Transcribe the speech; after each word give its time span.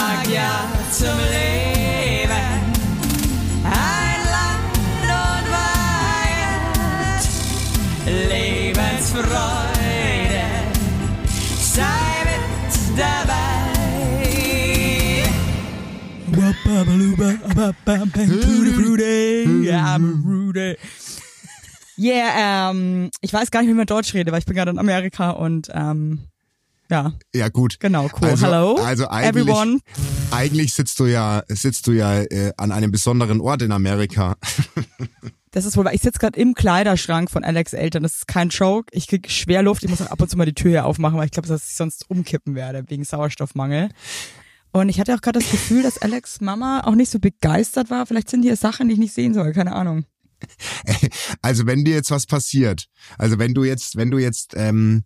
sag 0.00 0.26
ja 0.28 0.68
zum 0.90 1.18
Leben. 1.34 2.48
Ein 3.64 4.20
Land 4.34 4.74
und 5.24 5.46
Weihend, 5.56 7.24
Lebensfreude, 8.30 10.44
sei 11.60 12.08
mit 12.28 12.74
dabei. 12.98 13.38
Yeah, 22.02 22.70
ähm, 22.70 23.10
ich 23.20 23.30
weiß 23.30 23.50
gar 23.50 23.60
nicht, 23.60 23.68
wie 23.68 23.74
man 23.74 23.84
Deutsch 23.84 24.14
rede, 24.14 24.32
weil 24.32 24.38
ich 24.38 24.46
bin 24.46 24.56
gerade 24.56 24.70
in 24.70 24.78
Amerika 24.78 25.32
und 25.32 25.68
ähm, 25.74 26.30
ja, 26.90 27.12
Ja, 27.34 27.48
gut. 27.48 27.78
genau, 27.80 28.08
cool. 28.20 28.28
Also, 28.28 28.46
Hello, 28.46 28.74
also 28.76 29.08
eigentlich, 29.08 29.42
everyone. 29.46 29.78
eigentlich 30.30 30.74
sitzt 30.74 30.98
du 31.00 31.06
ja, 31.06 31.42
sitzt 31.48 31.86
du 31.86 31.92
ja 31.92 32.20
äh, 32.22 32.52
an 32.56 32.72
einem 32.72 32.90
besonderen 32.90 33.40
Ort 33.40 33.62
in 33.62 33.72
Amerika. 33.72 34.36
Das 35.52 35.64
ist 35.64 35.76
wohl, 35.76 35.84
weil 35.84 35.96
ich 35.96 36.02
sitze 36.02 36.20
gerade 36.20 36.38
im 36.38 36.54
Kleiderschrank 36.54 37.28
von 37.28 37.42
Alex 37.42 37.72
Eltern. 37.72 38.04
Das 38.04 38.14
ist 38.14 38.28
kein 38.28 38.50
Joke. 38.50 38.86
Ich 38.92 39.08
krieg 39.08 39.28
schwer 39.28 39.64
Luft. 39.64 39.82
Ich 39.82 39.90
muss 39.90 40.00
auch 40.00 40.06
ab 40.06 40.22
und 40.22 40.30
zu 40.30 40.36
mal 40.36 40.44
die 40.44 40.54
Tür 40.54 40.70
hier 40.70 40.86
aufmachen, 40.86 41.18
weil 41.18 41.24
ich 41.24 41.32
glaube, 41.32 41.48
dass 41.48 41.68
ich 41.68 41.74
sonst 41.74 42.08
umkippen 42.08 42.54
werde 42.54 42.84
wegen 42.86 43.02
Sauerstoffmangel. 43.02 43.88
Und 44.70 44.88
ich 44.90 45.00
hatte 45.00 45.12
auch 45.12 45.20
gerade 45.20 45.40
das 45.40 45.50
Gefühl, 45.50 45.82
dass 45.82 45.98
Alex 45.98 46.40
Mama 46.40 46.82
auch 46.84 46.94
nicht 46.94 47.10
so 47.10 47.18
begeistert 47.18 47.90
war. 47.90 48.06
Vielleicht 48.06 48.30
sind 48.30 48.42
hier 48.44 48.54
Sachen, 48.54 48.86
die 48.86 48.92
ich 48.94 49.00
nicht 49.00 49.12
sehen 49.12 49.34
soll. 49.34 49.52
Keine 49.52 49.72
Ahnung. 49.74 50.04
Also 51.42 51.66
wenn 51.66 51.84
dir 51.84 51.94
jetzt 51.94 52.10
was 52.12 52.26
passiert, 52.26 52.86
also 53.18 53.38
wenn 53.40 53.52
du 53.52 53.64
jetzt, 53.64 53.96
wenn 53.96 54.10
du 54.12 54.18
jetzt 54.18 54.54
ähm, 54.56 55.02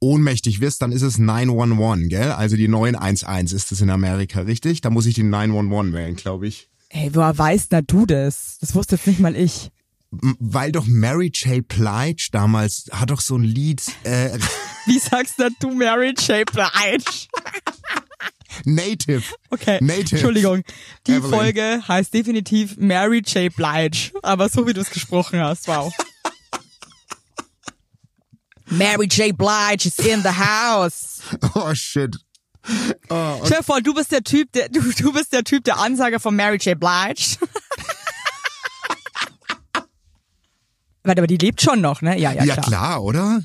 ohnmächtig 0.00 0.60
wirst, 0.60 0.82
dann 0.82 0.92
ist 0.92 1.02
es 1.02 1.18
911, 1.18 2.08
gell? 2.08 2.32
Also 2.32 2.56
die 2.56 2.68
911 2.68 3.52
ist 3.52 3.72
es 3.72 3.80
in 3.80 3.90
Amerika, 3.90 4.40
richtig? 4.40 4.80
Da 4.80 4.90
muss 4.90 5.06
ich 5.06 5.14
die 5.14 5.22
911 5.22 5.92
wählen, 5.92 6.16
glaube 6.16 6.46
ich. 6.46 6.68
Ey, 6.88 7.14
woher 7.14 7.36
weißt 7.36 7.72
na 7.72 7.82
du 7.82 8.06
das? 8.06 8.58
Das 8.60 8.74
wusste 8.74 8.96
jetzt 8.96 9.06
nicht 9.06 9.20
mal 9.20 9.36
ich. 9.36 9.70
Weil 10.10 10.72
doch 10.72 10.86
Mary 10.86 11.32
J. 11.34 11.66
Blige 11.66 12.28
damals 12.30 12.86
hat 12.92 13.10
doch 13.10 13.20
so 13.20 13.36
ein 13.36 13.42
Lied 13.42 13.82
äh, 14.04 14.38
Wie 14.86 14.98
sagst 14.98 15.38
denn 15.38 15.54
du 15.60 15.72
Mary 15.72 16.14
J. 16.16 16.50
Blige? 16.50 17.26
Native. 18.64 19.22
Okay, 19.50 19.78
Native. 19.80 20.16
Entschuldigung. 20.16 20.62
Die 21.06 21.12
Evelyn. 21.12 21.30
Folge 21.30 21.82
heißt 21.86 22.14
definitiv 22.14 22.76
Mary 22.78 23.22
J. 23.26 23.54
Blige. 23.54 24.12
Aber 24.22 24.48
so 24.48 24.66
wie 24.66 24.72
du 24.72 24.80
es 24.80 24.90
gesprochen 24.90 25.40
hast, 25.40 25.68
wow. 25.68 25.92
Mary 28.70 29.06
J. 29.06 29.32
Blige 29.36 29.86
is 29.86 29.98
in 29.98 30.22
the 30.22 30.30
house. 30.32 31.20
Oh 31.54 31.72
shit. 31.74 32.16
Oh, 33.10 33.40
Stell 33.44 33.58
dir 33.58 33.62
vor, 33.64 33.80
du 33.80 33.94
bist 33.94 34.10
der 34.10 34.22
Typ, 34.24 34.50
der, 34.52 34.68
du, 34.68 34.80
du 34.80 35.12
bist 35.12 35.32
der 35.32 35.44
Typ, 35.44 35.62
der 35.64 35.78
Ansager 35.78 36.18
von 36.18 36.34
Mary 36.34 36.56
J. 36.56 36.78
Blige. 36.78 37.36
Warte, 41.04 41.20
aber 41.20 41.26
die 41.28 41.36
lebt 41.36 41.62
schon 41.62 41.80
noch, 41.80 42.02
ne? 42.02 42.18
Ja, 42.18 42.32
ja, 42.32 42.42
ja, 42.44 42.54
klar. 42.54 42.66
klar, 42.66 43.02
oder? 43.04 43.42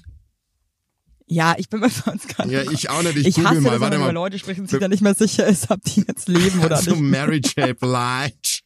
Ja, 1.27 1.53
ich 1.57 1.69
bin 1.69 1.79
mir 1.79 1.89
sonst 1.89 2.35
gar 2.35 2.45
nicht. 2.45 2.53
Ja, 2.55 2.71
ich 2.71 2.89
auch 2.89 3.03
nicht. 3.03 3.15
Ich, 3.17 3.27
Ich 3.27 3.37
hasse 3.45 3.61
mal, 3.61 3.71
das, 3.71 3.73
wenn 3.75 3.81
warte 3.81 3.81
man 3.81 3.93
über 3.93 4.05
mal. 4.07 4.11
Leute 4.13 4.39
spricht 4.39 4.59
und 4.59 4.69
sich 4.69 4.79
dann 4.79 4.89
nicht 4.91 5.01
mehr 5.01 5.13
sicher 5.13 5.45
ist, 5.45 5.69
ob 5.69 5.81
die 5.83 6.03
jetzt 6.07 6.27
leben 6.27 6.59
oder 6.63 6.77
Also 6.77 6.91
nicht. 6.91 7.01
Mary 7.01 7.37
J. 7.37 7.79
Blige. 7.79 8.61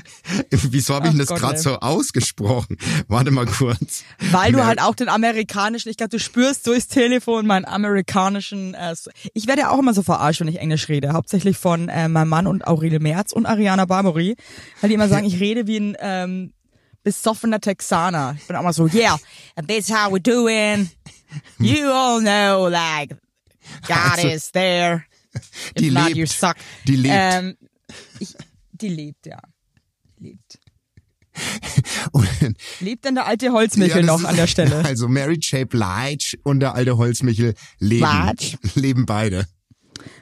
Wieso 0.50 0.94
habe 0.94 1.06
ich 1.06 1.12
Ach 1.12 1.16
denn 1.18 1.26
das 1.26 1.38
gerade 1.38 1.58
so 1.58 1.78
ausgesprochen? 1.78 2.76
Warte 3.08 3.30
mal 3.30 3.46
kurz. 3.46 4.04
Weil 4.30 4.52
du 4.52 4.64
halt 4.64 4.80
auch 4.80 4.94
den 4.94 5.08
amerikanischen, 5.08 5.88
ich 5.88 5.96
glaube, 5.96 6.10
du 6.10 6.18
spürst 6.18 6.66
durchs 6.66 6.88
Telefon 6.88 7.46
meinen 7.46 7.64
amerikanischen. 7.64 8.74
Äh, 8.74 8.94
ich 9.34 9.46
werde 9.46 9.62
ja 9.62 9.70
auch 9.70 9.78
immer 9.78 9.94
so 9.94 10.02
verarscht, 10.02 10.40
wenn 10.40 10.48
ich 10.48 10.58
Englisch 10.58 10.88
rede. 10.88 11.12
Hauptsächlich 11.12 11.58
von 11.58 11.88
äh, 11.88 12.08
meinem 12.08 12.28
Mann 12.28 12.46
und 12.46 12.66
Aurel 12.66 12.98
Merz 13.00 13.32
und 13.32 13.46
Ariana 13.46 13.84
Barbary, 13.84 14.36
weil 14.80 14.88
die 14.88 14.94
immer 14.94 15.08
sagen, 15.08 15.26
ich 15.26 15.40
rede 15.40 15.66
wie 15.66 15.78
ein 15.78 15.96
ähm, 16.00 16.52
besoffener 17.02 17.60
Texaner. 17.60 18.36
Ich 18.38 18.46
bin 18.46 18.56
auch 18.56 18.60
immer 18.60 18.72
so, 18.72 18.86
yeah, 18.88 19.18
and 19.56 19.68
this 19.68 19.88
is 19.88 19.94
how 19.94 20.12
we 20.12 20.20
doing. 20.20 20.90
You 21.58 21.90
all 21.90 22.20
know, 22.20 22.68
like, 22.68 23.16
God 23.86 24.12
Also, 24.18 24.28
is 24.28 24.50
there. 24.52 25.04
If 25.34 25.42
die 25.76 25.90
not, 25.90 26.08
lebt. 26.08 26.16
you 26.16 26.26
suck. 26.26 26.56
Die 26.86 26.96
lebt. 26.96 27.14
Ähm, 27.16 27.56
ich, 28.18 28.34
die 28.72 28.88
lebt, 28.88 29.26
ja. 29.26 29.38
Lebt. 30.22 30.58
Und- 32.12 32.28
Lebt 32.80 33.04
denn 33.04 33.14
der 33.14 33.26
alte 33.26 33.52
Holzmichel 33.52 34.00
Ja, 34.00 34.06
noch 34.06 34.20
ist- 34.20 34.26
an 34.26 34.36
der 34.36 34.46
Stelle? 34.46 34.82
Also 34.84 35.08
Mary 35.08 35.38
J. 35.40 35.68
Blige 35.68 36.38
und 36.44 36.60
der 36.60 36.74
alte 36.74 36.96
Holzmichel 36.96 37.54
leben. 37.78 38.06
Blige. 38.36 38.58
Leben 38.80 39.06
beide. 39.06 39.46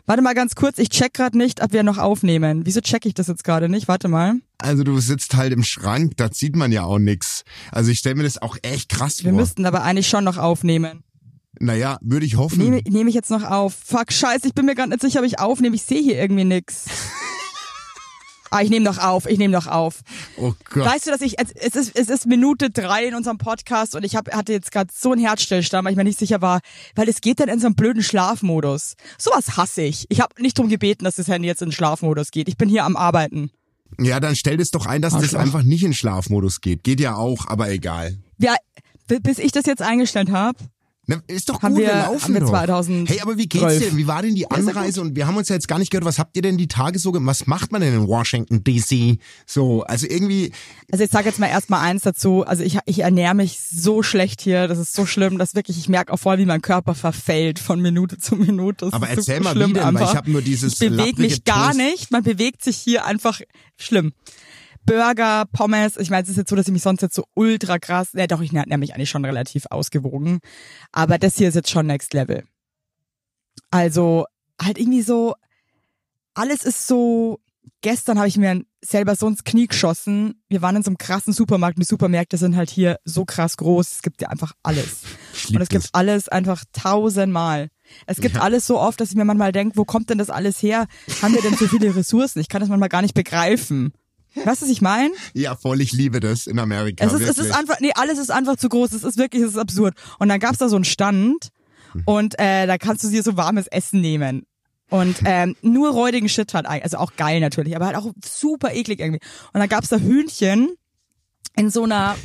Warte 0.06 0.22
mal 0.22 0.34
ganz 0.34 0.54
kurz, 0.54 0.78
ich 0.78 0.88
check 0.90 1.14
gerade 1.14 1.36
nicht, 1.38 1.62
ob 1.62 1.72
wir 1.72 1.82
noch 1.82 1.98
aufnehmen. 1.98 2.66
Wieso 2.66 2.80
check 2.80 3.06
ich 3.06 3.14
das 3.14 3.28
jetzt 3.28 3.44
gerade 3.44 3.68
nicht? 3.68 3.88
Warte 3.88 4.08
mal. 4.08 4.34
Also 4.58 4.82
du 4.84 4.98
sitzt 5.00 5.34
halt 5.34 5.52
im 5.52 5.62
Schrank, 5.62 6.16
da 6.16 6.28
sieht 6.32 6.54
man 6.56 6.70
ja 6.72 6.84
auch 6.84 6.98
nix. 6.98 7.44
Also 7.72 7.90
ich 7.90 7.98
stelle 7.98 8.16
mir 8.16 8.24
das 8.24 8.40
auch 8.40 8.56
echt 8.62 8.88
krass 8.90 9.22
Wir 9.24 9.30
vor. 9.30 9.40
müssten 9.40 9.64
aber 9.66 9.82
eigentlich 9.82 10.08
schon 10.08 10.24
noch 10.24 10.36
aufnehmen. 10.38 11.02
naja, 11.60 11.98
würde 12.02 12.26
ich 12.26 12.36
hoffen. 12.36 12.58
Nehme 12.58 12.82
nehme 12.88 13.08
ich 13.08 13.14
jetzt 13.14 13.30
noch 13.30 13.44
auf? 13.44 13.74
Fuck, 13.74 14.12
scheiße, 14.12 14.46
ich 14.48 14.54
bin 14.54 14.66
mir 14.66 14.74
gerade 14.74 14.90
nicht 14.90 15.00
sicher, 15.02 15.20
ob 15.20 15.26
ich 15.26 15.38
aufnehme. 15.38 15.76
Ich 15.76 15.82
sehe 15.82 16.02
hier 16.02 16.18
irgendwie 16.20 16.44
nix. 16.44 16.84
Ah, 18.50 18.62
ich 18.62 18.70
nehme 18.70 18.84
noch 18.84 18.98
auf, 18.98 19.26
ich 19.26 19.38
nehme 19.38 19.52
noch 19.52 19.68
auf. 19.68 20.00
oh 20.36 20.52
Gott. 20.70 20.84
Weißt 20.84 21.06
du, 21.06 21.10
dass 21.12 21.20
ich, 21.20 21.36
es 21.38 21.76
ist, 21.76 21.96
es 21.96 22.08
ist 22.08 22.26
Minute 22.26 22.70
drei 22.70 23.06
in 23.06 23.14
unserem 23.14 23.38
Podcast 23.38 23.94
und 23.94 24.04
ich 24.04 24.16
hab, 24.16 24.32
hatte 24.34 24.52
jetzt 24.52 24.72
gerade 24.72 24.90
so 24.92 25.12
einen 25.12 25.20
Herzstillstand, 25.20 25.84
weil 25.84 25.92
ich 25.92 25.96
mir 25.96 26.04
nicht 26.04 26.18
sicher 26.18 26.42
war, 26.42 26.60
weil 26.96 27.08
es 27.08 27.20
geht 27.20 27.38
dann 27.38 27.48
in 27.48 27.60
so 27.60 27.66
einen 27.66 27.76
blöden 27.76 28.02
Schlafmodus. 28.02 28.96
Sowas 29.18 29.56
hasse 29.56 29.82
ich. 29.82 30.06
Ich 30.08 30.20
habe 30.20 30.42
nicht 30.42 30.58
drum 30.58 30.68
gebeten, 30.68 31.04
dass 31.04 31.14
das 31.14 31.28
Handy 31.28 31.46
jetzt 31.46 31.62
in 31.62 31.70
Schlafmodus 31.70 32.32
geht. 32.32 32.48
Ich 32.48 32.56
bin 32.56 32.68
hier 32.68 32.84
am 32.84 32.96
Arbeiten. 32.96 33.50
Ja, 34.00 34.18
dann 34.18 34.34
stell 34.34 34.56
das 34.56 34.70
doch 34.70 34.86
ein, 34.86 35.02
dass 35.02 35.12
das 35.12 35.22
Arschloch. 35.22 35.40
einfach 35.40 35.62
nicht 35.62 35.84
in 35.84 35.94
Schlafmodus 35.94 36.60
geht. 36.60 36.82
Geht 36.82 37.00
ja 37.00 37.14
auch, 37.14 37.46
aber 37.46 37.70
egal. 37.70 38.18
Ja, 38.38 38.54
bis 39.06 39.38
ich 39.38 39.52
das 39.52 39.66
jetzt 39.66 39.82
eingestellt 39.82 40.30
habe, 40.30 40.58
Na, 41.10 41.20
ist 41.26 41.48
doch 41.48 41.60
Haben 41.60 41.74
gut, 41.74 41.82
wir, 41.82 41.88
wir- 41.88 41.94
laufen 42.02 42.22
haben 42.22 42.34
wir 42.34 42.40
doch. 42.40 42.48
2012. 42.50 43.08
Hey, 43.10 43.20
aber 43.20 43.36
wie 43.36 43.48
geht's 43.48 43.78
dir? 43.78 43.96
Wie 43.96 44.06
war 44.06 44.22
denn 44.22 44.36
die 44.36 44.48
Anreise? 44.48 45.00
Und 45.00 45.16
wir 45.16 45.26
haben 45.26 45.36
uns 45.36 45.48
ja 45.48 45.56
jetzt 45.56 45.66
gar 45.66 45.80
nicht 45.80 45.90
gehört, 45.90 46.04
was 46.04 46.20
habt 46.20 46.36
ihr 46.36 46.42
denn 46.42 46.56
die 46.56 46.68
Tage 46.68 47.00
so 47.00 47.10
gemacht? 47.10 47.40
Was 47.40 47.46
macht 47.48 47.72
man 47.72 47.80
denn 47.80 47.94
in 47.94 48.06
Washington 48.06 48.62
DC? 48.62 49.18
So, 49.44 49.82
also 49.82 50.06
irgendwie, 50.08 50.52
Also 50.92 51.02
ich 51.04 51.10
sage 51.10 51.28
jetzt 51.28 51.40
mal 51.40 51.48
erstmal 51.48 51.80
eins 51.80 52.02
dazu. 52.02 52.44
Also 52.46 52.62
ich, 52.62 52.78
ich 52.86 53.00
ernähre 53.00 53.34
mich 53.34 53.58
so 53.60 54.02
schlecht 54.04 54.40
hier. 54.40 54.68
Das 54.68 54.78
ist 54.78 54.94
so 54.94 55.04
schlimm, 55.04 55.36
dass 55.38 55.54
wirklich, 55.56 55.78
ich 55.78 55.88
merke 55.88 56.12
auch 56.12 56.18
voll, 56.18 56.38
wie 56.38 56.46
mein 56.46 56.62
Körper 56.62 56.94
verfällt 56.94 57.58
von 57.58 57.80
Minute 57.80 58.18
zu 58.18 58.36
Minute. 58.36 58.84
Das 58.86 58.94
aber 58.94 59.10
ist 59.10 59.18
erzähl 59.18 59.38
so 59.38 59.42
mal 59.44 59.52
schlimm 59.52 59.70
wie 59.70 59.74
denn, 59.80 59.94
weil 59.94 60.04
ich 60.04 60.14
habe 60.14 60.30
nur 60.30 60.42
dieses 60.42 60.74
Ich 60.74 60.78
bewege 60.78 61.20
mich 61.20 61.42
gar 61.44 61.68
Toast. 61.72 61.78
nicht. 61.78 62.10
Man 62.12 62.22
bewegt 62.22 62.62
sich 62.62 62.76
hier 62.76 63.04
einfach 63.04 63.40
schlimm. 63.76 64.12
Burger, 64.86 65.44
Pommes. 65.52 65.96
Ich 65.96 66.10
meine, 66.10 66.22
es 66.22 66.28
ist 66.28 66.36
jetzt 66.36 66.50
so, 66.50 66.56
dass 66.56 66.66
ich 66.66 66.72
mich 66.72 66.82
sonst 66.82 67.02
jetzt 67.02 67.14
so 67.14 67.24
ultra 67.34 67.78
krass, 67.78 68.08
ja 68.14 68.26
doch, 68.26 68.40
ich 68.40 68.52
ernähre 68.52 68.78
mich 68.78 68.94
eigentlich 68.94 69.10
schon 69.10 69.24
relativ 69.24 69.66
ausgewogen. 69.70 70.40
Aber 70.92 71.18
das 71.18 71.36
hier 71.36 71.48
ist 71.48 71.54
jetzt 71.54 71.70
schon 71.70 71.86
Next 71.86 72.12
Level. 72.14 72.44
Also 73.70 74.24
halt 74.60 74.78
irgendwie 74.78 75.02
so, 75.02 75.34
alles 76.34 76.64
ist 76.64 76.86
so, 76.86 77.40
gestern 77.82 78.18
habe 78.18 78.28
ich 78.28 78.36
mir 78.36 78.62
selber 78.82 79.14
so 79.14 79.28
ins 79.28 79.44
Knie 79.44 79.66
geschossen. 79.66 80.42
Wir 80.48 80.62
waren 80.62 80.76
in 80.76 80.82
so 80.82 80.88
einem 80.88 80.98
krassen 80.98 81.32
Supermarkt 81.32 81.76
und 81.76 81.82
die 81.82 81.88
Supermärkte 81.88 82.38
sind 82.38 82.56
halt 82.56 82.70
hier 82.70 82.98
so 83.04 83.24
krass 83.24 83.56
groß. 83.58 83.92
Es 83.92 84.02
gibt 84.02 84.22
ja 84.22 84.28
einfach 84.28 84.52
alles. 84.62 85.02
Und 85.52 85.60
es 85.60 85.68
gibt 85.68 85.84
das. 85.84 85.94
alles 85.94 86.28
einfach 86.28 86.64
tausendmal. 86.72 87.68
Es 88.06 88.20
gibt 88.20 88.36
Ja. 88.36 88.42
alles 88.42 88.66
so 88.66 88.78
oft, 88.80 89.00
dass 89.00 89.10
ich 89.10 89.16
mir 89.16 89.24
manchmal 89.24 89.52
denke, 89.52 89.76
wo 89.76 89.84
kommt 89.84 90.08
denn 90.10 90.18
das 90.18 90.30
alles 90.30 90.62
her? 90.62 90.86
Haben 91.22 91.34
wir 91.34 91.42
denn 91.42 91.56
so 91.56 91.66
viele 91.68 91.94
Ressourcen? 91.94 92.40
Ich 92.40 92.48
kann 92.48 92.60
das 92.60 92.68
manchmal 92.70 92.88
gar 92.88 93.02
nicht 93.02 93.14
begreifen. 93.14 93.92
Weißt 94.34 94.62
du, 94.62 94.66
was 94.66 94.72
ich 94.72 94.80
meine? 94.80 95.12
Ja, 95.34 95.56
voll, 95.56 95.80
ich 95.80 95.92
liebe 95.92 96.20
das 96.20 96.46
in 96.46 96.58
Amerika. 96.58 97.04
Es 97.04 97.12
ist, 97.12 97.28
es 97.28 97.38
ist 97.38 97.52
einfach, 97.52 97.80
nee, 97.80 97.92
alles 97.94 98.18
ist 98.18 98.30
einfach 98.30 98.56
zu 98.56 98.68
groß. 98.68 98.92
Es 98.92 99.02
ist 99.04 99.18
wirklich, 99.18 99.42
es 99.42 99.50
ist 99.50 99.58
absurd. 99.58 99.94
Und 100.18 100.28
dann 100.28 100.38
gab's 100.40 100.58
da 100.58 100.68
so 100.68 100.76
einen 100.76 100.84
Stand 100.84 101.50
Hm. 101.92 102.02
und 102.04 102.38
äh, 102.38 102.66
da 102.66 102.78
kannst 102.78 103.04
du 103.04 103.08
dir 103.08 103.22
so 103.22 103.36
warmes 103.36 103.66
Essen 103.66 104.00
nehmen. 104.00 104.46
Und 104.90 105.20
ähm, 105.24 105.54
nur 105.62 105.90
räudigen 105.90 106.28
Shit 106.28 106.52
halt, 106.52 106.66
eigentlich. 106.66 106.84
also 106.84 106.98
auch 106.98 107.14
geil 107.16 107.40
natürlich, 107.40 107.76
aber 107.76 107.86
halt 107.86 107.96
auch 107.96 108.10
super 108.24 108.72
eklig 108.74 108.98
irgendwie. 109.00 109.20
Und 109.52 109.60
dann 109.60 109.68
gab's 109.68 109.88
da 109.88 109.96
Hühnchen 109.96 110.74
in 111.56 111.70
so 111.70 111.84
einer, 111.84 112.16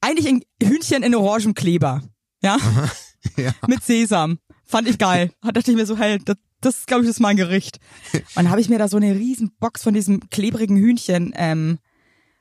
eigentlich 0.00 0.26
ein 0.26 0.42
Hühnchen 0.62 1.02
in 1.02 1.14
orangem 1.14 1.52
Kleber, 1.52 2.02
ja, 2.42 2.56
ja. 3.36 3.52
mit 3.66 3.84
Sesam. 3.84 4.38
Fand 4.64 4.88
ich 4.88 4.98
geil. 4.98 5.30
Da 5.42 5.52
dachte 5.52 5.70
ich 5.70 5.76
mir 5.76 5.86
so, 5.86 5.98
hey, 5.98 6.18
das, 6.24 6.36
das 6.60 6.86
glaube 6.86 7.04
ich, 7.04 7.10
ist 7.10 7.20
mein 7.20 7.36
Gericht. 7.36 7.78
Und 8.12 8.22
dann 8.36 8.50
habe 8.50 8.60
ich 8.60 8.68
mir 8.68 8.78
da 8.78 8.88
so 8.88 8.96
eine 8.96 9.14
riesen 9.14 9.52
Box 9.58 9.82
von 9.82 9.94
diesem 9.94 10.28
klebrigen 10.30 10.76
Hühnchen, 10.76 11.32
ähm, 11.36 11.78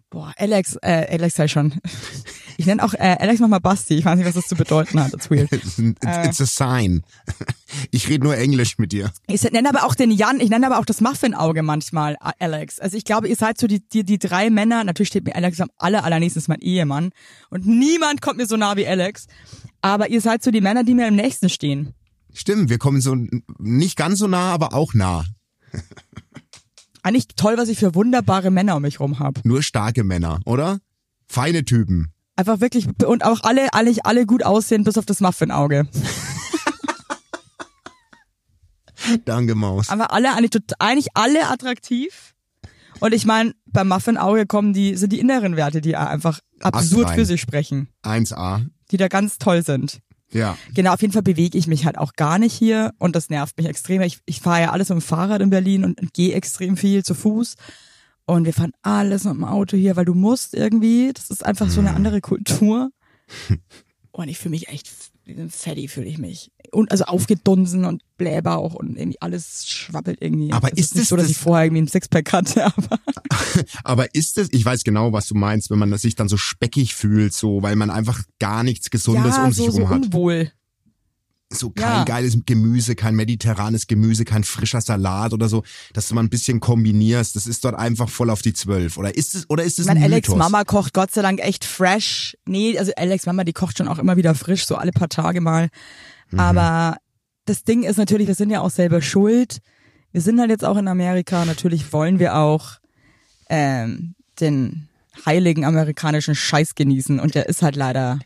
boah, 0.10 0.34
Alex, 0.38 0.78
äh, 0.82 1.08
Alex 1.10 1.36
sei 1.36 1.48
schon. 1.48 1.74
Ich 2.58 2.66
nenne 2.68 2.82
auch 2.86 2.94
äh, 2.94 3.18
Alex 3.20 3.42
nochmal 3.42 3.60
Basti. 3.60 3.96
Ich 3.96 4.06
weiß 4.06 4.16
nicht, 4.16 4.26
was 4.26 4.36
das 4.36 4.48
zu 4.48 4.56
bedeuten 4.56 4.98
hat. 5.04 5.12
That's 5.12 5.30
weird. 5.30 5.52
It's, 5.52 5.78
it's 5.78 6.40
a 6.40 6.46
sign. 6.46 7.04
Ich 7.92 8.08
rede 8.08 8.24
nur 8.24 8.38
Englisch 8.38 8.78
mit 8.78 8.94
dir. 8.94 9.12
Ich 9.28 9.44
nenne 9.44 9.68
aber 9.68 9.84
auch 9.84 9.96
den 9.96 10.10
Jan, 10.10 10.40
ich 10.40 10.50
nenne 10.50 10.66
aber 10.66 10.80
auch 10.80 10.86
das 10.86 11.02
Muffin-Auge 11.02 11.62
manchmal, 11.62 12.16
Alex. 12.40 12.80
Also 12.80 12.96
ich 12.96 13.04
glaube, 13.04 13.28
ihr 13.28 13.36
seid 13.36 13.58
so 13.58 13.68
die, 13.68 13.86
die, 13.86 14.06
die 14.06 14.18
drei 14.18 14.50
Männer, 14.50 14.86
natürlich 14.86 15.10
steht 15.10 15.26
mir 15.26 15.36
Alex 15.36 15.60
am 15.60 15.70
aller, 15.78 16.06
allernächstes 16.06 16.48
mein 16.48 16.62
Ehemann. 16.62 17.10
Und 17.50 17.66
niemand 17.66 18.22
kommt 18.22 18.38
mir 18.38 18.46
so 18.46 18.56
nah 18.56 18.78
wie 18.78 18.88
Alex. 18.88 19.28
Aber 19.82 20.10
ihr 20.10 20.22
seid 20.22 20.42
so 20.42 20.52
die 20.52 20.62
Männer, 20.62 20.86
die 20.86 20.94
mir 20.94 21.08
am 21.08 21.16
nächsten 21.16 21.50
stehen. 21.50 21.94
Stimmt, 22.38 22.70
wir 22.70 22.78
kommen 22.78 23.00
so 23.00 23.16
nicht 23.60 23.96
ganz 23.96 24.20
so 24.20 24.28
nah, 24.28 24.52
aber 24.52 24.74
auch 24.74 24.94
nah. 24.94 25.24
Eigentlich 27.02 27.28
toll, 27.36 27.58
was 27.58 27.70
ich 27.70 27.80
für 27.80 27.96
wunderbare 27.96 28.52
Männer 28.52 28.76
um 28.76 28.82
mich 28.82 29.00
rum 29.00 29.20
habe. 29.20 29.40
Nur 29.46 29.64
starke 29.64 30.04
Männer, 30.04 30.42
oder? 30.46 30.80
Feine 31.28 31.64
Typen. 31.64 32.12
Einfach 32.36 32.60
wirklich 32.60 32.88
und 33.06 33.24
auch 33.24 33.42
alle, 33.44 33.74
alle, 33.74 33.94
alle 34.04 34.26
gut 34.26 34.44
aussehen, 34.44 34.84
bis 34.84 34.98
auf 34.98 35.06
das 35.06 35.22
Muffin-Auge. 35.22 35.88
Danke, 39.24 39.56
Maus. 39.56 39.88
Aber 39.90 40.12
alle 40.12 40.34
eigentlich, 40.34 40.62
eigentlich 40.80 41.08
alle 41.14 41.48
attraktiv. 41.48 42.36
Und 43.00 43.14
ich 43.14 43.26
meine, 43.26 43.54
beim 43.66 43.88
Muffin-Auge 43.88 44.46
kommen 44.46 44.74
die, 44.74 44.96
sind 44.96 45.14
die 45.14 45.20
inneren 45.20 45.56
Werte, 45.56 45.80
die 45.80 45.96
einfach 45.96 46.40
absurd 46.60 47.06
Astrein. 47.06 47.20
für 47.20 47.26
sich 47.26 47.40
sprechen. 47.40 47.88
1A. 48.04 48.66
Die 48.92 48.98
da 48.98 49.08
ganz 49.08 49.38
toll 49.38 49.64
sind. 49.64 50.02
Ja. 50.32 50.58
Genau, 50.74 50.94
auf 50.94 51.02
jeden 51.02 51.14
Fall 51.14 51.22
bewege 51.22 51.58
ich 51.58 51.68
mich 51.68 51.86
halt 51.86 51.98
auch 51.98 52.14
gar 52.14 52.40
nicht 52.40 52.54
hier 52.54 52.94
und 53.00 53.16
das 53.16 53.30
nervt 53.30 53.58
mich 53.58 53.68
extrem. 53.68 54.02
Ich, 54.02 54.20
ich 54.26 54.42
fahre 54.42 54.62
ja 54.62 54.72
alles 54.72 54.90
mit 54.90 54.98
dem 55.00 55.02
Fahrrad 55.02 55.42
in 55.42 55.50
Berlin 55.50 55.84
und, 55.86 56.02
und 56.02 56.14
gehe 56.14 56.34
extrem 56.34 56.78
viel 56.78 57.04
zu 57.04 57.14
Fuß. 57.16 57.56
Und 58.26 58.46
wir 58.46 58.54
fahren 58.54 58.72
alles 58.82 59.24
mit 59.24 59.34
dem 59.36 59.44
Auto 59.44 59.78
hier, 59.78 59.96
weil 59.96 60.06
du 60.06 60.16
musst 60.16 60.56
irgendwie. 60.56 61.12
Das 61.14 61.30
ist 61.30 61.46
einfach 61.46 61.70
so 61.70 61.80
eine 61.80 61.92
Mhm. 61.92 61.96
andere 61.98 62.22
Kultur. 62.22 62.90
Und 64.12 64.30
ich 64.30 64.38
fühle 64.38 64.52
mich 64.52 64.70
echt 64.70 64.90
Fatty, 65.50 65.88
fühle 65.88 66.08
ich 66.08 66.18
mich. 66.18 66.52
Und 66.72 66.92
also 66.92 67.06
aufgedunsen 67.06 67.86
und 67.86 68.02
Blähbauch 68.18 68.74
und 68.74 68.98
irgendwie 68.98 69.22
alles 69.22 69.68
schwabbelt 69.68 70.18
irgendwie. 70.22 70.52
Aber 70.52 70.70
es 70.74 70.80
ist 70.80 70.96
nicht 70.96 71.04
es 71.04 71.10
so, 71.10 71.16
dass 71.16 71.26
das- 71.26 71.32
ich 71.32 71.38
vorher 71.38 71.66
irgendwie 71.66 71.84
ein 71.84 71.88
Sixpack 71.88 72.32
hatte, 72.34 72.66
aber 72.78 73.00
Aber 73.84 74.16
ist 74.16 74.38
es, 74.38 74.50
ich 74.52 74.64
weiß 74.66 74.84
genau, 74.84 75.14
was 75.14 75.28
du 75.28 75.36
meinst, 75.36 75.70
wenn 75.70 75.80
man 75.80 75.96
sich 75.98 76.16
dann 76.16 76.28
so 76.30 76.38
speckig 76.38 76.96
fühlt, 76.96 77.34
so, 77.34 77.62
weil 77.62 77.76
man 77.76 77.90
einfach 77.90 78.24
gar 78.40 78.64
nichts 78.64 78.90
Gesundes 78.90 79.36
ja, 79.38 79.46
um 79.46 79.52
so, 79.52 79.66
sich 79.66 79.74
so 79.74 79.82
rum 79.82 79.90
hat. 79.90 80.06
unwohl. 80.06 80.52
So 81.54 81.70
kein 81.70 81.84
Ja. 82.00 82.04
geiles 82.06 82.38
Gemüse, 82.46 82.96
kein 82.96 83.14
mediterranes 83.16 83.86
Gemüse, 83.86 84.26
kein 84.26 84.44
frischer 84.44 84.82
Salat 84.82 85.32
oder 85.32 85.48
so, 85.48 85.64
dass 85.94 86.08
du 86.08 86.16
mal 86.16 86.22
ein 86.24 86.30
bisschen 86.30 86.60
kombinierst. 86.60 87.36
Das 87.36 87.46
ist 87.46 87.64
dort 87.64 87.76
einfach 87.76 88.10
voll 88.10 88.32
auf 88.32 88.42
die 88.42 88.54
Zwölf. 88.54 88.98
Oder 88.98 89.16
ist 89.16 89.36
es, 89.36 89.48
oder 89.50 89.64
ist 89.64 89.74
es 89.78 89.86
Ich 89.86 89.86
meine, 89.86 90.00
ein 90.00 90.12
Alex 90.12 90.28
Mythos? 90.28 90.40
Mama 90.40 90.64
kocht 90.64 90.94
Gott 90.94 91.12
sei 91.12 91.22
Dank 91.22 91.40
echt 91.40 91.64
fresh. 91.64 92.36
Nee, 92.46 92.78
also 92.80 92.92
Alex 92.98 93.28
Mama, 93.28 93.44
die 93.44 93.54
kocht 93.54 93.78
schon 93.78 93.88
auch 93.88 94.00
immer 94.00 94.18
wieder 94.18 94.34
frisch, 94.34 94.66
so 94.66 94.76
alle 94.76 94.92
paar 94.92 95.08
Tage 95.10 95.40
mal. 95.40 95.70
Mhm. 96.32 96.40
Aber 96.40 96.98
das 97.46 97.64
Ding 97.64 97.84
ist 97.84 97.98
natürlich, 97.98 98.28
wir 98.28 98.36
sind 98.36 98.50
ja 98.50 98.62
auch 98.62 98.72
selber 98.72 99.02
schuld. 99.04 99.60
Wir 100.12 100.22
sind 100.22 100.40
halt 100.40 100.50
jetzt 100.50 100.66
auch 100.66 100.78
in 100.78 100.88
Amerika. 100.88 101.46
Natürlich 101.46 101.94
wollen 101.94 102.18
wir 102.18 102.38
auch 102.38 102.80
ähm, 103.50 104.16
den 104.40 104.90
heiligen 105.28 105.64
amerikanischen 105.64 106.34
Scheiß 106.34 106.74
genießen. 106.74 107.20
Und 107.20 107.36
der 107.36 107.48
ist 107.48 107.62
halt 107.62 107.76
leider 107.76 108.18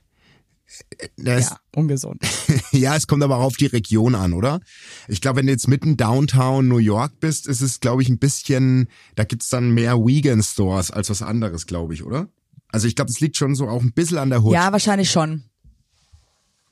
Das, 1.17 1.49
ja, 1.49 1.59
ungesund. 1.75 2.21
Ja, 2.71 2.95
es 2.95 3.07
kommt 3.07 3.23
aber 3.23 3.37
auch 3.37 3.43
auf 3.43 3.57
die 3.57 3.65
Region 3.65 4.15
an, 4.15 4.33
oder? 4.33 4.59
Ich 5.07 5.21
glaube, 5.21 5.37
wenn 5.37 5.47
du 5.47 5.51
jetzt 5.51 5.67
mitten 5.67 5.97
Downtown 5.97 6.67
New 6.67 6.77
York 6.77 7.19
bist, 7.19 7.47
ist 7.47 7.61
es, 7.61 7.79
glaube 7.79 8.01
ich, 8.01 8.09
ein 8.09 8.19
bisschen, 8.19 8.87
da 9.15 9.23
gibt's 9.23 9.49
dann 9.49 9.71
mehr 9.71 9.97
Vegan-Stores 9.97 10.91
als 10.91 11.09
was 11.09 11.21
anderes, 11.21 11.65
glaube 11.67 11.93
ich, 11.93 12.03
oder? 12.03 12.27
Also 12.71 12.87
ich 12.87 12.95
glaube, 12.95 13.11
es 13.11 13.19
liegt 13.19 13.37
schon 13.37 13.55
so 13.55 13.67
auch 13.67 13.81
ein 13.81 13.93
bisschen 13.93 14.17
an 14.17 14.29
der 14.29 14.43
Hut. 14.43 14.53
Ja, 14.53 14.71
wahrscheinlich 14.71 15.09
schon. 15.09 15.43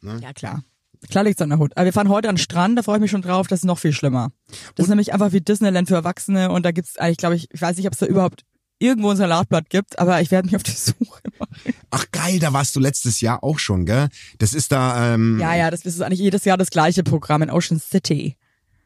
Ne? 0.01 0.19
Ja, 0.21 0.33
klar. 0.33 0.63
Klar 1.09 1.24
liegt's 1.24 1.41
an 1.41 1.50
der 1.50 1.59
Hut. 1.59 1.75
Aber 1.75 1.85
wir 1.85 1.94
fahren 1.94 2.09
heute 2.09 2.30
an 2.30 2.35
den 2.35 2.41
Strand, 2.41 2.77
da 2.77 2.83
freue 2.83 2.97
ich 2.97 3.01
mich 3.01 3.12
schon 3.12 3.21
drauf, 3.21 3.47
das 3.47 3.59
ist 3.59 3.65
noch 3.65 3.80
viel 3.80 3.94
schlimmer. 3.94 4.31
Das 4.75 4.85
ist 4.85 4.89
nämlich 4.89 5.13
einfach 5.13 5.31
wie 5.31 5.41
Disneyland 5.41 5.88
für 5.88 5.95
Erwachsene 5.95 6.51
und 6.51 6.65
da 6.65 6.71
gibt's 6.71 6.97
eigentlich, 6.97 7.18
glaube 7.18 7.35
ich, 7.35 7.50
ich 7.51 7.62
weiß 7.62 7.77
nicht, 7.77 7.88
ob 7.88 7.94
es 7.94 8.00
da 8.00 8.06
überhaupt 8.06 8.45
irgendwo 8.79 9.09
ein 9.12 9.18
Salatblatt 9.18 9.69
gibt, 9.69 9.97
aber 10.00 10.21
ich 10.21 10.29
werde 10.31 10.47
mich 10.47 10.56
auf 10.56 10.63
die 10.63 10.71
Suche 10.71 11.21
machen. 11.39 11.74
Ach 11.91 12.06
geil, 12.12 12.39
da 12.39 12.53
warst 12.53 12.75
du 12.75 12.79
letztes 12.79 13.21
Jahr 13.21 13.44
auch 13.44 13.59
schon, 13.59 13.85
gell? 13.85 14.09
Das 14.39 14.53
ist 14.53 14.71
da, 14.71 15.13
ähm, 15.13 15.39
Ja, 15.39 15.56
ja, 15.56 15.71
das 15.71 15.81
ist 15.85 16.01
eigentlich 16.01 16.19
jedes 16.19 16.45
Jahr 16.45 16.57
das 16.57 16.69
gleiche 16.69 17.03
Programm 17.03 17.41
in 17.41 17.50
Ocean 17.50 17.79
City. 17.79 18.35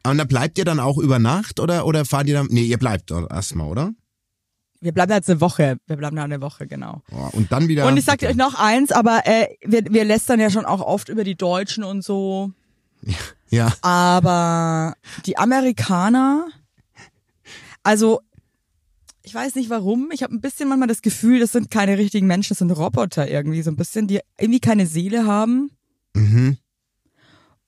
und 0.06 0.18
da 0.18 0.24
bleibt 0.24 0.58
ihr 0.58 0.64
dann 0.64 0.80
auch 0.80 0.98
über 0.98 1.18
Nacht 1.18 1.60
oder, 1.60 1.86
oder 1.86 2.04
fahrt 2.04 2.26
ihr 2.28 2.34
dann, 2.34 2.46
nee, 2.50 2.62
ihr 2.62 2.78
bleibt 2.78 3.10
erstmal, 3.10 3.68
oder? 3.68 3.92
Wir 4.80 4.90
bleiben 4.92 5.10
da 5.10 5.16
jetzt 5.16 5.30
eine 5.30 5.40
Woche. 5.40 5.76
Wir 5.86 5.96
bleiben 5.96 6.16
da 6.16 6.24
eine 6.24 6.40
Woche, 6.40 6.66
genau. 6.66 7.02
Oh, 7.12 7.28
und 7.32 7.52
dann 7.52 7.68
wieder. 7.68 7.86
Und 7.86 7.96
ich 7.96 8.04
sag 8.04 8.18
dir 8.18 8.28
euch 8.28 8.34
noch 8.34 8.56
eins, 8.56 8.90
aber 8.90 9.22
äh, 9.26 9.46
wir, 9.64 9.84
wir 9.88 10.04
lästern 10.04 10.40
ja 10.40 10.50
schon 10.50 10.64
auch 10.64 10.80
oft 10.80 11.08
über 11.08 11.22
die 11.22 11.36
Deutschen 11.36 11.84
und 11.84 12.02
so. 12.02 12.50
Ja, 13.48 13.72
Aber 13.82 14.94
die 15.26 15.36
Amerikaner, 15.38 16.46
also 17.84 18.22
ich 19.22 19.34
weiß 19.34 19.54
nicht 19.54 19.70
warum, 19.70 20.10
ich 20.12 20.22
habe 20.22 20.34
ein 20.34 20.40
bisschen 20.40 20.68
manchmal 20.68 20.88
das 20.88 21.02
Gefühl, 21.02 21.40
das 21.40 21.52
sind 21.52 21.70
keine 21.70 21.98
richtigen 21.98 22.26
Menschen, 22.26 22.50
das 22.50 22.58
sind 22.58 22.70
Roboter 22.70 23.28
irgendwie 23.28 23.62
so 23.62 23.70
ein 23.70 23.76
bisschen, 23.76 24.06
die 24.06 24.20
irgendwie 24.38 24.60
keine 24.60 24.86
Seele 24.86 25.26
haben. 25.26 25.70
mhm. 26.14 26.58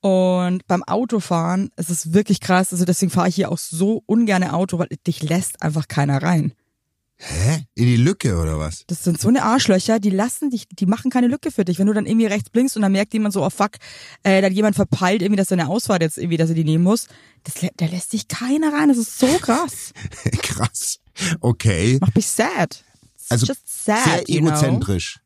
Und 0.01 0.67
beim 0.67 0.83
Autofahren 0.83 1.71
ist 1.77 1.89
es 1.89 2.12
wirklich 2.12 2.41
krass, 2.41 2.75
also 2.75 2.85
deswegen 2.85 3.11
fahre 3.11 3.31
ich 3.31 3.37
hier 3.37 3.51
auch 3.51 3.56
so 3.56 4.03
ungerne 4.05 4.53
Auto, 4.53 4.79
weil 4.79 4.89
dich 5.06 5.23
lässt 5.23 5.62
einfach 5.62 5.89
keiner 5.89 6.23
rein. 6.23 6.53
Hä? 7.17 7.65
In 7.75 7.87
die 7.87 7.97
Lücke 7.97 8.39
oder 8.39 8.59
was? 8.59 8.85
Das 8.87 9.03
sind 9.03 9.19
so 9.19 9.29
eine 9.29 9.45
Arschlöcher, 9.45 10.01
die 10.01 10.11
lassen 10.11 10.51
dich, 10.51 10.67
die 10.69 10.85
machen 10.85 11.11
keine 11.11 11.29
Lücke 11.29 11.51
für 11.51 11.65
dich. 11.65 11.79
Wenn 11.79 11.87
du 11.87 11.95
dann 11.95 12.05
irgendwie 12.05 12.27
rechts 12.27 12.51
blinkst 12.51 12.77
und 12.77 12.83
dann 12.83 12.93
merkt 12.93 13.15
jemand 13.15 13.33
so, 13.33 13.45
oh 13.45 13.51
fuck, 13.51 13.77
äh, 14.25 14.43
da 14.43 14.49
hat 14.49 14.53
jemand 14.53 14.77
verpeilt 14.77 15.23
irgendwie, 15.23 15.39
dass 15.39 15.49
seine 15.49 15.69
Ausfahrt 15.69 16.03
jetzt 16.03 16.19
irgendwie, 16.19 16.37
dass 16.37 16.51
er 16.51 16.55
die 16.55 16.65
nehmen 16.65 16.85
muss, 16.85 17.06
das, 17.45 17.55
da 17.77 17.87
lässt 17.87 18.12
dich 18.12 18.29
keiner 18.29 18.75
rein. 18.75 18.89
Das 18.89 18.99
ist 18.99 19.19
so 19.19 19.27
krass. 19.41 19.93
Krass. 20.43 20.99
Okay. 21.40 21.99
Macht 22.00 22.16
mich 22.16 22.26
sad. 22.26 22.82
It's 23.16 23.31
Also 23.31 23.46
just 23.46 23.62
sad, 23.84 24.26
Sehr 24.26 24.37
you 24.37 24.40
know? 24.40 24.50
egozentrisch. 24.50 25.19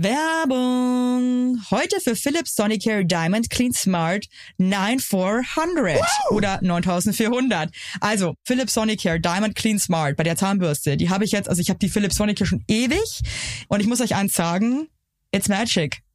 Werbung. 0.00 1.58
Heute 1.72 2.00
für 2.00 2.14
Philips 2.14 2.54
Sonicare 2.54 3.04
Diamond 3.04 3.50
Clean 3.50 3.72
Smart 3.72 4.26
9400 4.58 6.00
oder 6.30 6.60
9400. 6.62 7.70
Also 8.00 8.34
Philips 8.44 8.74
Sonicare 8.74 9.18
Diamond 9.20 9.56
Clean 9.56 9.78
Smart 9.78 10.16
bei 10.16 10.22
der 10.22 10.36
Zahnbürste, 10.36 10.96
die 10.96 11.10
habe 11.10 11.24
ich 11.24 11.32
jetzt, 11.32 11.48
also 11.48 11.60
ich 11.60 11.68
habe 11.68 11.80
die 11.80 11.88
Philips 11.88 12.14
Sonicare 12.16 12.46
schon 12.46 12.62
ewig 12.68 13.20
und 13.68 13.80
ich 13.80 13.88
muss 13.88 14.00
euch 14.00 14.14
eins 14.14 14.34
sagen, 14.34 14.88
it's 15.32 15.48
magic. 15.48 15.98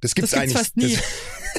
Das 0.00 0.14
gibt's, 0.14 0.30
Das 0.32 0.40
gibt's 0.40 0.56
eigentlich. 0.56 0.56
fast 0.56 0.76
nie. 0.76 0.98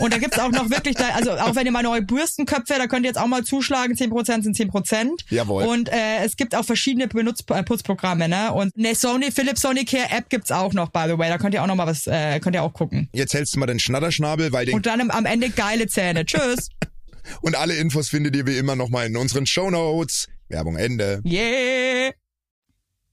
Und 0.04 0.14
da 0.14 0.18
gibt's 0.18 0.40
auch 0.40 0.52
noch 0.52 0.70
wirklich, 0.70 0.96
da, 0.96 1.10
also 1.10 1.32
auch 1.34 1.54
wenn 1.56 1.66
ihr 1.66 1.72
mal 1.72 1.84
neue 1.84 2.02
Bürstenköpfe, 2.02 2.76
da 2.78 2.88
könnt 2.88 3.06
ihr 3.06 3.10
jetzt 3.10 3.18
auch 3.20 3.28
mal 3.28 3.44
zuschlagen, 3.44 3.94
10% 3.96 4.42
sind 4.44 4.56
10%. 4.58 5.26
Jawohl. 5.30 5.66
Und 5.66 5.90
äh, 5.90 6.24
es 6.24 6.38
gibt 6.38 6.56
auch 6.56 6.64
verschiedene 6.64 7.08
Benutz 7.10 7.44
äh, 7.50 7.62
Putzprogramme, 7.64 8.30
ne? 8.30 8.54
Und 8.54 8.74
eine 8.78 8.96
Sony, 8.96 9.32
Philips 9.32 9.62
Sonicare 9.62 10.10
App 10.10 10.30
gibt's 10.30 10.52
auch 10.52 10.74
noch, 10.74 10.90
by 10.90 11.04
the 11.08 11.18
way. 11.18 11.30
Da 11.30 11.38
könnt 11.38 11.54
ihr 11.54 11.62
auch 11.62 11.68
noch 11.68 11.76
mal 11.76 11.88
was, 11.88 12.08
äh, 12.08 12.40
könnt 12.40 12.56
ihr 12.56 12.64
auch 12.64 12.74
gucken. 12.74 13.10
Jetzt 13.14 13.34
hältst 13.34 13.54
du 13.54 13.60
mal 13.60 13.66
den 13.66 13.80
Schnatterschnabel, 13.80 14.52
weil 14.54 14.66
den 14.66 14.76
Und 14.76 14.86
dann 14.86 15.12
am- 15.12 15.26
Ende 15.26 15.50
geile 15.50 15.88
Zähne. 15.88 16.26
Tschüss. 16.26 16.70
Und 17.42 17.56
alle 17.56 17.76
Infos 17.76 18.10
findet 18.10 18.36
ihr 18.36 18.48
wie 18.48 18.58
immer 18.58 18.76
nochmal 18.76 19.06
in 19.08 19.18
unseren 19.18 19.46
Shownotes. 19.46 20.28
Werbung 20.50 20.78
Ende. 20.78 21.22
Yeah. 21.26 22.12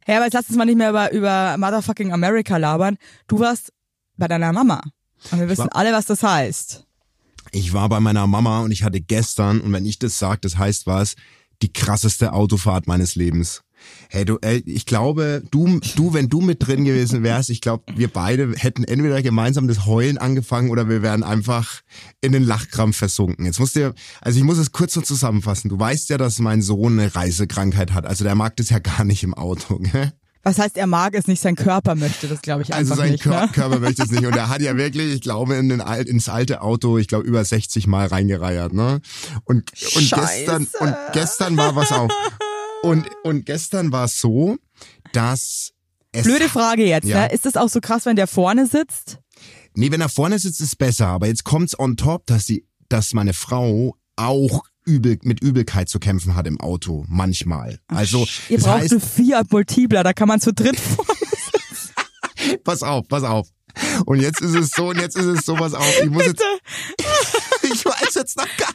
Hey, 0.07 0.17
aber 0.17 0.25
jetzt 0.25 0.33
lass 0.35 0.49
uns 0.49 0.57
mal 0.57 0.65
nicht 0.65 0.79
mehr 0.79 0.91
über, 0.91 1.13
über 1.13 1.57
Motherfucking 1.59 2.13
America 2.13 2.57
labern. 2.57 2.97
Du 3.27 3.39
warst 3.41 3.73
bei 4.17 4.27
deiner 4.27 4.53
Mama. 4.53 4.81
Und 5.31 5.41
wir 5.41 5.49
wissen 5.49 5.63
war- 5.65 5.77
alle, 5.77 5.93
was 5.93 6.07
das 6.07 6.23
heißt. 6.23 6.85
Ich 7.53 7.73
war 7.73 7.89
bei 7.89 8.01
meiner 8.01 8.27
Mama 8.27 8.61
und 8.61 8.73
ich 8.73 8.83
hatte 8.83 9.01
gestern, 9.01 9.61
und 9.61 9.73
wenn 9.73 9.87
ich 9.87 9.99
das 9.99 10.19
sage, 10.19 10.41
das 10.43 10.59
heißt 10.59 10.87
was, 10.87 11.15
die 11.63 11.73
krasseste 11.73 12.33
Autofahrt 12.33 12.87
meines 12.87 13.15
Lebens. 13.15 13.63
Hey, 14.11 14.25
du, 14.25 14.39
ey, 14.43 14.59
ich 14.67 14.87
glaube, 14.87 15.43
du, 15.53 15.79
du, 15.95 16.13
wenn 16.13 16.29
du 16.29 16.41
mit 16.41 16.67
drin 16.67 16.85
gewesen 16.85 17.23
wärst, 17.23 17.49
ich 17.49 17.61
glaube, 17.61 17.85
wir 17.95 18.09
beide 18.09 18.53
hätten 18.57 18.83
entweder 18.85 19.23
gemeinsam 19.23 19.69
das 19.69 19.87
Heulen 19.87 20.19
angefangen 20.19 20.71
oder 20.71 20.89
wir 20.89 21.01
wären 21.01 21.23
einfach 21.23 21.81
in 22.21 22.33
den 22.33 22.43
Lachkrampf 22.43 22.97
versunken. 22.97 23.45
Jetzt 23.47 23.61
musst 23.61 23.77
du, 23.77 23.95
also 24.21 24.39
ich 24.39 24.45
muss 24.45 24.59
es 24.59 24.73
kurz 24.73 24.95
so 24.95 25.01
zusammenfassen. 25.01 25.69
Du 25.69 25.79
weißt 25.79 26.09
ja, 26.11 26.19
dass 26.19 26.41
mein 26.41 26.61
Sohn 26.61 26.99
eine 26.99 27.15
Reisekrankheit 27.15 27.93
hat. 27.93 28.05
Also 28.05 28.25
der 28.25 28.35
mag 28.35 28.57
das 28.57 28.69
ja 28.71 28.79
gar 28.81 29.05
nicht 29.05 29.23
im 29.23 29.33
Auto, 29.35 29.79
gell? 29.79 30.13
Was 30.49 30.59
heißt, 30.59 30.77
er 30.79 30.87
mag 30.87 31.15
es 31.15 31.27
nicht, 31.27 31.43
sein 31.43 31.57
Körper 31.57 31.95
möchte 31.95 32.27
das, 32.27 32.41
glaube 32.41 32.63
ich, 32.63 32.73
Also 32.73 32.93
einfach 32.93 33.05
sein 33.05 33.13
nicht. 33.13 33.23
Kör 33.23 33.43
ne? 33.43 33.49
Körper 33.53 33.81
möchte 33.81 34.03
es 34.03 34.11
nicht. 34.11 34.25
Und 34.25 34.35
er 34.35 34.49
hat 34.49 34.63
ja 34.63 34.77
wirklich, 34.79 35.13
ich 35.15 35.21
glaube, 35.21 35.57
in 35.57 35.69
den 35.69 35.83
Al 35.83 36.03
ins 36.07 36.29
alte 36.31 36.63
Auto, 36.63 36.97
ich 36.97 37.07
glaube, 37.07 37.27
über 37.27 37.45
60 37.45 37.87
Mal 37.87 38.07
reingereiert, 38.07 38.73
ne? 38.73 39.01
Und, 39.45 39.71
und 39.95 40.03
Scheiße. 40.03 40.17
gestern, 40.47 40.67
und 40.81 40.95
gestern 41.13 41.57
war 41.59 41.77
was 41.77 41.93
auch. 41.93 42.09
Und, 42.83 43.07
und 43.25 43.45
gestern 43.45 43.93
war 43.93 44.07
es 44.07 44.19
so, 44.21 44.57
dass 45.13 45.73
es. 46.13 46.23
Blöde 46.25 46.49
Frage 46.49 46.87
jetzt, 46.87 47.07
Ja. 47.07 47.23
ne? 47.27 47.33
Ist 47.33 47.45
das 47.45 47.57
auch 47.57 47.69
so 47.69 47.81
krass, 47.81 48.07
wenn 48.07 48.17
der 48.17 48.27
vorne 48.27 48.67
sitzt? 48.67 49.19
Nee, 49.75 49.91
wenn 49.93 50.01
er 50.01 50.09
vorne 50.09 50.39
sitzt, 50.39 50.61
ist 50.63 50.79
besser. 50.79 51.09
Aber 51.09 51.27
jetzt 51.27 51.45
kommt's 51.45 51.79
on 51.79 51.97
top, 51.99 52.25
dass 52.27 52.47
die, 52.47 52.67
dass 52.89 53.13
meine 53.13 53.35
Frau 53.35 53.97
auch 54.17 54.63
übel, 54.89 55.19
mit 55.23 55.41
Übelkeit 55.43 55.89
zu 55.89 55.99
kämpfen 55.99 56.35
hat 56.35 56.47
im 56.47 56.59
Auto. 56.61 57.05
Manchmal. 57.09 57.79
Also, 57.89 58.27
Ihr 58.49 58.57
das 58.57 58.67
braucht 58.67 58.81
heißt, 58.81 58.97
Fiat 59.01 59.53
Multipla, 59.53 60.03
da 60.03 60.13
kann 60.13 60.29
man 60.29 60.41
zu 60.41 60.53
dritt 60.53 60.81
vorne. 60.97 62.59
pass 62.65 62.83
auf, 62.83 63.07
pass 63.09 63.23
auf. 63.23 63.49
Und 64.07 64.21
jetzt 64.21 64.41
ist 64.41 64.55
es 64.55 64.71
so, 64.71 64.89
und 64.89 65.01
jetzt 65.01 65.17
ist 65.17 65.27
es 65.27 65.45
so, 65.45 65.55
pass 65.55 65.75
auf. 65.75 66.01
Ich 66.03 66.11
muss 66.11 66.27
jetzt, 66.27 66.43
ich 67.63 67.85
weiß 67.85 68.15
jetzt 68.15 68.37
noch 68.37 68.49
gar 68.57 68.71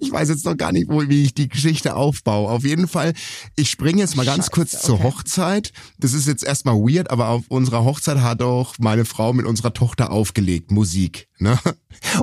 ich 0.00 0.10
weiß 0.12 0.28
jetzt 0.28 0.44
noch 0.44 0.56
gar 0.56 0.72
nicht, 0.72 0.88
wo, 0.88 1.08
wie 1.08 1.24
ich 1.24 1.34
die 1.34 1.48
Geschichte 1.48 1.94
aufbaue. 1.96 2.48
Auf 2.50 2.64
jeden 2.64 2.88
Fall, 2.88 3.12
ich 3.56 3.70
springe 3.70 4.00
jetzt 4.00 4.16
mal 4.16 4.24
ganz 4.26 4.46
Scheiße, 4.46 4.50
kurz 4.50 4.82
zur 4.82 4.94
okay. 4.96 5.04
Hochzeit. 5.04 5.72
Das 5.98 6.12
ist 6.12 6.26
jetzt 6.26 6.44
erstmal 6.44 6.76
weird, 6.76 7.10
aber 7.10 7.28
auf 7.28 7.44
unserer 7.48 7.84
Hochzeit 7.84 8.18
hat 8.18 8.42
auch 8.42 8.74
meine 8.78 9.04
Frau 9.04 9.32
mit 9.32 9.46
unserer 9.46 9.72
Tochter 9.72 10.10
aufgelegt, 10.10 10.70
Musik. 10.70 11.28
Ne? 11.38 11.58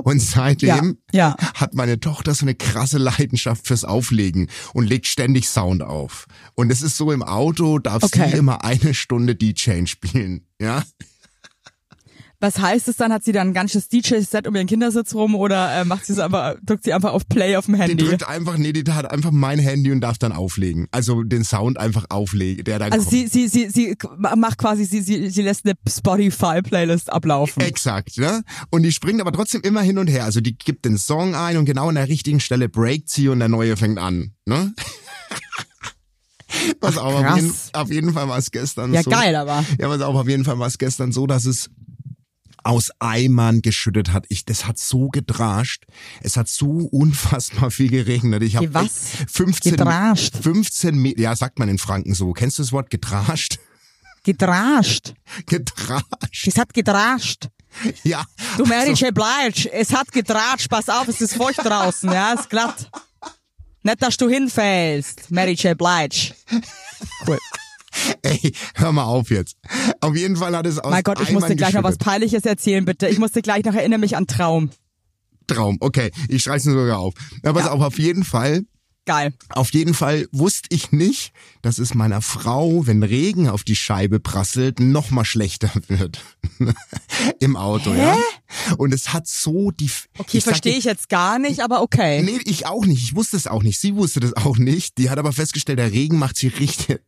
Und 0.04 0.20
seitdem 0.20 0.98
Ja, 1.12 1.36
ja. 1.38 1.52
hat 1.54 1.74
meine 1.74 2.00
Tochter 2.00 2.34
so 2.34 2.44
eine 2.44 2.54
krasse 2.54 2.98
Leidenschaft 2.98 3.66
fürs 3.66 3.84
Auflegen 3.84 4.48
und 4.74 4.86
legt 4.86 5.06
ständig 5.06 5.48
Sound 5.48 5.82
auf. 5.82 6.26
Und 6.54 6.70
es 6.72 6.82
ist 6.82 6.96
so 6.96 7.12
im 7.12 7.22
Auto, 7.22 7.78
darf 7.78 8.02
Okay. 8.02 8.30
sie 8.30 8.36
immer 8.38 8.64
eine 8.64 8.94
Stunde 8.94 9.34
DJ 9.34 9.86
spielen. 9.86 10.46
Ja? 10.60 10.82
Was 12.42 12.58
heißt 12.58 12.88
es 12.88 12.96
dann? 12.96 13.12
Hat 13.12 13.22
sie 13.22 13.30
dann 13.30 13.48
ein 13.48 13.54
ganzes 13.54 13.88
DJ-Set 13.88 14.48
um 14.48 14.54
ihren 14.56 14.66
Kindersitz 14.66 15.14
rum 15.14 15.36
oder 15.36 15.72
äh, 15.80 15.84
macht 15.84 16.04
sie 16.04 16.12
es 16.12 16.18
einfach, 16.18 16.56
drückt 16.64 16.82
sie 16.82 16.92
einfach 16.92 17.12
auf 17.12 17.28
Play 17.28 17.54
auf 17.56 17.66
dem 17.66 17.76
Die 17.76 17.80
Handy? 17.80 18.04
drückt 18.04 18.26
einfach, 18.28 18.58
nee, 18.58 18.72
die 18.72 18.82
hat 18.90 19.08
einfach 19.08 19.30
mein 19.30 19.60
Handy 19.60 19.92
und 19.92 20.00
darf 20.00 20.18
dann 20.18 20.32
auflegen. 20.32 20.88
Also 20.90 21.22
den 21.22 21.44
Sound 21.44 21.78
einfach 21.78 22.04
auflegen, 22.10 22.64
der 22.64 22.80
dann 22.80 22.92
Also 22.92 23.08
kommt. 23.08 23.12
sie, 23.12 23.28
sie, 23.28 23.46
sie, 23.46 23.70
sie 23.70 23.96
macht 24.36 24.58
quasi, 24.58 24.84
sie, 24.84 25.02
sie, 25.02 25.30
sie 25.30 25.42
lässt 25.42 25.64
eine 25.64 25.74
Spotify-Playlist 25.88 27.12
ablaufen. 27.12 27.62
Exakt, 27.62 28.18
ne? 28.18 28.42
Und 28.70 28.82
die 28.82 28.90
springt 28.90 29.20
aber 29.20 29.30
trotzdem 29.32 29.60
immer 29.62 29.82
hin 29.82 29.98
und 29.98 30.08
her. 30.08 30.24
Also 30.24 30.40
die 30.40 30.56
gibt 30.58 30.84
den 30.84 30.98
Song 30.98 31.36
ein 31.36 31.56
und 31.58 31.64
genau 31.64 31.90
an 31.90 31.94
der 31.94 32.08
richtigen 32.08 32.40
Stelle 32.40 32.68
breakt 32.68 33.08
sie 33.08 33.28
und 33.28 33.38
der 33.38 33.48
neue 33.48 33.76
fängt 33.76 33.98
an, 34.00 34.32
ne? 34.46 34.74
Pass 36.80 36.98
auf, 36.98 37.14
auf 37.14 37.36
jeden, 37.36 37.54
auf 37.72 37.90
jeden 37.90 38.12
Fall 38.12 38.28
war 38.28 38.36
es 38.36 38.50
gestern 38.50 38.92
Ja, 38.92 39.02
so. 39.02 39.10
geil, 39.10 39.34
aber. 39.36 39.64
Ja, 39.80 39.88
pass 39.88 40.02
auf, 40.02 40.14
auf 40.14 40.28
jeden 40.28 40.44
Fall 40.44 40.58
war 40.58 40.66
es 40.66 40.76
gestern 40.76 41.10
so, 41.10 41.26
dass 41.26 41.46
es 41.46 41.70
aus 42.64 42.90
Eimern 42.98 43.62
geschüttet 43.62 44.12
hat. 44.12 44.24
Ich, 44.28 44.44
das 44.44 44.66
hat 44.66 44.78
so 44.78 45.08
gedrascht. 45.08 45.84
Es 46.20 46.36
hat 46.36 46.48
so 46.48 46.66
unfassbar 46.66 47.70
viel 47.70 47.90
geregnet. 47.90 48.42
Ich 48.42 48.56
habe 48.56 48.68
Wie 48.68 48.74
was? 48.74 49.10
15, 49.28 49.76
Gedrascht? 49.76 50.36
15 50.42 50.96
Meter, 50.96 51.20
ja, 51.20 51.36
sagt 51.36 51.58
man 51.58 51.68
in 51.68 51.78
Franken 51.78 52.14
so. 52.14 52.32
Kennst 52.32 52.58
du 52.58 52.62
das 52.62 52.72
Wort 52.72 52.90
gedrascht? 52.90 53.58
Gedrascht. 54.24 55.14
Gedrascht. 55.46 56.46
Es 56.46 56.56
hat 56.56 56.72
gedrascht. 56.72 57.48
Ja. 58.04 58.24
Du 58.56 58.64
Mary 58.64 58.92
J. 58.92 59.12
Blige, 59.14 59.72
es 59.72 59.92
hat 59.92 60.12
gedratscht, 60.12 60.68
pass 60.68 60.88
auf, 60.88 61.08
es 61.08 61.20
ist 61.20 61.34
feucht 61.34 61.64
draußen, 61.64 62.12
ja, 62.12 62.34
ist 62.34 62.50
glatt. 62.50 62.90
Nicht, 63.82 64.02
dass 64.02 64.16
du 64.16 64.28
hinfällst, 64.28 65.30
Mary 65.30 65.54
J. 65.54 65.76
Blige. 65.76 66.34
Cool. 67.26 67.38
Ey, 68.22 68.52
hör 68.74 68.92
mal 68.92 69.04
auf 69.04 69.30
jetzt. 69.30 69.56
Auf 70.00 70.16
jeden 70.16 70.36
Fall 70.36 70.56
hat 70.56 70.66
es 70.66 70.78
aus 70.78 70.90
Mein 70.90 71.02
Gott, 71.02 71.20
ich 71.20 71.30
muss 71.30 71.44
Eimern 71.44 71.56
dir 71.56 71.56
gleich 71.56 71.74
noch 71.74 71.82
was. 71.82 71.98
Peinliches 71.98 72.44
erzählen, 72.44 72.84
bitte. 72.84 73.08
Ich 73.08 73.18
muss 73.18 73.32
dir 73.32 73.42
gleich 73.42 73.64
noch 73.64 73.74
erinnern 73.74 74.00
mich 74.00 74.16
an 74.16 74.26
Traum. 74.26 74.70
Traum. 75.46 75.76
Okay, 75.80 76.10
ich 76.28 76.42
schreibe 76.42 76.58
es 76.58 76.64
mir 76.64 76.72
sogar 76.72 76.98
auf. 76.98 77.14
Pass 77.42 77.64
Ja. 77.64 77.72
auf, 77.72 77.80
auf 77.80 77.98
jeden 77.98 78.24
Fall 78.24 78.64
Geil. 79.04 79.34
Auf 79.48 79.72
jeden 79.72 79.94
Fall 79.94 80.28
wusste 80.30 80.68
ich 80.70 80.92
nicht, 80.92 81.32
dass 81.60 81.78
es 81.78 81.92
meiner 81.92 82.22
Frau, 82.22 82.86
wenn 82.86 83.02
Regen 83.02 83.48
auf 83.48 83.64
die 83.64 83.74
Scheibe 83.74 84.20
prasselt, 84.20 84.78
noch 84.78 85.10
mal 85.10 85.24
schlechter 85.24 85.72
wird. 85.88 86.20
Im 87.40 87.56
Auto, 87.56 87.92
ja. 87.92 88.16
Und 88.78 88.94
es 88.94 89.12
hat 89.12 89.26
so 89.26 89.72
die... 89.72 89.90
Okay, 90.18 90.40
verstehe 90.40 90.76
ich 90.76 90.84
jetzt 90.84 91.08
gar 91.08 91.40
nicht, 91.40 91.60
aber 91.60 91.82
okay. 91.82 92.22
Nee, 92.22 92.38
ich 92.44 92.66
auch 92.66 92.86
nicht. 92.86 93.02
Ich 93.02 93.16
wusste 93.16 93.36
es 93.36 93.48
auch 93.48 93.64
nicht. 93.64 93.80
Sie 93.80 93.96
wusste 93.96 94.20
das 94.20 94.34
auch 94.34 94.56
nicht. 94.56 94.98
Die 94.98 95.10
hat 95.10 95.18
aber 95.18 95.32
festgestellt, 95.32 95.80
der 95.80 95.90
Regen 95.90 96.18
macht 96.18 96.36
sie 96.36 96.48
richtig, 96.48 97.00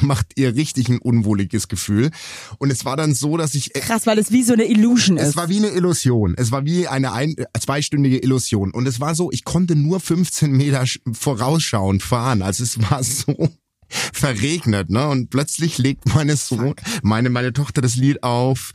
macht 0.00 0.26
ihr 0.36 0.54
richtig 0.54 0.88
ein 0.88 0.98
unwohliges 0.98 1.68
Gefühl. 1.68 2.10
Und 2.58 2.70
es 2.70 2.84
war 2.84 2.96
dann 2.96 3.14
so, 3.14 3.36
dass 3.36 3.54
ich 3.54 3.72
Krass, 3.72 4.06
weil 4.06 4.18
es 4.18 4.30
wie 4.32 4.42
so 4.42 4.52
eine 4.54 4.64
Illusion 4.64 5.16
ist. 5.16 5.28
es 5.28 5.36
war 5.36 5.48
wie 5.48 5.58
eine 5.58 5.68
Illusion. 5.68 6.34
Es 6.36 6.50
war 6.52 6.64
wie 6.64 6.88
eine 6.88 7.12
ein, 7.12 7.34
äh, 7.36 7.44
zweistündige 7.60 8.18
Illusion. 8.18 8.70
Und 8.72 8.86
es 8.86 9.00
war 9.00 9.14
so, 9.14 9.30
ich 9.30 9.44
konnte 9.44 9.76
nur 9.76 10.00
15 10.00 10.50
Meter 10.52 10.82
sch- 10.82 11.00
vorausschauend 11.14 12.02
fahren. 12.02 12.42
Also 12.42 12.64
es 12.64 12.78
war 12.90 13.02
so 13.04 13.48
verregnet, 14.12 14.90
ne? 14.90 15.08
Und 15.08 15.30
plötzlich 15.30 15.78
legt 15.78 16.06
meine 16.14 16.36
Sohn, 16.36 16.74
meine, 17.02 17.30
meine 17.30 17.52
Tochter 17.52 17.80
das 17.80 17.96
Lied 17.96 18.22
auf. 18.22 18.72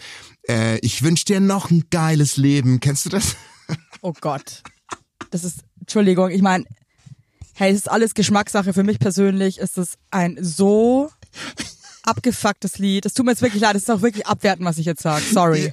Äh, 0.47 0.79
ich 0.79 1.03
wünsch 1.03 1.25
dir 1.25 1.39
noch 1.39 1.69
ein 1.71 1.83
geiles 1.89 2.37
Leben. 2.37 2.79
Kennst 2.79 3.05
du 3.05 3.09
das? 3.09 3.35
Oh 4.01 4.11
Gott. 4.19 4.61
Das 5.31 5.45
ist, 5.45 5.59
Entschuldigung, 5.79 6.29
ich 6.29 6.41
meine, 6.41 6.65
hey, 7.53 7.71
es 7.71 7.77
ist 7.79 7.91
alles 7.91 8.13
Geschmackssache. 8.13 8.73
Für 8.73 8.83
mich 8.83 8.99
persönlich 8.99 9.57
ist 9.59 9.77
es 9.77 9.93
ein 10.11 10.37
so 10.41 11.09
abgefucktes 12.03 12.79
Lied. 12.79 13.05
Es 13.05 13.13
tut 13.13 13.25
mir 13.25 13.31
jetzt 13.31 13.41
wirklich 13.41 13.61
leid, 13.61 13.75
es 13.75 13.83
ist 13.83 13.91
auch 13.91 14.01
wirklich 14.01 14.27
abwertend, 14.27 14.65
was 14.67 14.77
ich 14.77 14.85
jetzt 14.85 15.01
sage. 15.01 15.23
Sorry. 15.31 15.71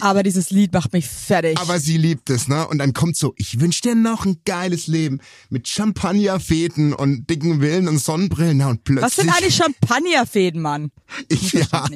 Aber 0.00 0.22
dieses 0.22 0.50
Lied 0.50 0.72
macht 0.72 0.92
mich 0.92 1.06
fertig. 1.06 1.58
Aber 1.58 1.78
sie 1.78 1.96
liebt 1.96 2.28
es, 2.28 2.48
ne? 2.48 2.66
Und 2.66 2.78
dann 2.78 2.92
kommt 2.92 3.16
so, 3.16 3.34
ich 3.36 3.60
wünsch 3.60 3.80
dir 3.80 3.94
noch 3.94 4.26
ein 4.26 4.40
geiles 4.44 4.88
Leben 4.88 5.20
mit 5.48 5.68
Champagnerfeten 5.68 6.92
und 6.92 7.30
dicken 7.30 7.60
Willen 7.60 7.86
und 7.88 7.98
Sonnenbrillen. 7.98 8.60
Und 8.62 8.84
plötzlich. 8.84 9.04
was 9.04 9.16
sind 9.16 9.30
eigentlich 9.30 9.54
Champagnerfäden, 9.56 10.60
Mann? 10.60 10.90
Ich, 11.28 11.52
ja. 11.52 11.86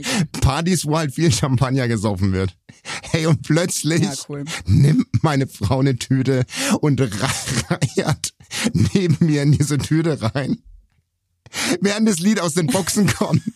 Partys, 0.41 0.87
wo 0.87 0.97
halt 0.97 1.15
viel 1.15 1.33
Champagner 1.33 1.89
gesoffen 1.89 2.33
wird. 2.33 2.57
Hey, 3.11 3.27
und 3.27 3.43
plötzlich 3.43 4.03
Ja, 4.03 4.13
cool. 4.29 4.45
nimmt 4.67 5.09
meine 5.23 5.49
Frau 5.49 5.81
eine 5.81 5.97
Tüte 5.97 6.45
und 6.81 7.01
reiert 7.71 8.33
neben 8.95 9.17
mir 9.27 9.43
in 9.43 9.53
diese 9.53 9.79
Tüte 9.79 10.19
rein. 10.35 10.59
Während 11.81 12.09
das 12.09 12.21
Lied 12.21 12.41
aus 12.41 12.55
den 12.55 12.67
Boxen 12.69 13.07
kommt. 13.07 13.43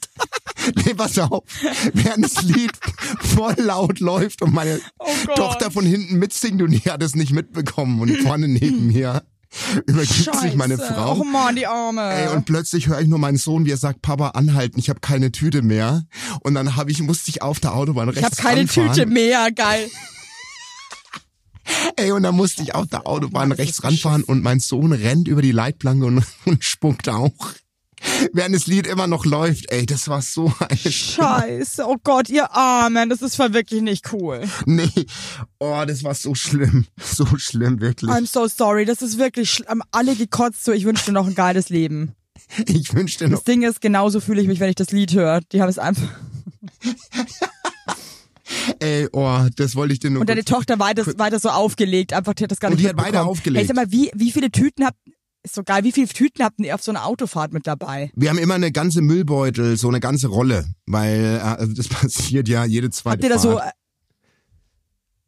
Nee, 0.86 0.94
pass 0.94 1.18
auf. 1.18 1.44
Während 1.92 2.24
das 2.24 2.42
Lied 2.42 2.70
voll 3.20 3.54
laut 3.58 4.00
läuft 4.00 4.40
und 4.40 4.54
meine 4.54 4.80
Oh. 4.98 5.06
Tochter 5.36 5.70
von 5.70 5.84
hinten 5.84 6.18
mitsingt 6.18 6.62
und 6.62 6.70
die 6.70 6.90
hat 6.90 7.02
es 7.02 7.14
nicht 7.14 7.32
mitbekommen 7.32 8.00
und 8.00 8.16
vorne 8.22 8.48
neben 8.48 8.86
mir 8.92 9.24
übergibt 9.86 10.36
sich 10.40 10.54
meine 10.54 10.78
Scheiße. 10.78 10.94
Frau. 10.94 11.18
Oh 11.20 11.24
Mann, 11.24 11.54
die 11.54 11.66
Arme. 11.66 12.02
Ey, 12.14 12.28
und 12.34 12.46
plötzlich 12.46 12.88
höre 12.88 13.00
ich 13.00 13.08
nur 13.08 13.18
meinen 13.18 13.36
Sohn, 13.36 13.66
wie 13.66 13.70
er 13.72 13.76
sagt, 13.76 14.00
Papa, 14.00 14.28
anhalten, 14.30 14.78
ich 14.78 14.88
habe 14.88 15.00
keine 15.00 15.32
Tüte 15.32 15.60
mehr. 15.60 16.04
Und 16.40 16.54
dann 16.54 16.76
habe 16.76 16.90
ich, 16.90 17.02
musste 17.02 17.30
ich 17.30 17.42
auf 17.42 17.60
der 17.60 17.74
Autobahn 17.74 18.08
rechts 18.08 18.20
ich 18.20 18.24
habe 18.24 18.36
keine 18.36 18.60
ranfahren. 18.60 18.92
Tüte 18.94 19.06
mehr, 19.06 19.52
geil. 19.52 19.90
Ey, 21.97 22.12
und 22.12 22.23
dann 22.23 22.35
musste 22.35 22.62
ich 22.62 22.75
auf 22.75 22.87
der 22.88 23.06
Autobahn 23.06 23.52
rechts 23.52 23.85
ranfahren 23.85 24.25
und 24.25 24.42
mein 24.42 24.61
Sohn 24.61 24.92
rennt 24.92 25.28
über 25.28 25.42
die 25.42 25.52
Leitplanke 25.52 26.06
und, 26.06 26.25
und 26.44 26.64
spuckt 26.64 27.09
auch. 27.09 27.33
Während 28.35 28.54
das 28.54 28.66
Lied 28.66 28.87
immer 28.87 29.06
noch 29.06 29.25
läuft. 29.25 29.71
Ey, 29.71 29.87
das 29.87 30.09
war 30.09 30.21
so 30.21 30.52
eine 30.59 30.76
Scheiße, 30.92 31.87
oh 31.87 31.97
Gott, 32.02 32.28
ihr 32.28 32.52
Armen, 32.52 33.09
das 33.09 33.23
ist 33.23 33.38
wirklich 33.38 33.80
nicht 33.80 34.12
cool. 34.12 34.42
Nee. 34.66 34.90
Oh, 35.59 35.83
das 35.87 36.04
war 36.04 36.14
so 36.14 36.35
schlimm. 36.35 36.87
So 37.02 37.25
schlimm, 37.38 37.80
wirklich. 37.80 38.11
I'm 38.11 38.26
so 38.26 38.47
sorry, 38.47 38.85
das 38.85 39.00
ist 39.00 39.18
wirklich, 39.18 39.50
schl- 39.50 39.66
haben 39.68 39.80
alle 39.90 40.16
gekotzt, 40.16 40.64
so 40.64 40.73
ich 40.73 40.85
wünsche 40.85 41.06
dir 41.06 41.12
noch 41.12 41.26
ein 41.26 41.35
geiles 41.35 41.71
Leben. 41.71 42.12
Ich 42.66 42.92
wünschte 42.92 43.26
noch. 43.28 43.38
Das 43.38 43.44
Ding 43.44 43.62
ist, 43.62 43.80
genauso 43.80 44.21
fühle 44.21 44.42
ich 44.42 44.49
mich, 44.49 44.61
wenn 44.61 44.68
ich 44.68 44.76
das 44.76 44.90
Lied 44.90 45.14
höre. 45.14 45.40
Die 45.52 45.62
haben 45.62 45.71
es 45.71 45.78
einfach. 45.78 46.09
Ey, 48.80 49.09
oh, 49.12 49.47
das 49.56 49.75
wollte 49.76 49.92
ich 49.94 50.00
dir 50.00 50.11
nur. 50.11 50.21
Und 50.21 50.28
deine 50.28 50.44
Tochter 50.44 50.78
weiter, 50.78 51.06
weiter 51.18 51.38
so 51.38 51.49
aufgelegt, 51.50 52.12
einfach 52.12 52.35
die 52.35 52.44
hat 52.44 52.50
das 52.50 52.61
gar 52.61 52.71
Und 52.71 52.76
nicht 52.76 52.85
die 52.85 52.88
hat 52.88 52.97
weiter 52.97 53.06
mitbekommen. 53.09 53.30
aufgelegt. 53.30 53.61
Hey, 53.61 53.66
sag 53.66 53.76
mal, 53.76 53.90
wie, 53.92 54.11
wie 54.14 54.30
viele 54.33 54.50
Tüten 54.50 54.85
habt, 54.85 54.99
ist 55.42 55.54
so 55.54 55.62
geil, 55.62 55.85
wie 55.85 55.92
viele 55.92 56.09
Tüten 56.09 56.42
habt 56.42 56.59
ihr 56.61 56.75
auf 56.75 56.83
so 56.83 56.90
einer 56.90 57.04
Autofahrt 57.04 57.52
mit 57.52 57.66
dabei? 57.66 58.11
Wir 58.14 58.30
haben 58.30 58.38
immer 58.38 58.54
eine 58.54 58.73
ganze 58.73 59.02
Müllbeutel, 59.02 59.76
so 59.76 59.88
eine 59.88 60.00
ganze 60.00 60.28
Rolle, 60.28 60.66
weil 60.87 61.40
äh, 61.42 61.66
das 61.75 61.88
passiert 61.88 62.49
ja 62.49 62.64
jede 62.64 62.90
zweite 62.90 63.16
Habt 63.16 63.25
ihr 63.25 63.30
da 63.30 63.38
so, 63.38 63.59
äh, 63.59 63.71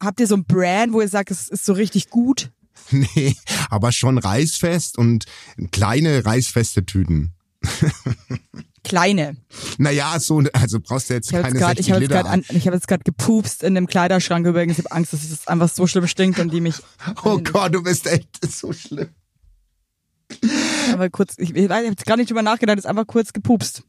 habt 0.01 0.19
ihr 0.19 0.27
so 0.27 0.35
ein 0.35 0.45
Brand, 0.45 0.93
wo 0.93 1.01
ihr 1.01 1.07
sagt, 1.07 1.31
es 1.31 1.49
ist 1.49 1.65
so 1.65 1.73
richtig 1.73 2.09
gut? 2.09 2.51
Nee, 2.91 3.35
aber 3.69 3.91
schon 3.91 4.17
reißfest 4.17 4.97
und 4.97 5.25
kleine 5.71 6.23
reißfeste 6.23 6.85
Tüten. 6.85 7.33
Kleine. 8.87 9.35
Naja, 9.77 10.19
so, 10.19 10.41
also 10.53 10.79
brauchst 10.79 11.09
du 11.09 11.13
jetzt 11.15 11.27
Ich 11.27 11.31
keine 11.33 11.57
gerade, 11.59 11.75
60 11.83 11.87
ich 11.87 11.91
habe 11.91 12.01
jetzt 12.03 12.11
Liter. 12.11 12.55
ich 12.57 12.65
habe 12.67 12.75
jetzt 12.77 12.87
gerade 12.87 13.03
gepupst 13.03 13.63
in 13.63 13.75
dem 13.75 13.85
Kleiderschrank 13.87 14.45
übrigens. 14.47 14.77
Ich 14.79 14.85
habe 14.85 14.95
Angst, 14.95 15.13
dass 15.13 15.23
es 15.23 15.47
einfach 15.47 15.69
so 15.69 15.87
schlimm 15.87 16.07
stinkt 16.07 16.39
und 16.39 16.51
die 16.53 16.61
mich. 16.61 16.75
oh 17.23 17.37
Gott, 17.39 17.73
du 17.75 17.83
bist 17.83 18.07
echt 18.07 18.29
so 18.49 18.71
schlimm. 18.73 19.09
Aber 20.93 21.09
kurz, 21.09 21.35
ich, 21.37 21.49
ich 21.51 21.55
ich 21.55 21.69
habe 21.69 21.83
jetzt 21.85 22.05
gar 22.05 22.17
nicht 22.17 22.29
drüber 22.29 22.41
nachgedacht, 22.41 22.77
ist 22.77 22.85
einfach 22.85 23.07
kurz 23.07 23.33
gepupst. 23.33 23.83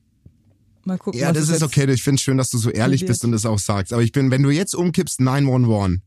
Mal 0.85 0.99
gucken, 0.99 1.21
Ja, 1.21 1.33
das 1.33 1.45
es 1.45 1.51
ist 1.57 1.63
okay. 1.63 1.91
Ich 1.93 2.03
finde 2.03 2.21
schön, 2.21 2.39
dass 2.39 2.51
du 2.51 2.59
so 2.59 2.71
ehrlich 2.71 3.05
bist 3.07 3.25
und 3.25 3.33
das 3.33 3.45
auch 3.47 3.59
sagst. 3.59 3.93
Aber 3.93 4.03
ich 4.03 4.13
bin, 4.13 4.31
wenn 4.31 4.43
du 4.43 4.51
jetzt 4.51 4.75
umkippst, 4.75 5.21
911. 5.21 6.01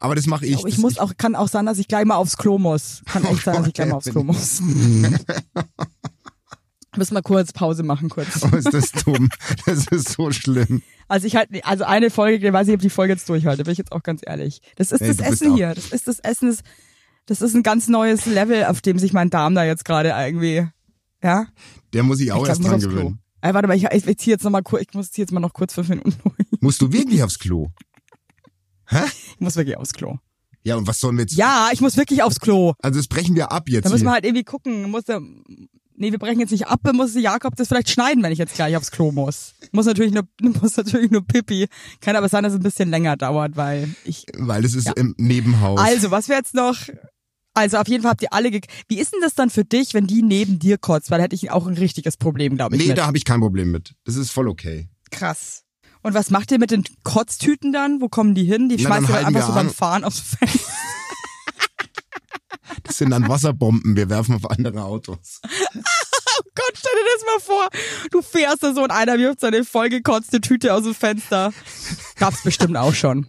Aber 0.00 0.14
das 0.14 0.26
mache 0.26 0.46
ich. 0.46 0.56
Aber 0.58 0.68
ich 0.68 0.74
Das- 0.76 0.82
muss 0.82 0.98
auch, 0.98 1.12
kann 1.16 1.34
auch 1.34 1.48
sein, 1.48 1.66
dass 1.66 1.78
ich 1.78 1.88
gleich 1.88 2.04
mal 2.04 2.16
aufs 2.16 2.36
Klo 2.36 2.58
muss. 2.58 3.02
Kann 3.06 3.24
echt 3.24 3.42
sein, 3.42 3.56
dass 3.56 3.66
ich 3.66 3.74
gleich 3.74 3.88
mal 3.88 3.96
aufs 3.96 4.06
Klo 4.10 4.22
muss. 4.22 4.62
Müssen 6.96 7.14
wir 7.14 7.22
kurz 7.22 7.52
Pause 7.52 7.82
machen, 7.82 8.08
kurz. 8.08 8.42
Oh, 8.42 8.56
ist 8.56 8.72
das 8.72 8.92
dumm. 8.92 9.28
Das 9.66 9.86
ist 9.88 10.12
so 10.12 10.30
schlimm. 10.30 10.82
Also 11.06 11.26
ich 11.26 11.36
halt, 11.36 11.50
also 11.64 11.84
eine 11.84 12.10
Folge, 12.10 12.46
ich 12.46 12.52
weiß 12.52 12.66
nicht, 12.66 12.74
ob 12.74 12.80
die 12.80 12.90
Folge 12.90 13.12
jetzt 13.12 13.28
durchhalte, 13.28 13.64
bin 13.64 13.72
ich 13.72 13.78
jetzt 13.78 13.92
auch 13.92 14.02
ganz 14.02 14.22
ehrlich. 14.24 14.60
Das 14.76 14.92
ist 14.92 15.02
Ey, 15.02 15.08
das 15.08 15.20
Essen 15.20 15.54
hier. 15.54 15.74
Das 15.74 15.86
ist 15.86 16.08
das 16.08 16.18
Essen, 16.20 16.48
das, 16.48 16.60
das 17.26 17.42
ist 17.42 17.54
ein 17.54 17.62
ganz 17.62 17.88
neues 17.88 18.26
Level, 18.26 18.64
auf 18.64 18.80
dem 18.80 18.98
sich 18.98 19.12
mein 19.12 19.30
Darm 19.30 19.54
da 19.54 19.64
jetzt 19.64 19.84
gerade 19.84 20.10
irgendwie, 20.10 20.66
ja? 21.22 21.46
Der 21.92 22.02
muss 22.02 22.20
ich 22.20 22.32
auch 22.32 22.38
ich 22.38 22.44
glaub, 22.44 22.58
erst 22.58 22.64
dran 22.64 22.80
gewöhnen. 22.80 23.18
Ey, 23.40 23.54
warte 23.54 23.68
mal, 23.68 23.76
ich, 23.76 23.84
ich, 23.84 24.06
ich 24.06 24.18
zieh 24.18 24.30
jetzt 24.30 24.44
noch 24.44 24.50
mal 24.50 24.62
kurz, 24.62 24.82
ich 24.82 24.94
muss 24.94 25.16
jetzt 25.16 25.32
mal 25.32 25.40
noch 25.40 25.52
kurz 25.52 25.74
fünf 25.74 25.88
Minuten 25.88 26.14
durch. 26.22 26.60
Musst 26.60 26.80
du 26.82 26.92
wirklich 26.92 27.22
aufs 27.22 27.38
Klo? 27.38 27.68
Ich 28.90 29.40
muss 29.40 29.56
wirklich 29.56 29.76
aufs 29.76 29.92
Klo. 29.92 30.16
Ja, 30.64 30.76
und 30.76 30.86
was 30.86 31.00
sollen 31.00 31.16
wir 31.16 31.22
jetzt? 31.22 31.34
Ja, 31.34 31.68
ich 31.72 31.80
muss 31.80 31.96
wirklich 31.96 32.22
aufs 32.22 32.40
Klo. 32.40 32.72
Also 32.82 32.98
das 32.98 33.06
brechen 33.06 33.34
wir 33.36 33.52
ab 33.52 33.68
jetzt 33.68 33.84
Da 33.84 33.90
müssen 33.90 34.04
wir 34.04 34.12
halt 34.12 34.24
irgendwie 34.24 34.44
gucken. 34.44 34.90
Muss 34.90 35.04
nee, 35.98 36.10
wir 36.12 36.18
brechen 36.18 36.40
jetzt 36.40 36.50
nicht 36.52 36.66
ab, 36.66 36.80
muss 36.94 37.12
der 37.12 37.22
Jakob 37.22 37.56
das 37.56 37.68
vielleicht 37.68 37.90
schneiden, 37.90 38.22
wenn 38.22 38.32
ich 38.32 38.38
jetzt 38.38 38.54
gleich 38.54 38.76
aufs 38.76 38.90
Klo 38.90 39.12
muss. 39.12 39.54
Muss 39.72 39.86
natürlich 39.86 40.12
nur, 40.12 40.24
muss 40.60 40.76
natürlich 40.76 41.10
nur 41.10 41.26
Pipi. 41.26 41.68
Kann 42.00 42.16
aber 42.16 42.28
sein, 42.28 42.44
dass 42.44 42.52
es 42.54 42.58
ein 42.58 42.62
bisschen 42.62 42.90
länger 42.90 43.16
dauert, 43.16 43.56
weil 43.56 43.94
ich, 44.04 44.26
Weil 44.36 44.64
es 44.64 44.74
ist 44.74 44.86
Ja. 44.86 44.92
im 44.96 45.14
Nebenhaus. 45.18 45.78
also, 45.80 46.10
was 46.10 46.28
wir 46.28 46.36
jetzt 46.36 46.54
noch, 46.54 46.76
also 47.54 47.78
auf 47.78 47.88
jeden 47.88 48.02
Fall 48.02 48.12
habt 48.12 48.22
ihr 48.22 48.32
alle, 48.32 48.50
ge 48.50 48.60
wie 48.88 48.98
ist 49.00 49.12
denn 49.12 49.20
das 49.20 49.34
dann 49.34 49.50
für 49.50 49.64
dich, 49.64 49.92
wenn 49.94 50.06
die 50.06 50.22
neben 50.22 50.58
dir 50.58 50.78
kotzt? 50.78 51.10
Weil 51.10 51.18
da 51.18 51.24
hätte 51.24 51.34
ich 51.34 51.50
auch 51.50 51.66
ein 51.66 51.74
richtiges 51.76 52.16
Problem, 52.16 52.56
glaube 52.56 52.76
ich. 52.76 52.82
nee, 52.82 52.88
mit. 52.88 52.98
da 52.98 53.06
habe 53.06 53.16
ich 53.18 53.24
kein 53.24 53.40
Problem 53.40 53.70
mit. 53.70 53.94
Das 54.04 54.16
ist 54.16 54.30
voll 54.30 54.48
okay. 54.48 54.88
Krass. 55.10 55.64
Und 56.02 56.14
was 56.14 56.30
macht 56.30 56.52
ihr 56.52 56.60
mit 56.60 56.70
den 56.70 56.84
Kotztüten 57.02 57.72
dann? 57.72 58.00
Wo 58.00 58.08
kommen 58.08 58.34
die 58.36 58.44
hin? 58.44 58.68
Die 58.68 58.78
schmeißt 58.78 58.90
dann 58.98 59.02
ihr 59.02 59.06
dann 59.08 59.14
halten 59.16 59.36
einfach 59.36 59.48
so 59.48 59.54
beim. 59.54 59.70
Fahren 59.70 60.04
aufs 60.04 60.20
Fenster. 60.20 60.58
Das 62.82 62.98
sind 62.98 63.10
dann 63.10 63.28
Wasserbomben. 63.28 63.96
Wir 63.96 64.08
werfen 64.08 64.34
auf 64.34 64.50
andere 64.50 64.82
Autos. 64.84 65.40
Gott, 66.54 66.72
stell 66.74 66.92
dir 66.92 67.08
das 67.14 67.24
mal 67.26 67.40
vor. 67.40 67.68
Du 68.10 68.22
fährst 68.22 68.62
da 68.62 68.74
so 68.74 68.82
und 68.82 68.90
einer 68.90 69.18
wirft 69.18 69.40
seine 69.40 69.64
vollgekotzte 69.64 70.40
Tüte 70.40 70.74
aus 70.74 70.84
dem 70.84 70.94
Fenster. 70.94 71.52
Gab's 72.16 72.42
bestimmt 72.42 72.76
auch 72.76 72.94
schon. 72.94 73.26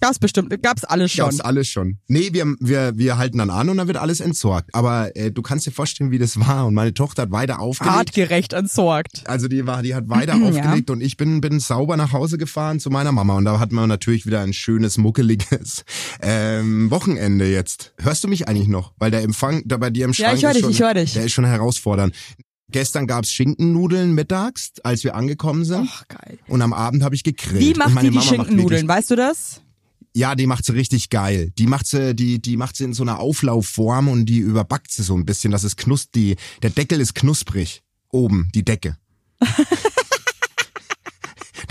Gab's 0.00 0.18
bestimmt, 0.18 0.62
gab's 0.62 0.84
alles 0.84 1.12
schon. 1.12 1.24
Gab's 1.24 1.40
alles 1.40 1.68
schon. 1.68 1.98
Nee, 2.08 2.30
wir, 2.32 2.54
wir, 2.60 2.92
wir 2.96 3.18
halten 3.18 3.38
dann 3.38 3.50
an 3.50 3.68
und 3.68 3.76
dann 3.76 3.86
wird 3.86 3.96
alles 3.98 4.20
entsorgt. 4.20 4.74
Aber 4.74 5.14
äh, 5.16 5.30
du 5.30 5.42
kannst 5.42 5.66
dir 5.66 5.70
vorstellen, 5.72 6.10
wie 6.10 6.18
das 6.18 6.38
war. 6.38 6.66
Und 6.66 6.74
meine 6.74 6.94
Tochter 6.94 7.22
hat 7.22 7.30
weiter 7.32 7.60
aufgelegt. 7.60 7.96
Artgerecht 7.96 8.52
entsorgt. 8.52 9.22
Also 9.26 9.48
die 9.48 9.66
war, 9.66 9.82
die 9.82 9.94
hat 9.94 10.08
weiter 10.08 10.36
Ja. 10.36 10.48
aufgelegt 10.48 10.90
und 10.90 11.00
ich 11.00 11.16
bin, 11.16 11.40
bin 11.40 11.60
sauber 11.60 11.96
nach 11.96 12.12
Hause 12.12 12.38
gefahren 12.38 12.80
zu 12.80 12.90
meiner 12.90 13.12
Mama 13.12 13.36
und 13.36 13.44
da 13.44 13.58
hatten 13.58 13.74
wir 13.74 13.86
natürlich 13.86 14.26
wieder 14.26 14.40
ein 14.40 14.52
schönes, 14.52 14.98
muckeliges 14.98 15.84
ähm, 16.22 16.90
Wochenende 16.90 17.50
jetzt. 17.50 17.92
Hörst 17.98 18.24
du 18.24 18.28
mich 18.28 18.48
eigentlich 18.48 18.68
noch? 18.68 18.92
Weil 18.98 19.10
der 19.10 19.22
Empfang 19.22 19.62
da 19.66 19.76
bei 19.76 19.90
dir 19.90 20.04
im 20.04 20.12
Ja, 20.12 20.26
Schrank 20.28 20.38
ich 20.38 20.44
hör 20.44 20.50
ist 20.50 20.56
dich, 20.56 20.62
schon, 20.62 20.70
ich 20.72 20.80
hör 20.82 20.94
dich. 20.94 21.12
Der 21.14 21.24
ist 21.24 21.32
schon 21.32 21.44
herausfordernd. 21.44 22.14
Gestern 22.70 23.06
gab's 23.06 23.30
Schinkennudeln 23.32 24.14
mittags, 24.14 24.72
als 24.82 25.04
wir 25.04 25.14
angekommen 25.14 25.64
sind. 25.64 25.88
Ach, 25.92 26.08
geil. 26.08 26.38
Und 26.48 26.62
am 26.62 26.72
Abend 26.72 27.02
habe 27.02 27.14
ich 27.14 27.22
gegrillt. 27.24 27.60
Wie 27.60 27.68
Und 27.72 27.78
macht 27.78 27.94
meine 27.94 28.10
die 28.10 28.16
die 28.16 28.22
Schinkennudeln? 28.22 28.88
Weißt 28.88 29.10
du 29.10 29.16
das? 29.16 29.61
Ja, 30.14 30.34
die 30.34 30.46
macht 30.46 30.64
sie 30.64 30.72
richtig 30.74 31.08
geil. 31.08 31.52
Die 31.58 31.66
macht 31.66 31.86
sie, 31.86 32.14
die, 32.14 32.40
die 32.40 32.56
macht 32.56 32.76
sie 32.76 32.84
in 32.84 32.92
so 32.92 33.02
einer 33.02 33.18
Auflaufform 33.18 34.08
und 34.08 34.26
die 34.26 34.38
überbackt 34.38 34.92
sie 34.92 35.02
so 35.02 35.16
ein 35.16 35.24
bisschen, 35.24 35.52
dass 35.52 35.64
es 35.64 35.76
knust, 35.76 36.14
die, 36.14 36.36
der 36.62 36.70
Deckel 36.70 37.00
ist 37.00 37.14
knusprig. 37.14 37.82
Oben, 38.10 38.50
die 38.54 38.64
Decke. 38.64 38.98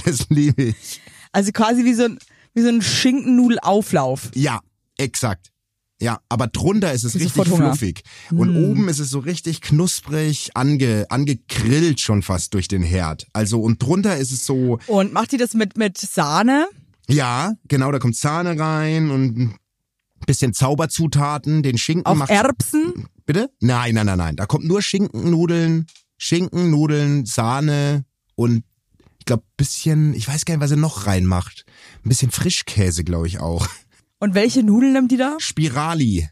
das 0.05 0.27
liebe 0.29 0.63
ich. 0.63 1.01
Also 1.31 1.51
quasi 1.51 1.85
wie 1.85 1.93
so 1.93 2.05
ein, 2.05 2.17
wie 2.55 2.61
so 2.61 2.69
ein 2.69 2.81
Schinkennudelauflauf. 2.81 4.31
Ja, 4.33 4.59
exakt. 4.97 5.51
Ja, 6.01 6.19
aber 6.29 6.47
drunter 6.47 6.91
ist 6.91 7.03
es 7.03 7.11
Kriegst 7.13 7.37
richtig 7.37 7.53
fluffig. 7.53 8.01
Und 8.31 8.55
oben 8.55 8.89
ist 8.89 8.97
es 8.97 9.11
so 9.11 9.19
richtig 9.19 9.61
knusprig, 9.61 10.49
ange, 10.55 11.05
angegrillt 11.09 11.99
schon 12.01 12.23
fast 12.23 12.55
durch 12.55 12.67
den 12.67 12.81
Herd. 12.81 13.27
Also, 13.33 13.61
und 13.61 13.83
drunter 13.83 14.17
ist 14.17 14.31
es 14.31 14.43
so, 14.43 14.79
Und 14.87 15.13
macht 15.13 15.31
die 15.31 15.37
das 15.37 15.53
mit, 15.53 15.77
mit 15.77 15.99
Sahne? 15.99 16.67
Ja, 17.13 17.53
genau, 17.67 17.91
da 17.91 17.99
kommt 17.99 18.15
Sahne 18.15 18.59
rein 18.59 19.11
und 19.11 19.37
ein 19.37 19.55
bisschen 20.25 20.53
Zauberzutaten, 20.53 21.63
den 21.63 21.77
Schinken 21.77 22.05
Auf 22.05 22.17
macht 22.17 22.29
Erbsen? 22.29 23.07
Bitte? 23.25 23.49
Nein, 23.59 23.95
nein, 23.95 24.05
nein, 24.05 24.17
nein. 24.17 24.35
Da 24.35 24.45
kommt 24.45 24.65
nur 24.65 24.81
Schinkennudeln, 24.81 25.87
Schinkennudeln, 26.17 27.25
Sahne 27.25 28.05
und 28.35 28.63
ich 29.19 29.25
glaube 29.25 29.43
bisschen, 29.55 30.15
ich 30.15 30.27
weiß 30.27 30.45
gar 30.45 30.55
nicht, 30.55 30.63
was 30.63 30.71
er 30.71 30.77
noch 30.77 31.05
reinmacht. 31.05 31.65
Ein 32.03 32.09
bisschen 32.09 32.31
Frischkäse, 32.31 33.03
glaube 33.03 33.27
ich 33.27 33.39
auch. 33.39 33.67
Und 34.19 34.33
welche 34.33 34.63
Nudeln 34.63 34.93
nimmt 34.93 35.11
die 35.11 35.17
da? 35.17 35.35
Spirali. 35.39 36.27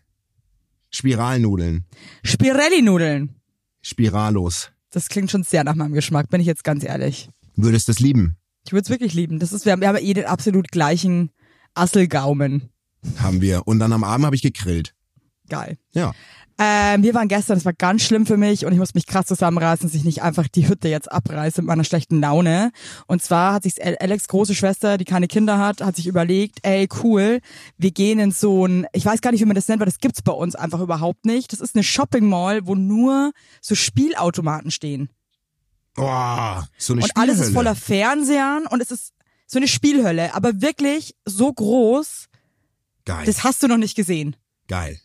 Spiralnudeln. 0.89 1.85
Spirelli-Nudeln. 2.23 3.35
Spiralos. 3.81 4.71
Das 4.89 5.07
klingt 5.07 5.29
schon 5.29 5.43
sehr 5.43 5.63
nach 5.63 5.75
meinem 5.75 5.93
Geschmack, 5.93 6.29
bin 6.29 6.41
ich 6.41 6.47
jetzt 6.47 6.63
ganz 6.63 6.83
ehrlich. 6.83 7.29
Würdest 7.55 7.89
das 7.89 7.99
lieben? 7.99 8.38
Ich 8.65 8.73
würde 8.73 8.83
es 8.83 8.89
wirklich 8.89 9.13
lieben. 9.13 9.39
Das 9.39 9.53
ist, 9.53 9.65
wir 9.65 9.71
haben, 9.71 9.81
wir 9.81 9.87
haben 9.87 9.97
eh 9.97 10.13
den 10.13 10.25
absolut 10.25 10.69
gleichen 10.69 11.31
Asselgaumen. 11.73 12.69
Haben 13.17 13.41
wir. 13.41 13.67
Und 13.67 13.79
dann 13.79 13.93
am 13.93 14.03
Abend 14.03 14.25
habe 14.25 14.35
ich 14.35 14.41
gegrillt. 14.41 14.93
Geil. 15.47 15.77
Ja. 15.93 16.13
Ähm, 16.61 17.03
wir 17.03 17.13
waren 17.13 17.29
gestern, 17.29 17.55
das 17.55 17.63
war 17.63 17.71
ganz 17.71 18.01
schlimm 18.01 18.25
für 18.25 18.35
mich 18.35 18.65
und 18.65 18.73
ich 18.73 18.79
muss 18.79 18.93
mich 18.93 19.07
krass 19.07 19.27
zusammenreißen, 19.27 19.87
dass 19.87 19.95
ich 19.95 20.03
nicht 20.03 20.21
einfach 20.21 20.49
die 20.49 20.67
Hütte 20.67 20.89
jetzt 20.89 21.09
abreiße 21.09 21.61
mit 21.61 21.67
meiner 21.67 21.85
schlechten 21.85 22.19
Laune. 22.19 22.71
Und 23.07 23.23
zwar 23.23 23.53
hat 23.53 23.63
sich 23.63 23.75
Alex 23.81 24.27
große 24.27 24.53
Schwester, 24.53 24.97
die 24.97 25.05
keine 25.05 25.27
Kinder 25.27 25.57
hat, 25.57 25.81
hat 25.81 25.95
sich 25.95 26.05
überlegt, 26.05 26.59
ey 26.63 26.89
cool, 27.01 27.39
wir 27.77 27.91
gehen 27.91 28.19
in 28.19 28.31
so 28.31 28.65
ein, 28.65 28.87
ich 28.91 29.05
weiß 29.05 29.21
gar 29.21 29.31
nicht, 29.31 29.39
wie 29.39 29.45
man 29.45 29.55
das 29.55 29.69
nennt, 29.69 29.79
weil 29.79 29.85
das 29.85 29.99
gibt's 29.99 30.21
bei 30.21 30.33
uns 30.33 30.55
einfach 30.55 30.81
überhaupt 30.81 31.25
nicht. 31.25 31.53
Das 31.53 31.61
ist 31.61 31.75
eine 31.75 31.83
Shopping 31.83 32.27
Mall, 32.27 32.67
wo 32.67 32.75
nur 32.75 33.31
so 33.61 33.73
Spielautomaten 33.73 34.69
stehen. 34.69 35.09
Boah, 35.99 36.67
so 36.77 36.93
eine 36.93 37.03
Und 37.03 37.11
alles 37.15 37.35
ist 37.35 37.45
Spielhölle. 37.47 37.53
voller 37.53 37.75
Fernsehern 37.75 38.65
und 38.67 38.81
es 38.81 38.91
ist 38.91 39.13
so 39.47 39.57
eine 39.59 39.67
Spielhölle, 39.67 40.33
aber 40.35 40.61
wirklich 40.61 41.15
so 41.25 41.51
groß, 41.51 42.25
Geil. 43.05 43.25
das 43.25 43.43
hast 43.43 43.63
du 43.63 43.67
noch 43.67 43.77
nicht 43.77 43.95
gesehen. 43.95 44.35
Geil. 44.67 44.99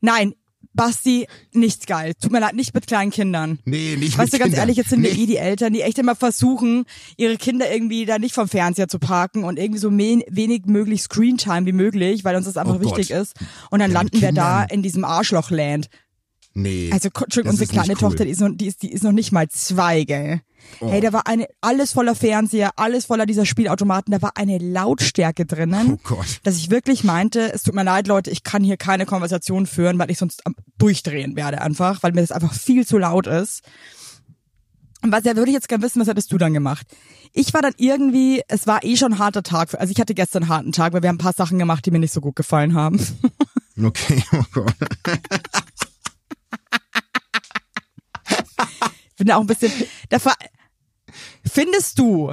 Nein, 0.00 0.34
Basti, 0.74 1.26
nicht 1.52 1.86
geil. 1.88 2.12
Tut 2.20 2.30
mir 2.30 2.38
leid, 2.40 2.54
nicht 2.54 2.72
mit 2.74 2.86
kleinen 2.86 3.10
Kindern. 3.10 3.58
Nee, 3.64 3.96
nicht 3.96 4.16
Weißt 4.16 4.32
mit 4.32 4.34
du, 4.34 4.38
ganz 4.38 4.50
Kindern. 4.50 4.60
ehrlich, 4.60 4.76
jetzt 4.76 4.90
sind 4.90 5.02
wir 5.02 5.12
nee. 5.12 5.22
eh 5.22 5.26
die 5.26 5.36
Eltern, 5.38 5.72
die 5.72 5.80
echt 5.82 5.98
immer 5.98 6.14
versuchen, 6.14 6.84
ihre 7.16 7.36
Kinder 7.36 7.68
irgendwie 7.72 8.04
da 8.06 8.18
nicht 8.18 8.34
vom 8.34 8.48
Fernseher 8.48 8.86
zu 8.86 8.98
parken 9.00 9.42
und 9.44 9.58
irgendwie 9.58 9.80
so 9.80 9.90
wenig 9.90 10.66
möglich 10.66 11.02
Screentime 11.02 11.66
wie 11.66 11.72
möglich, 11.72 12.24
weil 12.24 12.36
uns 12.36 12.44
das 12.46 12.56
einfach 12.56 12.74
Oh 12.76 12.78
Gott. 12.78 12.96
wichtig 12.98 13.10
ist. 13.10 13.34
Und 13.70 13.80
dann 13.80 13.90
Ja, 13.90 13.98
landen 13.98 14.20
wir 14.20 14.30
da 14.32 14.62
in 14.64 14.82
diesem 14.82 15.04
Arschlochland. 15.04 15.88
Nee. 16.58 16.90
Also, 16.92 17.08
Entschuldigung, 17.08 17.52
unsere 17.52 17.70
kleine 17.70 17.92
cool. 17.92 17.98
Tochter, 17.98 18.24
die 18.24 18.32
ist, 18.32 18.40
noch, 18.40 18.50
die, 18.52 18.66
ist, 18.66 18.82
die 18.82 18.90
ist 18.90 19.04
noch 19.04 19.12
nicht 19.12 19.30
mal 19.30 19.48
zwei, 19.48 20.02
gell? 20.02 20.40
Oh. 20.80 20.90
Hey, 20.90 21.00
da 21.00 21.12
war 21.12 21.28
eine, 21.28 21.46
alles 21.60 21.92
voller 21.92 22.16
Fernseher, 22.16 22.72
alles 22.74 23.06
voller 23.06 23.26
dieser 23.26 23.46
Spielautomaten, 23.46 24.10
da 24.10 24.20
war 24.20 24.32
eine 24.34 24.58
Lautstärke 24.58 25.46
drinnen. 25.46 25.94
Oh 25.94 26.00
Gott. 26.02 26.40
Dass 26.42 26.56
ich 26.56 26.68
wirklich 26.68 27.04
meinte, 27.04 27.52
es 27.52 27.62
tut 27.62 27.74
mir 27.74 27.84
leid, 27.84 28.08
Leute, 28.08 28.30
ich 28.30 28.42
kann 28.42 28.64
hier 28.64 28.76
keine 28.76 29.06
Konversation 29.06 29.66
führen, 29.66 30.00
weil 30.00 30.10
ich 30.10 30.18
sonst 30.18 30.42
durchdrehen 30.78 31.36
werde 31.36 31.60
einfach, 31.60 32.02
weil 32.02 32.12
mir 32.12 32.22
das 32.22 32.32
einfach 32.32 32.52
viel 32.52 32.84
zu 32.84 32.98
laut 32.98 33.28
ist. 33.28 33.62
Und 35.02 35.12
was 35.12 35.22
ja 35.24 35.36
würde 35.36 35.50
ich 35.50 35.54
jetzt 35.54 35.68
gerne 35.68 35.84
wissen, 35.84 36.00
was 36.00 36.08
hättest 36.08 36.32
du 36.32 36.38
dann 36.38 36.52
gemacht? 36.52 36.88
Ich 37.32 37.54
war 37.54 37.62
dann 37.62 37.74
irgendwie, 37.76 38.42
es 38.48 38.66
war 38.66 38.82
eh 38.82 38.96
schon 38.96 39.12
ein 39.12 39.18
harter 39.20 39.44
Tag. 39.44 39.74
Also 39.78 39.92
ich 39.92 40.00
hatte 40.00 40.14
gestern 40.14 40.42
einen 40.42 40.50
harten 40.50 40.72
Tag, 40.72 40.92
weil 40.92 41.02
wir 41.02 41.08
haben 41.08 41.16
ein 41.16 41.18
paar 41.18 41.34
Sachen 41.34 41.60
gemacht, 41.60 41.86
die 41.86 41.92
mir 41.92 42.00
nicht 42.00 42.12
so 42.12 42.20
gut 42.20 42.34
gefallen 42.34 42.74
haben. 42.74 42.98
Okay, 43.80 44.24
oh 44.32 44.42
Gott. 44.52 44.74
Bin 49.18 49.26
da 49.28 49.36
auch 49.36 49.42
ein 49.42 49.46
bisschen. 49.46 49.70
Da 50.08 50.18
fra- 50.18 50.34
findest 51.44 51.98
du? 51.98 52.32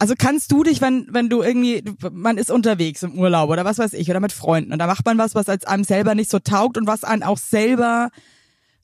Also 0.00 0.14
kannst 0.16 0.52
du 0.52 0.62
dich, 0.62 0.80
wenn 0.80 1.08
wenn 1.10 1.28
du 1.28 1.42
irgendwie, 1.42 1.82
man 2.12 2.38
ist 2.38 2.50
unterwegs 2.52 3.02
im 3.02 3.18
Urlaub 3.18 3.50
oder 3.50 3.64
was 3.64 3.78
weiß 3.78 3.94
ich 3.94 4.08
oder 4.10 4.20
mit 4.20 4.32
Freunden 4.32 4.72
und 4.72 4.78
da 4.78 4.86
macht 4.86 5.04
man 5.04 5.18
was, 5.18 5.34
was 5.34 5.48
als 5.48 5.64
einem 5.64 5.82
selber 5.82 6.14
nicht 6.14 6.30
so 6.30 6.38
taugt 6.38 6.76
und 6.76 6.86
was 6.86 7.02
einen 7.02 7.24
auch 7.24 7.38
selber 7.38 8.10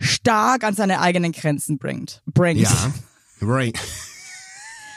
stark 0.01 0.65
an 0.65 0.75
seine 0.75 1.01
eigenen 1.01 1.31
Grenzen 1.31 1.79
bringt. 1.79 2.21
Bringt. 2.27 2.61
Ja. 2.63 2.93
Right. 3.41 3.79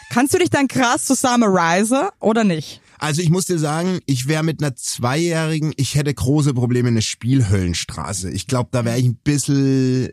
Kannst 0.09 0.33
du 0.33 0.39
dich 0.39 0.49
dann 0.49 0.67
krass 0.67 1.05
zusammenreisen 1.05 2.07
oder 2.19 2.43
nicht? 2.43 2.81
Also 2.97 3.21
ich 3.21 3.29
muss 3.29 3.45
dir 3.45 3.59
sagen, 3.59 3.99
ich 4.07 4.27
wäre 4.27 4.41
mit 4.41 4.63
einer 4.63 4.75
Zweijährigen, 4.75 5.71
ich 5.77 5.93
hätte 5.93 6.11
große 6.11 6.55
Probleme 6.55 6.89
in 6.89 6.95
der 6.95 7.01
Spielhöllenstraße. 7.01 8.31
Ich 8.31 8.47
glaube, 8.47 8.69
da 8.71 8.85
wäre 8.85 8.97
ich 8.97 9.05
ein 9.05 9.17
bisschen, 9.17 10.09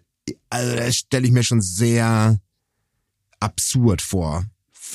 also 0.51 0.77
das 0.77 0.97
stelle 0.97 1.27
ich 1.27 1.33
mir 1.33 1.43
schon 1.43 1.61
sehr 1.61 2.41
absurd 3.41 4.03
vor. 4.03 4.45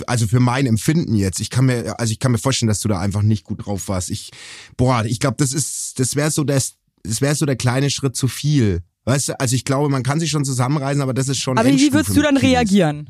Also 0.07 0.27
für 0.27 0.39
mein 0.39 0.65
Empfinden 0.65 1.15
jetzt. 1.15 1.39
Ich 1.39 1.49
kann 1.49 1.65
mir, 1.65 1.99
also 1.99 2.11
ich 2.11 2.19
kann 2.19 2.31
mir 2.31 2.37
vorstellen, 2.37 2.67
dass 2.67 2.79
du 2.79 2.87
da 2.87 2.99
einfach 2.99 3.21
nicht 3.21 3.43
gut 3.43 3.65
drauf 3.65 3.87
warst. 3.87 4.09
Ich, 4.09 4.31
boah, 4.77 5.03
ich 5.05 5.19
glaube, 5.19 5.37
das 5.37 5.51
ist, 5.51 5.99
das 5.99 6.15
wäre 6.15 6.31
so 6.31 6.43
das, 6.43 6.75
das 7.03 7.21
wäre 7.21 7.35
so 7.35 7.45
der 7.45 7.55
kleine 7.55 7.89
Schritt 7.89 8.15
zu 8.15 8.27
viel. 8.27 8.81
Weißt 9.05 9.29
du, 9.29 9.39
also 9.39 9.55
ich 9.55 9.65
glaube, 9.65 9.89
man 9.89 10.03
kann 10.03 10.19
sich 10.19 10.29
schon 10.29 10.45
zusammenreisen, 10.45 11.01
aber 11.01 11.13
das 11.13 11.27
ist 11.27 11.39
schon. 11.39 11.57
Aber 11.57 11.67
wie 11.67 11.71
Endstufe 11.71 11.95
würdest 11.95 12.17
du 12.17 12.21
dann 12.21 12.37
reagieren? 12.37 13.09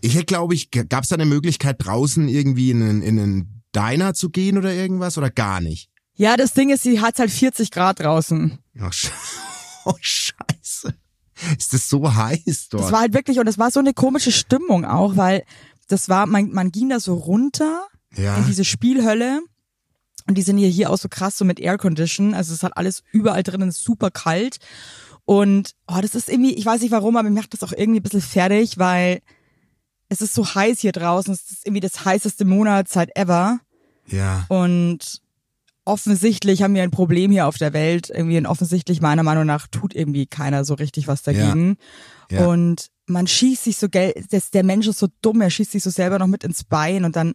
Ich 0.00 0.14
hätte, 0.14 0.26
glaube 0.26 0.54
ich, 0.54 0.70
gab 0.70 1.04
es 1.04 1.10
da 1.10 1.14
eine 1.14 1.24
Möglichkeit, 1.24 1.76
draußen 1.78 2.28
irgendwie 2.28 2.70
in 2.70 2.82
einen, 2.82 3.02
in 3.02 3.18
einen 3.18 3.62
Diner 3.74 4.14
zu 4.14 4.30
gehen 4.30 4.58
oder 4.58 4.72
irgendwas 4.72 5.16
oder 5.18 5.30
gar 5.30 5.60
nicht? 5.60 5.88
Ja, 6.14 6.36
das 6.36 6.52
Ding 6.52 6.70
ist, 6.70 6.82
sie 6.82 7.00
hat 7.00 7.18
halt 7.18 7.30
40 7.30 7.70
Grad 7.70 8.00
draußen. 8.00 8.58
Oh, 8.80 8.90
Sch 8.90 9.10
oh 9.84 9.94
Scheiße. 10.00 10.94
Ist 11.58 11.72
das 11.72 11.88
so 11.88 12.14
heiß 12.14 12.68
dort? 12.70 12.84
Das 12.84 12.92
war 12.92 13.00
halt 13.00 13.14
wirklich, 13.14 13.38
und 13.38 13.46
das 13.46 13.58
war 13.58 13.70
so 13.70 13.80
eine 13.80 13.94
komische 13.94 14.32
Stimmung 14.32 14.84
auch, 14.84 15.16
weil 15.16 15.44
das 15.88 16.08
war, 16.08 16.26
man, 16.26 16.50
man 16.50 16.70
ging 16.70 16.88
da 16.88 17.00
so 17.00 17.14
runter 17.14 17.86
ja. 18.16 18.36
in 18.36 18.46
diese 18.46 18.64
Spielhölle. 18.64 19.40
Und 20.26 20.36
die 20.36 20.42
sind 20.42 20.58
hier, 20.58 20.68
hier 20.68 20.90
auch 20.90 20.98
so 20.98 21.08
krass, 21.08 21.38
so 21.38 21.44
mit 21.44 21.58
Aircondition. 21.58 22.34
Also 22.34 22.52
es 22.52 22.62
hat 22.62 22.76
alles 22.76 23.02
überall 23.12 23.42
drinnen 23.42 23.70
super 23.70 24.10
kalt. 24.10 24.58
Und 25.24 25.74
oh, 25.86 25.98
das 26.02 26.14
ist 26.14 26.28
irgendwie, 26.28 26.54
ich 26.54 26.66
weiß 26.66 26.82
nicht 26.82 26.90
warum, 26.90 27.16
aber 27.16 27.28
mir 27.28 27.40
macht 27.40 27.54
das 27.54 27.62
auch 27.62 27.72
irgendwie 27.72 28.00
ein 28.00 28.02
bisschen 28.02 28.20
fertig, 28.20 28.78
weil 28.78 29.20
es 30.10 30.20
ist 30.20 30.34
so 30.34 30.54
heiß 30.54 30.80
hier 30.80 30.92
draußen. 30.92 31.32
Es 31.32 31.50
ist 31.50 31.66
irgendwie 31.66 31.80
das 31.80 32.04
heißeste 32.04 32.44
Monatszeit 32.44 33.16
ever. 33.16 33.60
ja. 34.06 34.44
Und 34.48 35.22
offensichtlich 35.88 36.62
haben 36.62 36.74
wir 36.74 36.82
ein 36.82 36.90
Problem 36.90 37.30
hier 37.30 37.46
auf 37.46 37.56
der 37.56 37.72
Welt. 37.72 38.10
Irgendwie 38.10 38.36
und 38.36 38.46
offensichtlich 38.46 39.00
meiner 39.00 39.22
Meinung 39.22 39.46
nach 39.46 39.66
tut 39.66 39.94
irgendwie 39.94 40.26
keiner 40.26 40.64
so 40.64 40.74
richtig 40.74 41.08
was 41.08 41.22
dagegen. 41.22 41.78
Ja. 42.30 42.46
Und 42.46 42.90
man 43.06 43.26
schießt 43.26 43.64
sich 43.64 43.78
so 43.78 43.88
das, 43.88 44.50
der 44.50 44.64
Mensch 44.64 44.86
ist 44.86 44.98
so 44.98 45.08
dumm, 45.22 45.40
er 45.40 45.50
schießt 45.50 45.72
sich 45.72 45.82
so 45.82 45.90
selber 45.90 46.18
noch 46.18 46.26
mit 46.26 46.44
ins 46.44 46.62
Bein 46.62 47.04
und 47.04 47.16
dann 47.16 47.32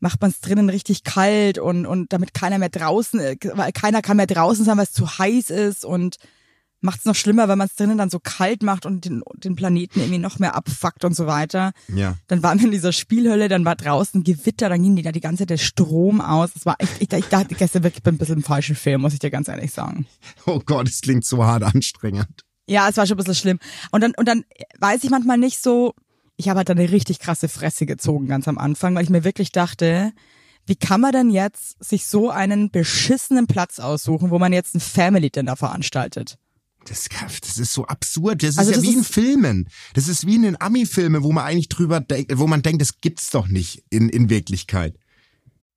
macht 0.00 0.20
man 0.20 0.30
es 0.30 0.40
drinnen 0.40 0.70
richtig 0.70 1.04
kalt 1.04 1.58
und 1.58 1.86
und 1.86 2.12
damit 2.12 2.34
keiner 2.34 2.58
mehr 2.58 2.70
draußen, 2.70 3.20
äh, 3.20 3.36
weil 3.54 3.72
keiner 3.72 4.02
kann 4.02 4.16
mehr 4.16 4.26
draußen 4.26 4.64
sein, 4.64 4.76
weil 4.78 4.84
es 4.84 4.92
zu 4.92 5.18
heiß 5.18 5.50
ist 5.50 5.84
und 5.84 6.16
macht 6.82 7.00
es 7.00 7.04
noch 7.04 7.14
schlimmer, 7.14 7.48
weil 7.48 7.56
man 7.56 7.68
es 7.68 7.76
drinnen 7.76 7.96
dann 7.96 8.10
so 8.10 8.18
kalt 8.18 8.62
macht 8.62 8.86
und 8.86 9.04
den, 9.04 9.22
den 9.36 9.56
Planeten 9.56 10.00
irgendwie 10.00 10.18
noch 10.18 10.38
mehr 10.38 10.54
abfuckt 10.54 11.04
und 11.04 11.14
so 11.14 11.26
weiter. 11.26 11.72
Ja. 11.88 12.16
Dann 12.26 12.42
waren 12.42 12.58
wir 12.58 12.66
in 12.66 12.72
dieser 12.72 12.92
Spielhölle, 12.92 13.48
dann 13.48 13.64
war 13.64 13.76
draußen 13.76 14.24
Gewitter, 14.24 14.68
dann 14.68 14.82
ging 14.82 14.96
die 14.96 15.02
da 15.02 15.12
die 15.12 15.20
ganze 15.20 15.42
Zeit 15.42 15.50
der 15.50 15.56
Strom 15.58 16.20
aus. 16.20 16.52
Das 16.52 16.66
war 16.66 16.76
echt, 16.78 17.00
ich, 17.00 17.12
ich 17.12 17.26
dachte 17.26 17.54
gestern 17.54 17.82
wirklich, 17.84 17.98
ich 17.98 18.02
bin 18.02 18.16
ein 18.16 18.18
bisschen 18.18 18.38
im 18.38 18.42
falschen 18.42 18.76
Film, 18.76 19.00
muss 19.00 19.12
ich 19.12 19.20
dir 19.20 19.30
ganz 19.30 19.48
ehrlich 19.48 19.72
sagen. 19.72 20.06
Oh 20.46 20.60
Gott, 20.64 20.88
es 20.88 21.00
klingt 21.00 21.24
so 21.24 21.44
hart 21.44 21.62
anstrengend. 21.62 22.44
Ja, 22.66 22.88
es 22.88 22.96
war 22.96 23.06
schon 23.06 23.14
ein 23.14 23.18
bisschen 23.18 23.34
schlimm. 23.34 23.58
Und 23.90 24.02
dann, 24.02 24.12
und 24.16 24.26
dann 24.26 24.44
weiß 24.78 25.04
ich 25.04 25.10
manchmal 25.10 25.38
nicht 25.38 25.62
so, 25.62 25.94
ich 26.36 26.48
habe 26.48 26.58
halt 26.58 26.68
dann 26.68 26.78
eine 26.78 26.90
richtig 26.90 27.20
krasse 27.20 27.48
Fresse 27.48 27.86
gezogen 27.86 28.26
ganz 28.26 28.48
am 28.48 28.58
Anfang, 28.58 28.94
weil 28.94 29.04
ich 29.04 29.10
mir 29.10 29.24
wirklich 29.24 29.52
dachte, 29.52 30.12
wie 30.66 30.76
kann 30.76 31.00
man 31.00 31.12
denn 31.12 31.30
jetzt 31.30 31.82
sich 31.84 32.06
so 32.06 32.30
einen 32.30 32.70
beschissenen 32.70 33.46
Platz 33.46 33.78
aussuchen, 33.78 34.30
wo 34.30 34.38
man 34.38 34.52
jetzt 34.52 34.74
ein 34.74 34.80
Family 34.80 35.30
Dinner 35.30 35.56
veranstaltet? 35.56 36.38
Das, 36.86 37.08
das 37.40 37.58
ist 37.58 37.72
so 37.72 37.86
absurd. 37.86 38.42
Das 38.42 38.50
ist 38.50 38.58
Also 38.58 38.70
ja 38.72 38.76
das 38.76 38.84
wie 38.86 38.92
in 38.92 39.00
ist- 39.00 39.12
Filmen. 39.14 39.68
Das 39.94 40.08
ist 40.08 40.26
wie 40.26 40.34
in 40.36 40.42
den 40.42 40.60
Ami-Filmen, 40.60 41.22
wo 41.22 41.32
man 41.32 41.44
eigentlich 41.44 41.68
drüber 41.68 42.00
denkt, 42.00 42.32
wo 42.36 42.46
man 42.46 42.62
denkt, 42.62 42.82
das 42.82 43.00
gibt's 43.00 43.30
doch 43.30 43.46
nicht 43.48 43.84
in, 43.90 44.08
in 44.08 44.28
Wirklichkeit. 44.30 44.94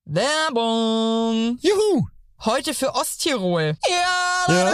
Werbung! 0.06 1.58
Juhu! 1.62 2.08
Heute 2.44 2.74
für 2.74 2.94
Osttirol. 2.96 3.76
Ja, 3.88 4.46
Ja. 4.54 4.74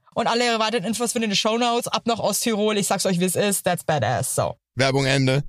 Und 0.13 0.27
alle 0.27 0.59
weiteren 0.59 0.83
Infos 0.83 1.13
findet 1.13 1.29
ihr 1.29 1.31
in 1.31 1.31
den 1.31 1.35
Shownotes. 1.37 1.87
Ab 1.87 2.03
nach 2.05 2.19
Osttirol. 2.19 2.77
Ich 2.77 2.87
sag's 2.87 3.05
euch, 3.05 3.19
wie 3.19 3.25
es 3.25 3.35
ist. 3.35 3.63
That's 3.63 3.83
badass. 3.83 4.35
So. 4.35 4.55
Werbung 4.75 5.05
Ende. 5.05 5.43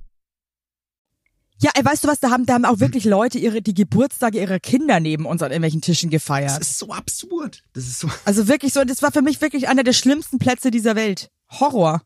Ja, 1.61 1.71
ey, 1.75 1.85
weißt 1.85 2.03
du 2.03 2.07
was, 2.09 2.19
da 2.19 2.29
haben, 2.29 2.45
da 2.45 2.55
haben 2.55 2.65
auch 2.65 2.79
wirklich 2.79 3.05
Leute 3.05 3.37
ihre, 3.37 3.61
die 3.61 3.73
Geburtstage 3.73 4.39
ihrer 4.41 4.59
Kinder 4.59 4.99
neben 4.99 5.25
uns 5.25 5.41
an 5.41 5.51
irgendwelchen 5.51 5.81
Tischen 5.81 6.09
Das 6.09 6.21
gefeiert. 6.21 6.59
ist 6.59 6.77
so 6.77 6.91
absurd. 6.91 7.63
Das 7.73 7.85
ist 7.85 7.99
so. 7.99 8.09
Also 8.25 8.47
wirklich 8.47 8.73
so, 8.73 8.83
das 8.83 9.01
war 9.01 9.11
für 9.11 9.21
mich 9.21 9.39
wirklich 9.39 9.69
einer 9.69 9.83
der 9.83 9.93
schlimmsten 9.93 10.39
Plätze 10.39 10.71
dieser 10.71 10.95
Welt. 10.95 11.29
Horror. 11.49 12.01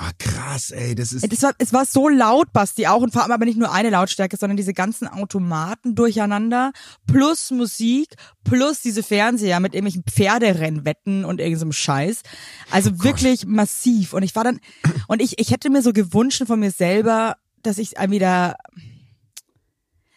Ah, 0.00 0.12
krass, 0.16 0.70
ey. 0.70 0.94
Das 0.94 1.12
ist. 1.12 1.30
Das 1.30 1.42
war, 1.42 1.52
es 1.58 1.72
war 1.72 1.84
so 1.84 2.08
laut, 2.08 2.52
Basti, 2.52 2.86
auch 2.86 3.02
und 3.02 3.12
vor 3.12 3.22
allem 3.24 3.32
aber 3.32 3.44
nicht 3.44 3.58
nur 3.58 3.72
eine 3.72 3.90
Lautstärke, 3.90 4.36
sondern 4.36 4.56
diese 4.56 4.72
ganzen 4.72 5.08
Automaten 5.08 5.96
durcheinander, 5.96 6.70
plus 7.08 7.50
Musik, 7.50 8.14
plus 8.44 8.80
diese 8.80 9.02
Fernseher 9.02 9.58
mit 9.58 9.74
irgendwelchen 9.74 10.04
Pferderennwetten 10.04 11.24
und 11.24 11.40
irgendeinem 11.40 11.72
Scheiß. 11.72 12.22
Also 12.70 13.02
wirklich 13.02 13.44
massiv. 13.44 14.12
Und 14.12 14.22
ich 14.22 14.36
war 14.36 14.44
dann, 14.44 14.60
und 15.08 15.20
ich, 15.20 15.40
ich 15.40 15.50
hätte 15.50 15.68
mir 15.68 15.82
so 15.82 15.92
gewünscht 15.92 16.44
von 16.46 16.60
mir 16.60 16.70
selber, 16.70 17.34
dass 17.64 17.78
ich 17.78 17.94
wieder, 18.08 18.56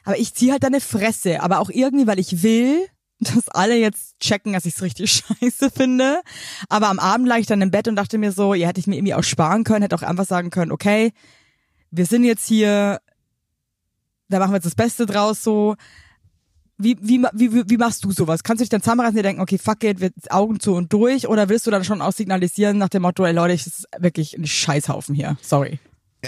aber 0.03 0.19
ich 0.19 0.35
ziehe 0.35 0.51
halt 0.51 0.61
da 0.61 0.67
eine 0.67 0.81
Fresse, 0.81 1.41
aber 1.41 1.59
auch 1.59 1.71
irgendwie, 1.71 2.05
weil 2.05 2.19
ich 2.19 2.43
will, 2.43 2.85
dass 3.21 3.47
alle 3.49 3.77
jetzt 3.77 4.19
checken, 4.19 4.53
dass 4.53 4.65
ich 4.65 4.75
es 4.75 4.81
richtig 4.81 5.11
scheiße 5.39 5.69
finde. 5.71 6.21
Aber 6.69 6.89
am 6.89 6.99
Abend 6.99 7.27
lag 7.27 7.37
ich 7.37 7.47
dann 7.47 7.61
im 7.61 7.71
Bett 7.71 7.87
und 7.87 7.95
dachte 7.95 8.17
mir 8.17 8.31
so, 8.31 8.53
ja, 8.53 8.67
hätte 8.67 8.79
ich 8.79 8.87
mir 8.87 8.95
irgendwie 8.95 9.13
auch 9.13 9.23
sparen 9.23 9.63
können, 9.63 9.83
hätte 9.83 9.95
auch 9.95 10.01
einfach 10.01 10.25
sagen 10.25 10.49
können, 10.49 10.71
okay, 10.71 11.13
wir 11.91 12.05
sind 12.05 12.23
jetzt 12.23 12.47
hier, 12.47 12.99
da 14.29 14.39
machen 14.39 14.51
wir 14.51 14.55
jetzt 14.55 14.65
das 14.65 14.75
Beste 14.75 15.05
draus 15.05 15.43
so. 15.43 15.75
Wie, 16.77 16.97
wie, 16.99 17.21
wie, 17.33 17.69
wie, 17.69 17.77
machst 17.77 18.03
du 18.03 18.11
sowas? 18.11 18.41
Kannst 18.41 18.59
du 18.59 18.63
dich 18.63 18.69
dann 18.69 18.81
zusammenreißen 18.81 19.15
und 19.15 19.17
dir 19.17 19.29
denken, 19.29 19.41
okay, 19.41 19.59
fuck 19.59 19.83
it, 19.83 20.01
wir 20.01 20.09
Augen 20.31 20.59
zu 20.59 20.73
und 20.73 20.91
durch? 20.91 21.27
Oder 21.27 21.47
willst 21.47 21.67
du 21.67 21.71
dann 21.71 21.83
schon 21.83 22.01
auch 22.01 22.11
signalisieren 22.11 22.79
nach 22.79 22.89
dem 22.89 23.03
Motto, 23.03 23.23
ey 23.23 23.33
Leute, 23.33 23.53
das 23.53 23.67
ist 23.67 23.85
wirklich 23.99 24.35
ein 24.35 24.47
Scheißhaufen 24.47 25.13
hier. 25.13 25.37
Sorry. 25.43 25.79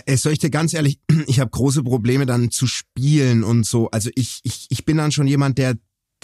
Ey, 0.06 0.16
soll 0.16 0.34
ich 0.34 0.40
dir 0.40 0.52
ganz 0.52 0.76
ehrlich, 0.76 1.00
ich 1.28 1.40
habe 1.40 1.50
große 1.50 1.82
Probleme 1.82 2.28
dann 2.28 2.52
zu 2.52 2.68
spielen 2.68 3.44
und 3.44 3.66
so. 3.66 3.90
Also 3.90 4.12
ich, 4.14 4.42
ich, 4.44 4.68
ich 4.70 4.86
bin 4.86 4.98
dann 4.98 5.12
schon 5.12 5.26
jemand, 5.26 5.58
der, 5.58 5.76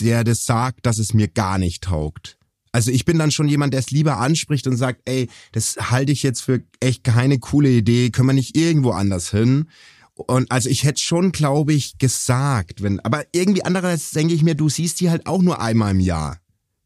der 0.01 0.23
das 0.23 0.45
sagt, 0.45 0.85
dass 0.85 0.97
es 0.97 1.13
mir 1.13 1.27
gar 1.27 1.57
nicht 1.57 1.83
taugt. 1.83 2.37
Also 2.71 2.91
ich 2.91 3.05
bin 3.05 3.17
dann 3.17 3.31
schon 3.31 3.47
jemand, 3.47 3.73
der 3.73 3.79
es 3.79 3.91
lieber 3.91 4.17
anspricht 4.17 4.67
und 4.67 4.77
sagt, 4.77 5.01
ey, 5.05 5.27
das 5.51 5.75
halte 5.91 6.11
ich 6.11 6.21
jetzt 6.23 6.41
für 6.41 6.61
echt 6.79 7.03
keine 7.03 7.39
coole 7.39 7.69
Idee, 7.69 8.11
können 8.11 8.27
wir 8.27 8.33
nicht 8.33 8.55
irgendwo 8.55 8.91
anders 8.91 9.31
hin? 9.31 9.69
Und 10.13 10.51
also 10.51 10.69
ich 10.69 10.83
hätte 10.83 11.01
schon, 11.01 11.31
glaube 11.31 11.73
ich, 11.73 11.97
gesagt, 11.97 12.83
wenn, 12.83 12.99
aber 12.99 13.23
irgendwie 13.31 13.63
andererseits 13.63 14.11
denke 14.11 14.33
ich 14.33 14.43
mir, 14.43 14.53
du 14.53 14.69
siehst 14.69 14.99
die 14.99 15.09
halt 15.09 15.25
auch 15.25 15.41
nur 15.41 15.61
einmal 15.61 15.91
im 15.91 15.99
Jahr. 15.99 16.37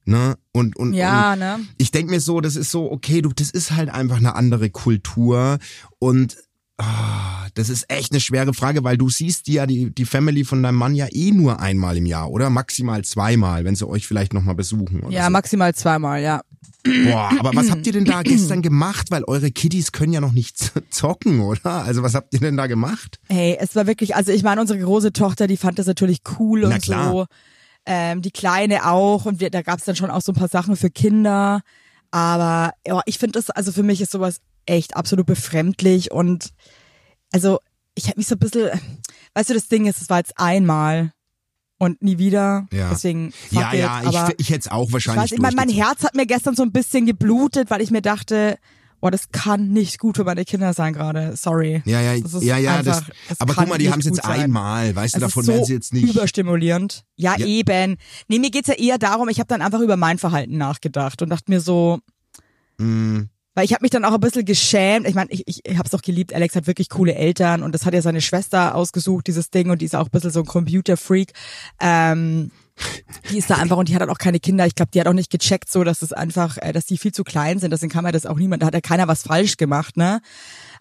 Ne? 0.06 0.38
Und, 0.52 0.76
und, 0.76 0.94
Ja, 0.94 1.34
und 1.34 1.40
ne? 1.40 1.60
ich 1.78 1.92
denk 1.92 2.10
mir 2.10 2.20
so, 2.20 2.42
das 2.42 2.56
ist 2.56 2.72
so, 2.72 2.92
okay, 2.92 3.22
du, 3.22 3.30
das 3.34 3.50
ist 3.50 3.72
halt 3.72 3.90
einfach 3.90 4.18
eine 4.18 4.36
andere 4.36 4.70
Kultur 4.70 5.60
und 6.00 6.38
ah, 6.78 7.48
das 7.54 7.70
ist 7.70 7.90
echt 7.90 8.12
eine 8.12 8.20
schwere 8.20 8.54
Frage, 8.54 8.84
weil 8.84 8.98
du 8.98 9.10
siehst 9.10 9.48
die 9.48 9.54
ja 9.54 9.66
die, 9.66 9.94
die 9.94 10.06
Family 10.06 10.44
von 10.44 10.64
deinem 10.64 10.76
Mann 10.76 10.96
ja 10.96 11.08
eh 11.12 11.32
nur 11.32 11.60
einmal 11.60 11.98
im 11.98 12.06
Jahr, 12.06 12.30
oder? 12.32 12.50
Maximal 12.50 13.04
zweimal, 13.04 13.64
wenn 13.66 13.76
sie 13.76 13.88
euch 13.88 14.08
vielleicht 14.08 14.34
nochmal 14.34 14.56
besuchen. 14.56 15.02
Oder 15.02 15.12
Ja, 15.14 15.26
so. 15.26 15.32
maximal 15.32 15.74
zweimal, 15.76 16.22
ja. 16.22 16.42
Boah, 16.86 17.30
aber 17.40 17.56
was 17.56 17.72
habt 17.72 17.88
ihr 17.88 17.94
denn 17.94 18.04
da 18.06 18.22
gestern 18.24 18.62
gemacht? 18.62 19.10
Weil 19.12 19.24
eure 19.26 19.52
Kiddies 19.52 19.92
können 19.94 20.12
ja 20.14 20.20
noch 20.20 20.34
nicht 20.34 20.58
zocken, 20.90 21.40
oder? 21.42 21.84
Also 21.86 22.04
was 22.04 22.14
habt 22.16 22.34
ihr 22.34 22.40
denn 22.42 22.58
da 22.58 22.68
gemacht? 22.68 23.20
Hey, 23.30 23.56
es 23.60 23.76
war 23.76 23.88
wirklich, 23.88 24.16
also 24.16 24.32
ich 24.34 24.44
meine, 24.44 24.60
unsere 24.60 24.80
große 24.80 25.14
Tochter, 25.14 25.48
die 25.48 25.58
fand 25.58 25.80
das 25.80 25.86
natürlich 25.88 26.20
cool 26.40 26.62
Na 26.68 26.76
und 26.76 26.82
klar. 26.82 27.12
so. 27.12 27.26
Ähm, 27.86 28.22
die 28.22 28.32
Kleine 28.32 28.86
auch 28.90 29.26
und 29.26 29.40
wir, 29.42 29.50
da 29.50 29.62
gab's 29.62 29.84
dann 29.86 29.96
schon 29.96 30.10
auch 30.10 30.22
so 30.22 30.32
ein 30.32 30.36
paar 30.36 30.48
Sachen 30.50 30.76
für 30.76 30.90
Kinder. 30.90 31.62
Aber 32.12 32.72
ja, 32.86 33.02
ich 33.06 33.18
finde 33.18 33.34
das, 33.40 33.50
also 33.50 33.72
für 33.72 33.84
mich 33.84 34.00
ist 34.02 34.12
sowas 34.12 34.38
echt 34.66 34.96
absolut 34.96 35.26
befremdlich 35.26 36.12
und 36.12 36.50
also 37.32 37.60
ich 37.96 38.06
habe 38.08 38.18
mich 38.18 38.28
so 38.28 38.36
ein 38.36 38.40
bisschen, 38.40 38.70
weißt 39.34 39.50
du, 39.50 39.54
das 39.54 39.68
Ding 39.68 39.86
ist, 39.86 40.02
es 40.02 40.10
war 40.10 40.18
jetzt 40.18 40.34
einmal 40.40 41.12
und 41.78 42.02
nie 42.02 42.18
wieder. 42.18 42.66
Ja. 42.72 42.90
Deswegen 42.90 43.34
Ja, 43.52 43.74
it, 43.74 43.80
ja, 43.80 44.02
aber 44.06 44.30
ich, 44.30 44.40
ich 44.40 44.50
hätte 44.50 44.60
es 44.62 44.68
auch 44.70 44.88
ich 44.88 44.94
wahrscheinlich 44.94 45.24
weiß, 45.24 45.32
ich 45.34 45.40
mein, 45.40 45.54
mein 45.56 45.68
durchgezogen. 45.68 45.88
Herz 45.96 46.04
hat 46.04 46.16
mir 46.16 46.26
gestern 46.26 46.56
so 46.56 46.64
ein 46.64 46.72
bisschen 46.72 47.06
geblutet, 47.06 47.70
weil 47.70 47.82
ich 47.82 47.92
mir 47.92 48.02
dachte, 48.02 48.58
oh, 49.02 49.10
das 49.10 49.30
kann 49.32 49.70
nicht 49.70 50.00
gut 50.00 50.16
für 50.16 50.24
meine 50.24 50.46
Kinder 50.46 50.74
sein 50.74 50.94
gerade. 50.94 51.36
Sorry. 51.36 51.82
Ja, 51.86 52.00
ja, 52.02 52.18
Das 52.22 52.34
ist 52.36 52.44
ja, 52.44 52.58
ja, 52.58 52.78
einfach- 52.78 53.10
das 53.28 53.42
aber 53.42 53.54
guck 53.54 53.68
mal, 53.68 53.78
die 53.78 53.92
haben 53.92 54.00
es 54.00 54.06
jetzt 54.06 54.24
sein. 54.24 54.40
einmal, 54.44 54.96
weißt 54.96 55.16
du, 55.16 55.18
Es 55.18 55.22
davon 55.22 55.42
ist 55.42 55.48
so 55.48 55.52
werden 55.54 55.66
sie 55.66 55.74
jetzt 55.74 55.94
nicht. 55.94 56.16
überstimulierend. 56.16 57.04
Ja, 57.18 57.36
Ja. 57.38 57.46
eben. 57.46 57.98
Nee, 58.30 58.40
mir 58.40 58.50
geht's 58.50 58.70
ja 58.70 58.76
eher 58.76 58.98
darum, 58.98 59.28
ich 59.28 59.40
habe 59.40 59.48
dann 59.48 59.62
einfach 59.62 59.82
über 59.82 59.98
mein 59.98 60.20
Verhalten 60.20 60.58
nachgedacht 60.58 61.22
und 61.22 61.30
dachte 61.30 61.52
mir 61.52 61.60
so, 61.60 62.00
Mm, 62.80 63.26
weil 63.56 63.66
ich 63.66 63.74
habe 63.74 63.84
mich 63.84 63.92
dann 63.92 64.06
auch 64.06 64.14
ein 64.14 64.20
bisschen 64.20 64.46
geschämt. 64.46 65.08
Ich 65.08 65.16
meine, 65.16 65.32
ich, 65.32 65.44
ich, 65.46 65.62
ich 65.64 65.78
habe 65.78 65.86
es 65.86 65.92
doch 65.92 66.02
geliebt. 66.02 66.34
Alex 66.34 66.56
hat 66.56 66.68
wirklich 66.68 66.90
coole 66.90 67.16
Eltern 67.16 67.64
und 67.64 67.74
das 67.74 67.86
hat 67.86 67.94
ja 67.94 68.02
seine 68.02 68.22
Schwester 68.22 68.76
ausgesucht, 68.76 69.28
dieses 69.28 69.50
Ding, 69.50 69.70
und 69.70 69.82
die 69.82 69.86
ist 69.86 69.96
auch 69.96 70.06
ein 70.06 70.12
bisschen 70.12 70.32
so 70.32 70.40
ein 70.40 70.46
Computerfreak. 70.46 71.34
Ähm, 71.80 72.52
die 73.30 73.38
ist 73.38 73.50
da 73.50 73.56
einfach 73.56 73.78
und 73.78 73.90
die 73.90 73.94
hat 73.94 74.02
halt 74.02 74.10
auch 74.10 74.18
keine 74.18 74.40
Kinder. 74.40 74.66
Ich 74.66 74.74
glaube, 74.74 74.90
die 74.92 75.00
hat 75.00 75.08
auch 75.08 75.14
nicht 75.14 75.30
gecheckt, 75.30 75.72
so 75.72 75.84
dass 75.84 76.02
es 76.02 76.14
einfach, 76.14 76.58
äh, 76.58 76.74
dass 76.74 76.86
die 76.86 76.98
viel 76.98 77.12
zu 77.12 77.24
klein 77.24 77.60
sind. 77.60 77.72
Deswegen 77.72 77.92
kann 77.92 78.04
man 78.04 78.14
das 78.14 78.26
auch 78.26 78.38
niemand, 78.38 78.64
da 78.64 78.68
hat 78.68 78.74
ja 78.74 78.82
keiner 78.82 79.08
was 79.08 79.24
falsch 79.24 79.58
gemacht, 79.58 79.98
ne? 79.98 80.22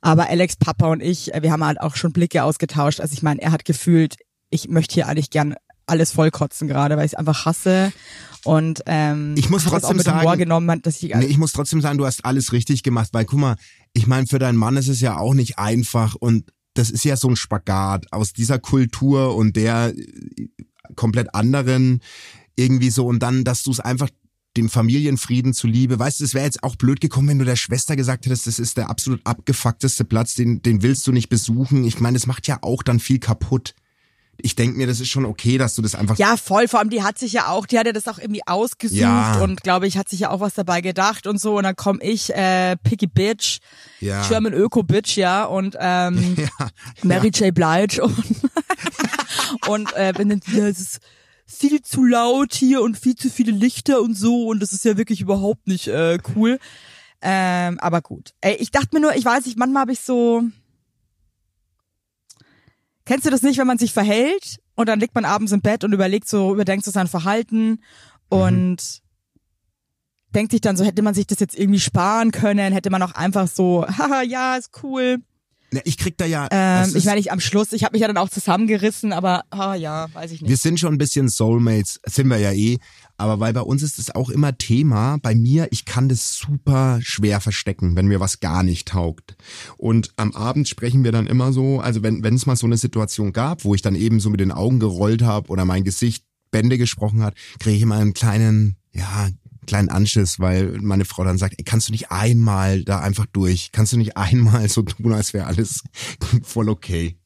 Aber 0.00 0.28
Alex, 0.28 0.56
Papa 0.56 0.86
und 0.88 1.02
ich, 1.02 1.34
äh, 1.34 1.42
wir 1.42 1.52
haben 1.52 1.64
halt 1.64 1.80
auch 1.80 1.96
schon 1.96 2.12
Blicke 2.12 2.42
ausgetauscht. 2.42 3.00
Also 3.00 3.12
ich 3.12 3.22
meine, 3.22 3.42
er 3.42 3.52
hat 3.52 3.64
gefühlt, 3.64 4.16
ich 4.50 4.68
möchte 4.68 4.94
hier 4.94 5.08
eigentlich 5.08 5.30
gern 5.30 5.54
alles 5.86 6.12
vollkotzen 6.12 6.68
gerade, 6.68 6.96
weil 6.96 7.04
ich 7.04 7.12
es 7.12 7.18
einfach 7.18 7.44
hasse. 7.44 7.92
Und 8.44 8.82
ähm, 8.86 9.34
Ich 9.36 9.48
muss 9.50 9.64
trotzdem 9.64 9.98
sagen- 10.00 10.20
Humor 10.20 10.36
genommen, 10.36 10.82
dass 10.82 11.02
ich 11.02 11.14
nee, 11.14 11.26
ich 11.26 11.38
muss 11.38 11.52
trotzdem 11.52 11.80
sagen, 11.80 11.98
du 11.98 12.06
hast 12.06 12.24
alles 12.24 12.52
richtig 12.52 12.82
gemacht, 12.82 13.10
weil 13.12 13.24
guck 13.24 13.38
mal, 13.38 13.56
ich 13.92 14.06
meine, 14.06 14.26
für 14.26 14.38
deinen 14.38 14.56
Mann 14.56 14.76
ist 14.76 14.88
es 14.88 15.00
ja 15.00 15.16
auch 15.16 15.34
nicht 15.34 15.58
einfach 15.58 16.14
und 16.14 16.50
das 16.74 16.90
ist 16.90 17.04
ja 17.04 17.16
so 17.16 17.28
ein 17.28 17.36
Spagat 17.36 18.12
aus 18.12 18.32
dieser 18.32 18.58
Kultur 18.58 19.36
und 19.36 19.56
der 19.56 19.94
äh, 19.96 20.48
komplett 20.96 21.34
anderen 21.34 22.00
irgendwie 22.56 22.90
so 22.90 23.06
und 23.06 23.20
dann, 23.20 23.44
dass 23.44 23.62
du 23.62 23.70
es 23.70 23.80
einfach 23.80 24.08
dem 24.56 24.68
Familienfrieden 24.68 25.54
zuliebe, 25.54 25.98
weißt 25.98 26.20
du, 26.20 26.24
es 26.24 26.34
wäre 26.34 26.44
jetzt 26.44 26.62
auch 26.62 26.76
blöd 26.76 27.00
gekommen, 27.00 27.28
wenn 27.28 27.38
du 27.38 27.44
der 27.46 27.56
Schwester 27.56 27.96
gesagt 27.96 28.26
hättest, 28.26 28.46
das 28.46 28.58
ist 28.58 28.76
der 28.76 28.90
absolut 28.90 29.20
abgefuckteste 29.24 30.04
Platz, 30.04 30.34
den, 30.34 30.60
den 30.60 30.82
willst 30.82 31.06
du 31.06 31.12
nicht 31.12 31.30
besuchen. 31.30 31.84
Ich 31.84 32.00
meine, 32.00 32.18
das 32.18 32.26
macht 32.26 32.46
ja 32.48 32.58
auch 32.60 32.82
dann 32.82 33.00
viel 33.00 33.18
kaputt. 33.18 33.74
Ich 34.38 34.56
denk 34.56 34.76
mir, 34.76 34.86
das 34.86 34.98
ist 34.98 35.08
schon 35.08 35.24
okay, 35.26 35.58
dass 35.58 35.74
du 35.74 35.82
das 35.82 35.94
einfach 35.94 36.18
Ja, 36.18 36.36
voll. 36.36 36.66
Vor 36.66 36.80
allem, 36.80 36.90
die 36.90 37.02
hat 37.02 37.18
sich 37.18 37.32
ja 37.32 37.48
auch, 37.48 37.66
die 37.66 37.78
hat 37.78 37.86
ja 37.86 37.92
das 37.92 38.08
auch 38.08 38.18
irgendwie 38.18 38.40
ausgesucht 38.46 38.98
Ja. 38.98 39.40
und 39.40 39.62
glaube 39.62 39.86
ich, 39.86 39.96
hat 39.98 40.08
sich 40.08 40.20
ja 40.20 40.30
auch 40.30 40.40
was 40.40 40.54
dabei 40.54 40.80
gedacht 40.80 41.26
und 41.26 41.38
so. 41.40 41.56
Und 41.58 41.64
dann 41.64 41.76
komm 41.76 42.00
ich, 42.02 42.34
äh, 42.34 42.76
Picky 42.82 43.06
Bitch, 43.06 43.58
Ja. 44.00 44.26
German 44.26 44.52
Öko 44.54 44.82
Bitch, 44.82 45.16
ja, 45.16 45.44
und 45.44 45.76
ähm, 45.78 46.34
ja, 46.58 46.68
Mary 47.02 47.28
J. 47.28 47.54
Blige 47.54 48.02
und, 48.02 48.16
und 49.68 49.92
äh, 49.96 50.12
bin 50.16 50.28
dann, 50.30 50.40
ja, 50.52 50.66
es 50.66 50.80
ist 50.80 51.00
viel 51.46 51.82
zu 51.82 52.04
laut 52.04 52.54
hier 52.54 52.80
und 52.82 52.98
viel 52.98 53.14
zu 53.14 53.28
viele 53.30 53.52
Lichter 53.52 54.00
und 54.00 54.16
so 54.16 54.46
und 54.46 54.60
das 54.60 54.72
ist 54.72 54.84
ja 54.84 54.96
wirklich 54.96 55.20
überhaupt 55.20 55.66
nicht 55.68 55.88
äh, 55.88 56.18
cool. 56.34 56.58
Ähm, 57.20 57.78
aber 57.78 58.00
gut. 58.00 58.32
Ey, 58.40 58.54
ich 58.56 58.70
dachte 58.72 58.88
mir 58.92 59.00
nur, 59.00 59.14
ich 59.14 59.24
weiß 59.24 59.44
nicht, 59.46 59.56
manchmal 59.58 59.82
habe 59.82 59.92
ich 59.92 60.00
so. 60.00 60.42
Kennst 63.04 63.26
du 63.26 63.30
das 63.30 63.42
nicht, 63.42 63.58
wenn 63.58 63.66
man 63.66 63.78
sich 63.78 63.92
verhält 63.92 64.60
und 64.74 64.88
dann 64.88 65.00
liegt 65.00 65.14
man 65.14 65.24
abends 65.24 65.52
im 65.52 65.60
Bett 65.60 65.84
und 65.84 65.92
überlegt 65.92 66.28
so, 66.28 66.52
überdenkt 66.52 66.84
so 66.84 66.90
sein 66.90 67.08
Verhalten 67.08 67.80
und 68.28 69.02
denkt 70.34 70.52
sich 70.52 70.60
dann 70.60 70.76
so, 70.76 70.84
hätte 70.84 71.02
man 71.02 71.14
sich 71.14 71.26
das 71.26 71.40
jetzt 71.40 71.58
irgendwie 71.58 71.80
sparen 71.80 72.30
können, 72.30 72.72
hätte 72.72 72.90
man 72.90 73.02
auch 73.02 73.12
einfach 73.12 73.48
so, 73.48 73.86
haha, 73.98 74.22
ja, 74.22 74.56
ist 74.56 74.70
cool. 74.82 75.18
Ne, 75.72 75.80
ich 75.84 75.96
krieg 75.96 76.18
da 76.18 76.26
ja. 76.26 76.48
Ähm, 76.50 76.92
ich 76.94 77.06
meine, 77.06 77.18
ich 77.18 77.32
am 77.32 77.40
Schluss, 77.40 77.72
ich 77.72 77.82
habe 77.82 77.94
mich 77.94 78.02
ja 78.02 78.06
dann 78.06 78.18
auch 78.18 78.28
zusammengerissen, 78.28 79.14
aber 79.14 79.44
ah 79.48 79.74
ja, 79.74 80.08
weiß 80.12 80.30
ich 80.32 80.42
Wir 80.42 80.48
nicht. 80.48 80.60
sind 80.60 80.78
schon 80.78 80.92
ein 80.94 80.98
bisschen 80.98 81.30
Soulmates, 81.30 81.98
sind 82.06 82.28
wir 82.28 82.36
ja 82.36 82.52
eh. 82.52 82.78
Aber 83.16 83.40
weil 83.40 83.54
bei 83.54 83.62
uns 83.62 83.82
ist 83.82 83.98
es 83.98 84.14
auch 84.14 84.28
immer 84.28 84.58
Thema. 84.58 85.16
Bei 85.22 85.34
mir, 85.34 85.68
ich 85.70 85.86
kann 85.86 86.10
das 86.10 86.34
super 86.36 86.98
schwer 87.02 87.40
verstecken, 87.40 87.96
wenn 87.96 88.06
mir 88.06 88.20
was 88.20 88.40
gar 88.40 88.62
nicht 88.62 88.88
taugt. 88.88 89.36
Und 89.78 90.10
am 90.16 90.32
Abend 90.32 90.68
sprechen 90.68 91.04
wir 91.04 91.12
dann 91.12 91.26
immer 91.26 91.52
so, 91.54 91.80
also 91.80 92.02
wenn 92.02 92.22
wenn 92.22 92.34
es 92.34 92.44
mal 92.44 92.56
so 92.56 92.66
eine 92.66 92.76
Situation 92.76 93.32
gab, 93.32 93.64
wo 93.64 93.74
ich 93.74 93.80
dann 93.80 93.94
eben 93.94 94.20
so 94.20 94.28
mit 94.28 94.40
den 94.40 94.52
Augen 94.52 94.78
gerollt 94.78 95.22
habe 95.22 95.48
oder 95.48 95.64
mein 95.64 95.84
Gesicht 95.84 96.24
Bände 96.50 96.76
gesprochen 96.76 97.22
hat, 97.22 97.34
kriege 97.60 97.76
ich 97.76 97.82
immer 97.82 97.96
einen 97.96 98.12
kleinen, 98.12 98.76
ja, 98.92 99.28
kleinen 99.66 99.88
Anschiss, 99.88 100.40
weil 100.40 100.78
meine 100.80 101.04
Frau 101.04 101.24
dann 101.24 101.38
sagt, 101.38 101.54
ey, 101.58 101.64
kannst 101.64 101.88
du 101.88 101.92
nicht 101.92 102.10
einmal 102.10 102.84
da 102.84 103.00
einfach 103.00 103.26
durch? 103.32 103.70
Kannst 103.72 103.92
du 103.92 103.96
nicht 103.96 104.16
einmal 104.16 104.68
so 104.68 104.82
tun, 104.82 105.12
als 105.12 105.32
wäre 105.32 105.46
alles 105.46 105.82
voll 106.42 106.68
okay? 106.68 107.16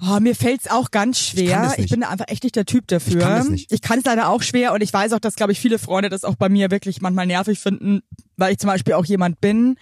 Oh, 0.00 0.20
mir 0.20 0.34
fällt's 0.34 0.68
auch 0.68 0.90
ganz 0.90 1.18
schwer. 1.18 1.72
Ich, 1.72 1.78
nicht. 1.78 1.90
bin 1.90 2.02
einfach 2.02 2.26
echt 2.28 2.44
nicht 2.44 2.54
der 2.56 2.66
Typ 2.66 2.86
dafür. 2.88 3.14
Ich 3.14 3.18
kann 3.18 3.38
das 3.38 3.48
nicht. 3.48 3.72
Ich 3.72 3.80
kann 3.80 3.98
es 3.98 4.04
leider 4.04 4.28
auch 4.28 4.42
schwer 4.42 4.74
und 4.74 4.82
ich 4.82 4.92
weiß 4.92 5.12
auch, 5.14 5.18
dass, 5.18 5.36
glaube 5.36 5.52
ich, 5.52 5.60
viele 5.60 5.78
Freunde 5.78 6.10
das 6.10 6.24
auch 6.24 6.34
bei 6.36 6.48
mir 6.48 6.70
wirklich 6.70 7.00
manchmal 7.00 7.26
nervig 7.26 7.58
finden, 7.58 8.02
weil 8.36 8.52
ich 8.52 8.58
zum 8.58 8.68
Beispiel 8.68 8.92
auch 8.94 9.06
jemand 9.06 9.40
bin. 9.40 9.76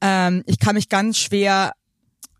Ähm, 0.00 0.42
ich 0.46 0.58
kann 0.58 0.74
mich 0.74 0.88
ganz 0.88 1.18
schwer 1.18 1.74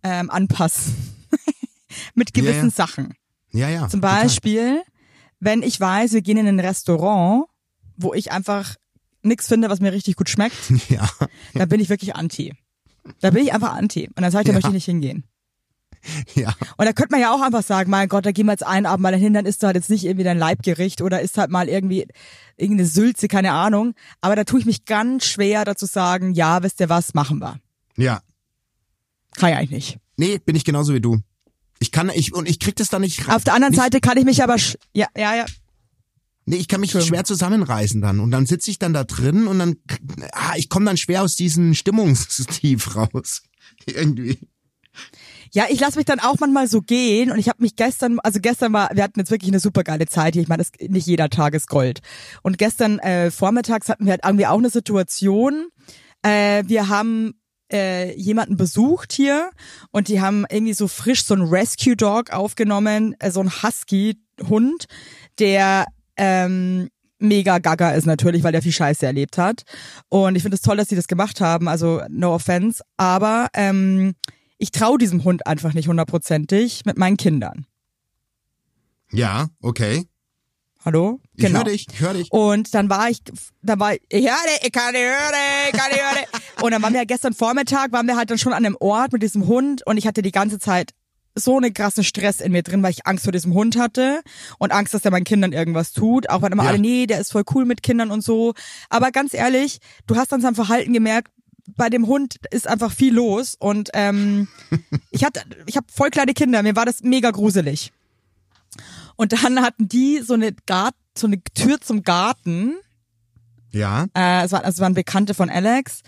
ähm, 0.03 0.31
anpassen 0.31 0.95
mit 2.15 2.37
Ja, 2.37 2.43
gewissen 2.43 2.71
ja. 2.71 2.75
Sachen. 2.75 3.15
Ja, 3.53 3.69
ja. 3.69 3.89
Zum 3.89 4.01
total. 4.01 4.23
Beispiel, 4.23 4.83
wenn 5.39 5.63
ich 5.63 5.79
weiß, 5.79 6.13
wir 6.15 6.23
gehen 6.23 6.39
in 6.39 6.49
ein 6.49 6.61
Restaurant, 6.61 7.45
wo 7.97 8.15
ich 8.15 8.33
einfach 8.33 8.77
nix 9.23 9.47
finde, 9.49 9.71
was 9.71 9.81
mir 9.81 9.93
richtig 9.93 10.17
gut 10.17 10.29
schmeckt, 10.29 10.57
Ja. 10.89 11.09
da 11.55 11.67
bin 11.67 11.81
ich 11.81 11.89
wirklich 11.89 12.15
anti. 12.17 12.55
Da 13.21 13.31
bin 13.31 13.43
ich 13.45 13.53
einfach 13.53 13.75
anti. 13.75 14.09
Und 14.09 14.21
dann 14.23 14.31
sage 14.31 14.43
ich, 14.43 14.47
da 14.47 14.53
Ja. 14.53 14.55
möchte 14.57 14.69
ich 14.69 14.75
nicht 14.75 14.85
hingehen. 14.85 15.25
Ja. 16.35 16.53
Und 16.77 16.85
da 16.87 16.93
könnte 16.93 17.13
man 17.13 17.21
ja 17.21 17.33
auch 17.33 17.41
einfach 17.41 17.63
sagen, 17.63 17.89
mein 17.89 18.09
Gott, 18.09 18.27
da 18.27 18.33
gehen 18.33 18.47
wir 18.47 18.53
jetzt 18.53 18.67
einen 18.67 18.87
Abend 18.87 19.03
mal 19.05 19.15
hin, 19.15 19.35
dann 19.35 19.47
isst 19.47 19.63
du 19.63 19.67
halt 19.69 19.77
jetzt 19.77 19.89
nicht 19.91 20.05
irgendwie 20.05 20.25
dein 20.25 20.39
Leibgericht 20.39 21.01
oder 21.01 21.21
isst 21.21 21.39
halt 21.39 21.51
mal 21.51 21.69
irgendwie 21.69 22.09
irgendeine 22.57 22.89
Sülze, 22.89 23.29
keine 23.29 23.53
Ahnung. 23.53 23.95
Aber 24.21 24.35
da 24.35 24.43
tue 24.43 24.59
ich 24.59 24.67
mich 24.67 24.85
ganz 24.85 25.25
schwer 25.27 25.65
dazu 25.65 25.87
sagen, 25.87 26.33
ja, 26.35 26.63
wisst 26.65 26.81
ihr 26.81 26.89
was, 26.89 27.15
machen 27.15 27.39
wir. 27.39 27.61
Ja. 27.97 28.21
Kann 29.37 29.51
ich 29.51 29.57
eigentlich 29.57 29.71
nicht. 29.71 29.99
Nee, 30.17 30.39
bin 30.39 30.57
ich 30.57 30.65
genauso 30.65 30.93
wie 30.93 31.01
du. 31.01 31.19
Ich 31.79 31.93
kann, 31.93 32.11
ich, 32.15 32.35
und 32.35 32.49
ich 32.49 32.59
krieg 32.59 32.75
das 32.77 32.89
da 32.89 32.99
nicht 32.99 33.29
ra- 33.29 33.37
Auf 33.37 33.45
der 33.45 33.55
anderen 33.55 33.73
nicht, 33.73 33.81
Seite 33.81 34.01
kann 34.01 34.17
ich 34.19 34.25
mich 34.25 34.43
aber, 34.43 34.59
sch 34.59 34.77
ja, 34.93 35.07
ja, 35.17 35.35
ja. 35.37 35.47
Nee, 36.45 36.57
ich 36.57 36.69
kann 36.69 36.81
mich 36.81 36.91
Entschuldigung. 36.91 37.17
schwer 37.17 37.25
zusammenreißen 37.25 38.01
dann. 38.01 38.21
Und 38.21 38.31
dann 38.31 38.47
sitze 38.47 38.71
ich 38.71 38.79
dann 38.79 38.93
da 38.93 39.05
drin 39.05 39.47
und 39.47 39.59
dann, 39.59 39.77
ah, 40.33 40.55
ich 40.57 40.69
komme 40.69 40.87
dann 40.87 40.97
schwer 40.97 41.23
aus 41.23 41.37
diesem 41.37 41.75
Stimmungstief 41.75 42.97
raus. 42.97 43.43
Irgendwie. 43.87 44.39
Ja, 45.55 45.67
ich 45.69 45.81
lasse 45.81 45.99
mich 45.99 46.07
dann 46.07 46.19
auch 46.19 46.37
manchmal 46.41 46.67
so 46.67 46.81
gehen 46.81 47.31
und 47.31 47.39
ich 47.39 47.49
habe 47.49 47.63
mich 47.63 47.77
gestern, 47.77 48.19
also 48.21 48.41
gestern 48.41 48.73
war, 48.73 48.91
wir 48.95 49.03
hatten 49.03 49.21
jetzt 49.21 49.31
wirklich 49.31 49.51
eine 49.51 49.61
super 49.61 49.85
geile 49.85 50.07
Zeit 50.07 50.33
hier. 50.33 50.43
Ich 50.43 50.49
meine, 50.49 50.65
nicht 50.81 51.07
jeder 51.07 51.29
Tag 51.29 51.55
ist 51.55 51.69
Gold. 51.69 52.01
Und 52.43 52.59
gestern 52.59 52.99
äh, 52.99 53.31
vormittags 53.31 53.89
hatten 53.89 54.07
wir 54.07 54.13
halt 54.13 54.25
irgendwie 54.25 54.47
auch 54.47 54.59
eine 54.59 54.71
Situation. 54.71 55.69
Äh, 56.23 56.65
wir 56.67 56.89
haben 56.89 57.35
äh, 57.71 58.15
jemanden 58.19 58.57
besucht 58.57 59.13
hier 59.13 59.51
und 59.91 60.09
die 60.09 60.21
haben 60.21 60.47
irgendwie 60.51 60.75
so 60.75 60.89
frisch 60.89 61.25
so 61.25 61.35
ein 61.35 61.43
Rescue 61.43 61.97
Dog 61.97 62.31
aufgenommen, 62.31 63.15
äh, 63.19 63.31
so 63.31 63.41
ein 63.41 63.63
Husky 63.63 64.19
Hund, 64.49 64.87
der 65.39 65.87
ähm, 66.17 66.89
mega 67.19 67.59
gaga 67.59 67.93
ist 67.93 68.07
natürlich, 68.07 68.43
weil 68.43 68.53
der 68.53 68.63
viel 68.63 68.73
Scheiße 68.73 69.07
erlebt 69.07 69.39
hat. 69.39 69.63
Und 70.09 70.37
ich 70.37 70.43
finde 70.43 70.57
es 70.57 70.63
toll, 70.63 70.77
dass 70.77 70.89
sie 70.89 70.97
das 70.97 71.09
gemacht 71.09 71.41
haben, 71.41 71.69
also 71.69 72.03
no 72.09 72.35
offense, 72.35 72.83
aber 72.97 73.49
ähm, 73.55 74.15
ich 74.59 74.71
traue 74.71 74.99
diesem 74.99 75.25
Hund 75.25 75.47
einfach 75.47 75.75
nicht 75.75 75.89
hundertprozentig 75.89 76.83
mit 76.85 76.99
meinen 76.99 77.17
Kindern. 77.17 77.67
Ja, 79.11 79.49
okay. 79.61 80.07
Hallo? 80.85 81.21
Ich 81.37 81.49
höre 81.49 81.65
dich, 81.65 81.87
ich 81.93 82.01
höre 82.01 82.15
dich. 82.15 82.33
Und 82.33 82.75
dann 82.75 82.91
war 82.91 83.09
ich, 83.09 83.23
dann 83.63 83.79
war 83.79 83.95
ich, 83.95 84.01
ich 84.09 84.25
höre 84.25 84.45
dich, 84.45 84.67
ich 84.67 84.73
kann 84.73 84.93
dich 84.93 85.03
hören, 85.03 85.35
ich 85.71 85.79
kann 85.79 85.91
dich 85.91 86.01
hören. 86.01 86.43
Und 86.63 86.73
dann 86.73 86.83
waren 86.83 86.93
wir 86.93 87.01
ja 87.01 87.05
gestern 87.05 87.35
Vormittag, 87.35 87.93
waren 87.93 88.07
wir 88.07 88.17
halt 88.17 88.31
dann 88.31 88.39
schon 88.39 88.53
an 88.53 88.65
einem 88.65 88.77
Ort 88.81 89.13
mit 89.13 89.23
diesem 89.23 89.47
Hund 89.47 89.87
und 89.87 89.97
ich 89.97 90.07
hatte 90.09 90.23
die 90.23 90.33
ganze 90.33 90.59
Zeit 90.59 90.93
so 91.35 91.57
eine 91.57 91.73
krassen 91.73 92.05
Stress 92.05 92.41
in 92.41 92.53
mir 92.53 92.63
drin, 92.63 92.83
weil 92.83 92.91
ich 92.91 93.07
Angst 93.07 93.25
vor 93.25 93.33
diesem 93.33 93.55
Hund 93.55 93.77
hatte 93.77 94.21
und 94.59 94.73
Angst, 94.73 94.93
dass 94.95 95.05
er 95.05 95.11
meinen 95.11 95.25
Kindern 95.25 95.53
irgendwas 95.53 95.93
tut. 95.93 96.29
Auch 96.31 96.43
wenn 96.43 96.53
immer 96.53 96.65
Ja. 96.65 96.71
alle, 96.71 96.79
nee, 96.79 97.07
der 97.07 97.21
ist 97.21 97.33
voll 97.33 97.45
cool 97.55 97.65
mit 97.65 97.83
Kindern 97.83 98.11
und 98.11 98.23
so. 98.23 98.55
Aber 98.91 99.11
ganz 99.13 99.33
ehrlich, 99.35 99.79
du 100.07 100.17
hast 100.17 100.33
an 100.33 100.41
seinem 100.41 100.55
Verhalten 100.55 100.93
gemerkt, 100.93 101.31
bei 101.77 101.89
dem 101.89 102.07
Hund 102.07 102.37
ist 102.51 102.67
einfach 102.67 102.93
viel 102.93 103.15
los 103.15 103.55
und 103.59 103.91
ähm, 103.95 104.49
ich 105.11 105.25
hatte, 105.25 105.41
ich 105.67 105.77
habe 105.77 105.87
voll 105.91 106.11
kleine 106.11 106.35
Kinder, 106.35 106.63
mir 106.63 106.77
war 106.77 106.85
das 106.87 107.03
mega 107.03 107.31
gruselig. 107.31 107.93
Und 109.17 109.33
dann 109.33 109.61
hatten 109.63 109.89
die 109.89 110.21
so 110.25 110.35
eine 110.35 110.53
Gart, 110.67 110.95
so 111.17 111.27
eine 111.27 111.43
Tür 111.55 111.81
zum 111.81 112.03
Garten. 112.03 112.75
Ja. 113.71 114.07
Äh, 114.17 114.45
es, 114.45 114.53
war, 114.53 114.65
also 114.65 114.77
es 114.77 114.81
waren 114.81 114.95
Bekannte 114.95 115.35
von 115.35 115.51
Alex. 115.51 116.03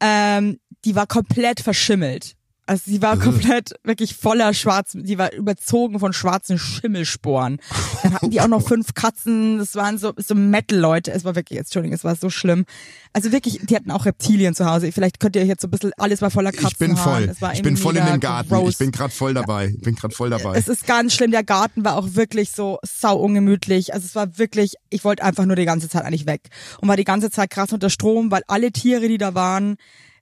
Ähm, 0.00 0.58
die 0.84 0.94
war 0.94 1.06
komplett 1.06 1.60
verschimmelt. 1.60 2.34
Also 2.68 2.82
sie 2.84 3.00
war 3.00 3.18
komplett 3.18 3.72
wirklich 3.82 4.14
voller 4.14 4.52
schwarz, 4.52 4.90
die 4.94 5.16
war 5.16 5.32
überzogen 5.32 5.98
von 5.98 6.12
schwarzen 6.12 6.58
Schimmelsporen. 6.58 7.60
Dann 8.02 8.12
hatten 8.12 8.30
die 8.30 8.42
auch 8.42 8.48
noch 8.48 8.60
fünf 8.68 8.92
Katzen, 8.92 9.56
das 9.56 9.74
waren 9.74 9.96
so, 9.96 10.12
so 10.18 10.34
Metal-Leute. 10.34 11.10
Es 11.10 11.24
war 11.24 11.34
wirklich, 11.34 11.58
Entschuldigung, 11.58 11.94
es 11.94 12.04
war 12.04 12.14
so 12.14 12.28
schlimm. 12.28 12.66
Also 13.14 13.32
wirklich, 13.32 13.60
die 13.62 13.74
hatten 13.74 13.90
auch 13.90 14.04
Reptilien 14.04 14.54
zu 14.54 14.66
Hause. 14.66 14.92
Vielleicht 14.92 15.18
könnt 15.18 15.34
ihr 15.34 15.40
euch 15.40 15.48
jetzt 15.48 15.62
so 15.62 15.68
ein 15.68 15.70
bisschen, 15.70 15.92
alles 15.96 16.20
war 16.20 16.30
voller 16.30 16.52
Katzen. 16.52 16.68
Ich 16.68 16.76
bin 16.76 16.94
voll. 16.94 17.22
Es 17.30 17.40
war 17.40 17.54
Ich 17.54 17.62
bin 17.62 17.78
voll 17.78 17.96
in 17.96 18.04
dem 18.04 18.20
Garten. 18.20 18.50
gross. 18.50 18.72
Ich 18.72 18.78
bin 18.78 18.92
gerade 18.92 19.14
voll 19.14 19.32
dabei. 19.32 19.68
Ich 19.68 19.80
bin 19.80 19.94
gerade 19.94 20.14
voll 20.14 20.28
dabei. 20.28 20.58
Es 20.58 20.68
ist 20.68 20.86
ganz 20.86 21.14
schlimm. 21.14 21.30
Der 21.30 21.44
Garten 21.44 21.86
war 21.86 21.96
auch 21.96 22.16
wirklich 22.16 22.50
so 22.50 22.78
sau 22.82 23.16
ungemütlich. 23.16 23.94
Also 23.94 24.04
es 24.04 24.14
war 24.14 24.36
wirklich, 24.36 24.74
ich 24.90 25.04
wollte 25.04 25.24
einfach 25.24 25.46
nur 25.46 25.56
die 25.56 25.64
ganze 25.64 25.88
Zeit 25.88 26.04
eigentlich 26.04 26.26
weg. 26.26 26.42
Und 26.82 26.88
war 26.88 26.98
die 26.98 27.04
ganze 27.04 27.30
Zeit 27.30 27.48
krass 27.48 27.72
unter 27.72 27.88
Strom, 27.88 28.30
weil 28.30 28.42
alle 28.46 28.72
Tiere, 28.72 29.08
die 29.08 29.16
da 29.16 29.34
waren, 29.34 29.78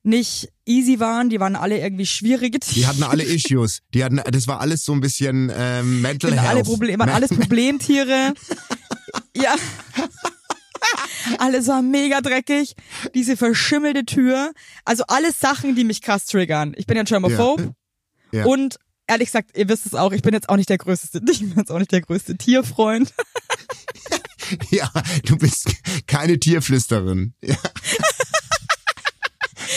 nicht 0.07 0.49
easy 0.65 1.01
waren. 1.01 1.29
Die 1.31 1.41
waren 1.41 1.57
alle 1.57 1.79
irgendwie 1.79 2.07
schwierige 2.07 2.61
Tiere. 2.61 2.75
Die 2.81 2.87
hatten 2.87 3.03
alle 3.03 3.25
Issues. 3.25 3.81
Die 3.93 4.05
hatten, 4.05 4.21
das 4.31 4.47
war 4.47 4.61
alles 4.61 4.85
so 4.85 4.93
ein 4.93 5.01
bisschen 5.01 5.53
ähm, 5.55 6.01
Mental 6.01 6.31
Genau, 6.31 6.43
Health. 6.43 6.55
alle 6.55 6.65
Probleme, 6.65 6.99
waren 7.01 7.11
alles 7.11 7.31
Problemtiere. 7.37 8.35
ja. 9.37 9.55
Alles 11.39 11.67
war 11.67 11.83
mega 11.83 12.21
dreckig. 12.21 12.75
Diese 13.15 13.37
verschimmelte 13.37 14.05
Tür. 14.05 14.53
Also 14.85 15.05
alles 15.09 15.41
Sachen, 15.41 15.75
die 15.75 15.85
mich 15.85 16.01
krass 16.01 16.27
triggern. 16.27 16.75
Ich 16.77 16.87
bin 16.87 16.97
ja 16.97 17.03
ein 17.03 17.07
Germaphobe. 17.07 17.75
Ja. 18.33 18.45
Und 18.45 18.79
ehrlich 19.09 19.27
gesagt, 19.29 19.57
ihr 19.57 19.69
wisst 19.69 19.87
es 19.87 19.95
auch, 19.95 20.13
ich 20.13 20.23
bin 20.23 20.35
jetzt 20.35 20.49
auch 20.49 20.57
nicht 20.57 20.69
der 20.69 20.79
größte, 20.79 21.21
ich 21.31 21.41
bin 21.41 21.55
jetzt 21.57 21.71
auch 21.73 21.79
nicht 21.79 21.93
der 21.93 22.01
größte 22.01 22.37
Tierfreund. 22.37 23.13
Ja, 24.71 24.89
du 25.25 25.37
bist 25.37 25.67
keine 26.07 26.39
Tierflüsterin. 26.39 27.35
Ja. 27.43 27.57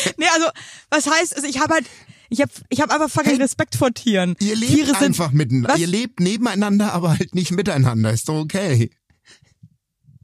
Nee, 0.18 0.26
also, 0.34 0.48
was 0.90 1.08
heißt, 1.08 1.36
also 1.36 1.48
ich 1.48 1.60
habe 1.60 1.76
halt, 1.76 1.86
ich 2.30 2.42
habe 2.42 2.52
ich 2.70 2.82
hab 2.82 2.92
einfach 2.92 3.10
fucking 3.10 3.34
Hey, 3.34 3.42
Respekt 3.42 3.76
vor 3.76 3.94
Tieren. 3.94 4.36
Ihr 4.40 4.56
lebt 4.56 4.72
Tiere 4.72 4.88
sind, 4.88 5.04
einfach 5.04 5.32
miteinander. 5.32 5.74
Was? 5.74 5.80
Ihr 5.80 5.88
lebt 5.88 6.20
nebeneinander, 6.20 6.94
aber 6.94 7.18
halt 7.18 7.36
nicht 7.36 7.52
miteinander. 7.52 8.12
Ist 8.12 8.30
doch 8.30 8.40
okay. 8.40 8.92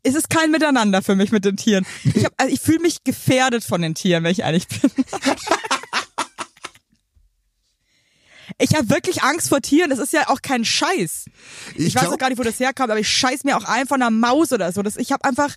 es 0.04 0.16
ist 0.16 0.30
kein 0.30 0.52
Miteinander 0.52 1.02
für 1.02 1.16
mich 1.16 1.32
mit 1.32 1.46
den 1.46 1.58
Tieren. 1.58 1.86
Ich, 2.04 2.26
hab, 2.26 2.34
also 2.38 2.54
ich 2.54 2.62
fühle 2.62 2.80
mich 2.80 3.04
gefährdet 3.04 3.64
von 3.64 3.82
den 3.82 3.96
Tieren, 3.96 4.24
wenn 4.24 4.32
ich 4.32 4.40
ehrlich 4.40 4.68
bin. 4.68 4.92
Ich 8.58 8.74
habe 8.76 8.90
wirklich 8.90 9.24
Angst 9.24 9.50
vor 9.50 9.62
Tieren. 9.62 9.90
Das 9.90 10.00
ist 10.00 10.14
ja 10.14 10.30
auch 10.30 10.42
kein 10.42 10.64
Scheiß. 10.64 11.26
Ich, 11.76 11.88
Ich 11.88 11.96
weiß 11.96 12.08
auch 12.08 12.18
gar 12.18 12.30
nicht, 12.30 12.40
wo 12.40 12.44
das 12.44 12.60
herkam, 12.60 12.90
aber 12.90 13.00
ich 13.00 13.10
scheiß 13.10 13.44
mir 13.44 13.58
auch 13.58 13.66
ein 13.66 13.88
von 13.88 14.02
einer 14.02 14.12
Maus 14.12 14.52
oder 14.54 14.72
so. 14.72 14.82
Das, 14.82 14.96
ich 14.98 15.12
habe 15.12 15.26
einfach, 15.26 15.56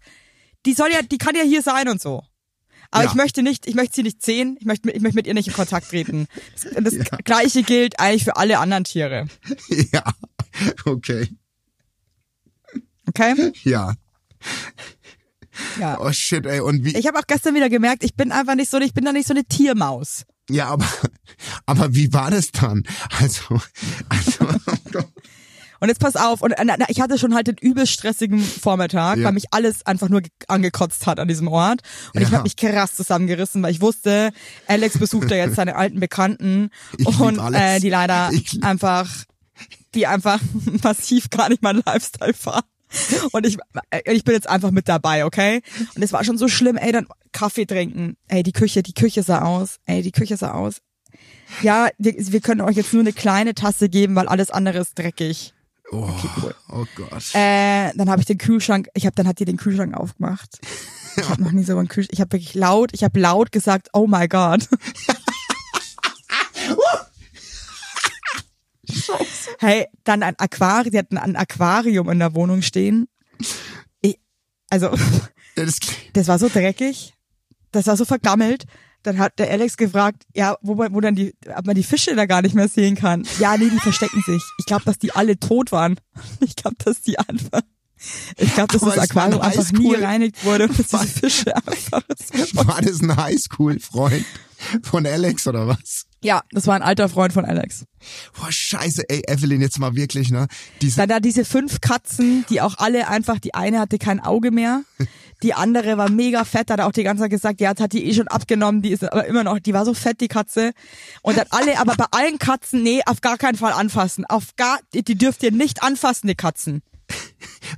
die 0.67 0.75
soll 0.75 0.91
ja, 0.91 1.03
die 1.03 1.19
kann 1.19 1.37
ja 1.37 1.43
hier 1.43 1.63
sein 1.63 1.89
und 1.89 2.01
so. 2.01 2.25
Aber 2.91 3.05
Ja. 3.05 3.11
ich 3.11 3.15
möchte 3.15 3.43
nicht, 3.43 3.67
ich 3.67 3.75
möchte 3.75 3.97
sie 3.97 4.03
nicht 4.03 4.23
sehen. 4.25 4.57
Ich 4.61 4.67
möchte, 4.67 4.87
mit- 4.87 4.97
ich 4.97 5.03
möchte 5.03 5.17
mit 5.17 5.27
ihr 5.27 5.35
nicht 5.35 5.49
in 5.49 5.53
Kontakt 5.55 5.91
treten. 5.91 6.27
Das, 6.75 6.95
das 7.09 7.19
Gleiche 7.25 7.63
gilt 7.63 8.01
eigentlich 8.01 8.25
für 8.25 8.37
alle 8.37 8.59
anderen 8.59 8.85
Tiere. 8.85 9.27
Ja, 9.93 10.05
okay. 10.87 11.29
Okay? 13.09 13.53
Ja. 13.65 13.95
Ja. 15.79 15.99
Oh 16.01 16.13
shit, 16.13 16.47
ey. 16.47 16.61
Und 16.61 16.85
wie? 16.85 16.97
Ich 16.97 17.07
habe 17.07 17.19
auch 17.19 17.27
gestern 17.27 17.55
wieder 17.55 17.69
gemerkt, 17.69 18.05
ich 18.05 18.15
bin 18.15 18.33
einfach 18.33 18.55
nicht 18.55 18.71
so, 18.71 18.79
ich 18.79 18.95
bin 18.95 19.05
da 19.05 19.13
nicht 19.13 19.27
so 19.27 19.35
eine 19.35 19.45
Tiermaus. 19.45 20.25
Ja, 20.51 20.69
aber, 20.69 20.87
aber 21.67 21.95
wie 21.95 22.13
war 22.13 22.31
das 22.31 22.53
dann? 22.53 22.85
Also, 23.19 23.61
also, 24.09 24.47
Und 25.81 25.89
jetzt 25.89 26.01
pass 26.01 26.17
auf, 26.17 26.43
und 26.43 26.53
äh, 26.53 26.65
na, 26.65 26.75
ich 26.89 27.01
hatte 27.01 27.19
schon 27.19 27.35
halt 27.35 27.47
den 27.47 27.57
übelst 27.57 27.93
stressigen 27.93 28.41
Vormittag, 28.41 29.19
Ja. 29.19 29.25
weil 29.27 29.33
mich 29.33 29.47
alles 29.53 29.87
einfach 29.87 30.09
nur 30.09 30.23
ge- 30.23 30.31
angekotzt 30.49 31.07
hat 31.07 31.21
an 31.21 31.29
diesem 31.29 31.49
Ort. 31.49 31.83
Und 32.15 32.21
ich 32.23 32.29
Ja. 32.29 32.35
habe 32.39 32.45
mich 32.45 32.57
krass 32.57 32.95
zusammengerissen, 32.97 33.63
weil 33.63 33.71
ich 33.73 33.81
wusste, 33.81 34.31
Alex 34.67 34.99
besucht 34.99 35.31
ja 35.31 35.37
jetzt 35.37 35.57
seine 35.57 35.77
alten 35.77 36.01
Bekannten 36.01 36.71
Ich 36.97 37.07
und 37.21 37.39
äh, 37.55 37.79
die 37.81 37.91
leider 37.91 38.31
Ich 38.33 38.63
einfach, 38.63 39.09
die 39.95 40.07
einfach 40.07 40.41
massiv 40.83 41.31
gar 41.31 41.49
nicht 41.49 41.63
mein 41.63 41.83
Lifestyle 41.87 42.35
fahren. 42.35 42.63
Und 43.33 43.47
ich, 43.47 43.59
äh, 43.91 44.01
ich 44.15 44.25
bin 44.25 44.35
jetzt 44.35 44.49
einfach 44.49 44.71
mit 44.71 44.89
dabei, 44.89 45.27
okay? 45.27 45.61
Und 45.95 46.03
es 46.03 46.13
war 46.13 46.25
schon 46.25 46.39
so 46.39 46.49
schlimm, 46.49 46.77
ey, 46.79 46.91
dann 46.91 47.07
Kaffee 47.33 47.67
trinken. 47.67 48.17
Ey, 48.29 48.43
die 48.43 48.53
Küche, 48.53 48.83
die 48.83 48.95
Küche 48.95 49.23
sah 49.23 49.43
aus. 49.43 49.77
Ey, 49.85 50.01
die 50.03 50.11
Küche 50.13 50.37
sah 50.39 50.53
aus. 50.53 50.77
Ja, 51.63 51.89
wir, 51.99 52.15
wir 52.17 52.41
können 52.41 52.63
euch 52.63 52.77
jetzt 52.77 52.93
nur 52.93 53.03
eine 53.03 53.13
kleine 53.13 53.55
Tasse 53.55 53.89
geben, 53.89 54.15
weil 54.17 54.27
alles 54.29 54.51
andere 54.51 54.79
ist 54.79 54.99
dreckig. 54.99 55.53
Oh, 55.93 56.11
oh 56.71 56.85
Gott. 56.97 57.35
Äh, 57.35 57.93
dann 57.95 58.09
habe 58.09 58.21
ich 58.21 58.27
den 58.27 58.39
Kühlschrank, 58.39 58.89
ich 58.95 59.07
habe 59.07 59.15
dann 59.15 59.27
hat 59.27 59.39
die 59.39 59.45
den 59.45 59.57
Kühlschrank 59.57 59.95
aufgemacht. 59.95 60.59
Ich 61.17 61.29
habe 61.29 61.43
noch 61.43 61.53
nie 61.53 61.65
so 61.65 61.77
einen 61.77 61.89
Kühlschrank, 61.89 62.13
ich 62.13 62.21
habe 62.21 62.33
wirklich 62.33 62.55
laut, 62.55 62.91
ich 62.93 63.03
habe 63.05 63.19
laut 63.19 63.53
gesagt, 63.53 63.89
oh 63.93 64.07
my 64.07 64.29
god. 64.29 64.69
hey, 69.59 69.87
dann 70.05 70.23
ein 70.23 70.39
Aquarium, 70.39 70.91
die 70.93 70.99
hatten 70.99 71.19
ein 71.19 71.37
Aquarium 71.37 72.09
in 72.11 72.19
der 72.19 72.35
Wohnung 72.35 72.63
stehen. 72.63 73.09
Ich, 74.01 74.19
also, 74.71 74.91
Das, 75.59 75.79
das 76.13 76.29
war 76.29 76.39
so 76.39 76.49
dreckig, 76.49 77.15
das 77.73 77.89
war 77.89 77.97
so 77.97 78.05
vergammelt. 78.05 78.65
Dann 79.05 79.19
hat 79.19 79.39
der 79.39 79.51
Alex 79.51 79.77
gefragt, 79.77 80.25
ja, 80.35 80.57
wo, 80.61 80.75
man- 80.75 80.93
wo 80.93 81.01
dann 81.01 81.15
die, 81.15 81.35
ob 81.57 81.67
man 81.67 81.75
die 81.77 81.83
Fische 81.85 82.15
da 82.17 82.27
gar 82.27 82.43
nicht 82.43 82.55
mehr 82.55 82.69
sehen 82.69 82.97
kann. 82.97 83.27
Ja, 83.39 83.57
nee, 83.57 83.69
die 83.71 83.79
verstecken 83.79 84.23
sich. 84.27 84.43
Ich 84.59 84.67
glaube, 84.67 84.85
dass 84.85 84.99
die 84.99 85.13
alle 85.13 85.39
tot 85.39 85.73
waren. 85.73 85.97
Ich 86.41 86.57
glaube, 86.57 86.77
dass 86.85 87.01
die 87.03 87.19
einfach, 87.19 87.63
ich 88.37 88.55
glaube, 88.55 88.73
dass 88.73 88.83
Aber 88.83 88.95
das 88.97 89.15
war 89.15 89.25
ein 89.25 89.35
Aquarium 89.35 89.41
einfach 89.61 89.73
nie 89.73 89.91
gereinigt 89.91 90.45
wurde 90.45 90.65
und 90.69 90.79
dass 90.79 90.87
diese 90.89 91.07
Fische 91.07 91.57
einfach 91.57 92.03
war 92.67 92.83
das 92.83 93.01
ein 93.01 93.17
Highschool-Freund 93.17 94.25
von 94.83 95.07
Alex 95.07 95.47
oder 95.47 95.69
was? 95.69 96.07
Ja, 96.23 96.43
das 96.51 96.67
war 96.67 96.75
ein 96.75 96.83
alter 96.83 97.09
Freund 97.09 97.33
von 97.33 97.45
Alex. 97.45 97.85
Boah, 98.37 98.51
scheiße, 98.51 99.05
ey, 99.09 99.23
Evelyn, 99.29 99.61
jetzt 99.61 99.79
mal 99.79 99.95
wirklich, 99.95 100.31
ne? 100.31 100.49
Diese, 100.83 100.97
Dann 100.97 101.09
da 101.09 101.21
diese 101.21 101.45
fünf 101.45 101.81
Katzen, 101.81 102.45
die 102.51 102.61
auch 102.61 102.79
alle 102.79 103.09
einfach, 103.09 103.39
die 103.39 103.55
eine 103.55 103.79
hatte 103.79 103.99
kein 103.99 104.19
Auge 104.19 104.51
mehr, 104.51 104.83
die 105.45 105.55
andere 105.55 105.97
war 105.97 106.11
mega 106.11 106.45
fett, 106.45 106.71
hat 106.71 106.81
er 106.81 106.87
auch 106.87 106.93
die 106.93 107.05
ganze 107.05 107.23
Zeit 107.23 107.31
gesagt, 107.31 107.61
ja, 107.61 107.71
jetzt 107.71 107.81
hat 107.81 107.93
die 107.93 108.05
eh 108.05 108.15
schon 108.15 108.27
abgenommen, 108.27 108.83
die 108.83 108.91
ist 108.91 109.05
aber 109.05 109.27
immer 109.27 109.45
noch, 109.45 109.61
die 109.61 109.73
war 109.73 109.85
so 109.85 109.95
fett, 109.95 110.21
die 110.21 110.29
Katze. 110.29 110.73
Und 111.23 111.39
dann 111.39 111.47
alle, 111.51 111.79
aber 111.79 111.95
bei 111.95 112.07
allen 112.11 112.39
Katzen, 112.39 112.83
nee, 112.83 113.01
auf 113.07 113.21
gar 113.21 113.39
keinen 113.39 113.57
Fall 113.57 113.73
anfassen. 113.73 114.25
Auf 114.27 114.57
gar, 114.57 114.81
die 114.93 115.03
dürft 115.03 115.45
ihr 115.45 115.53
nicht 115.53 115.85
anfassen, 115.85 116.27
die 116.27 116.35
Katzen. 116.35 116.83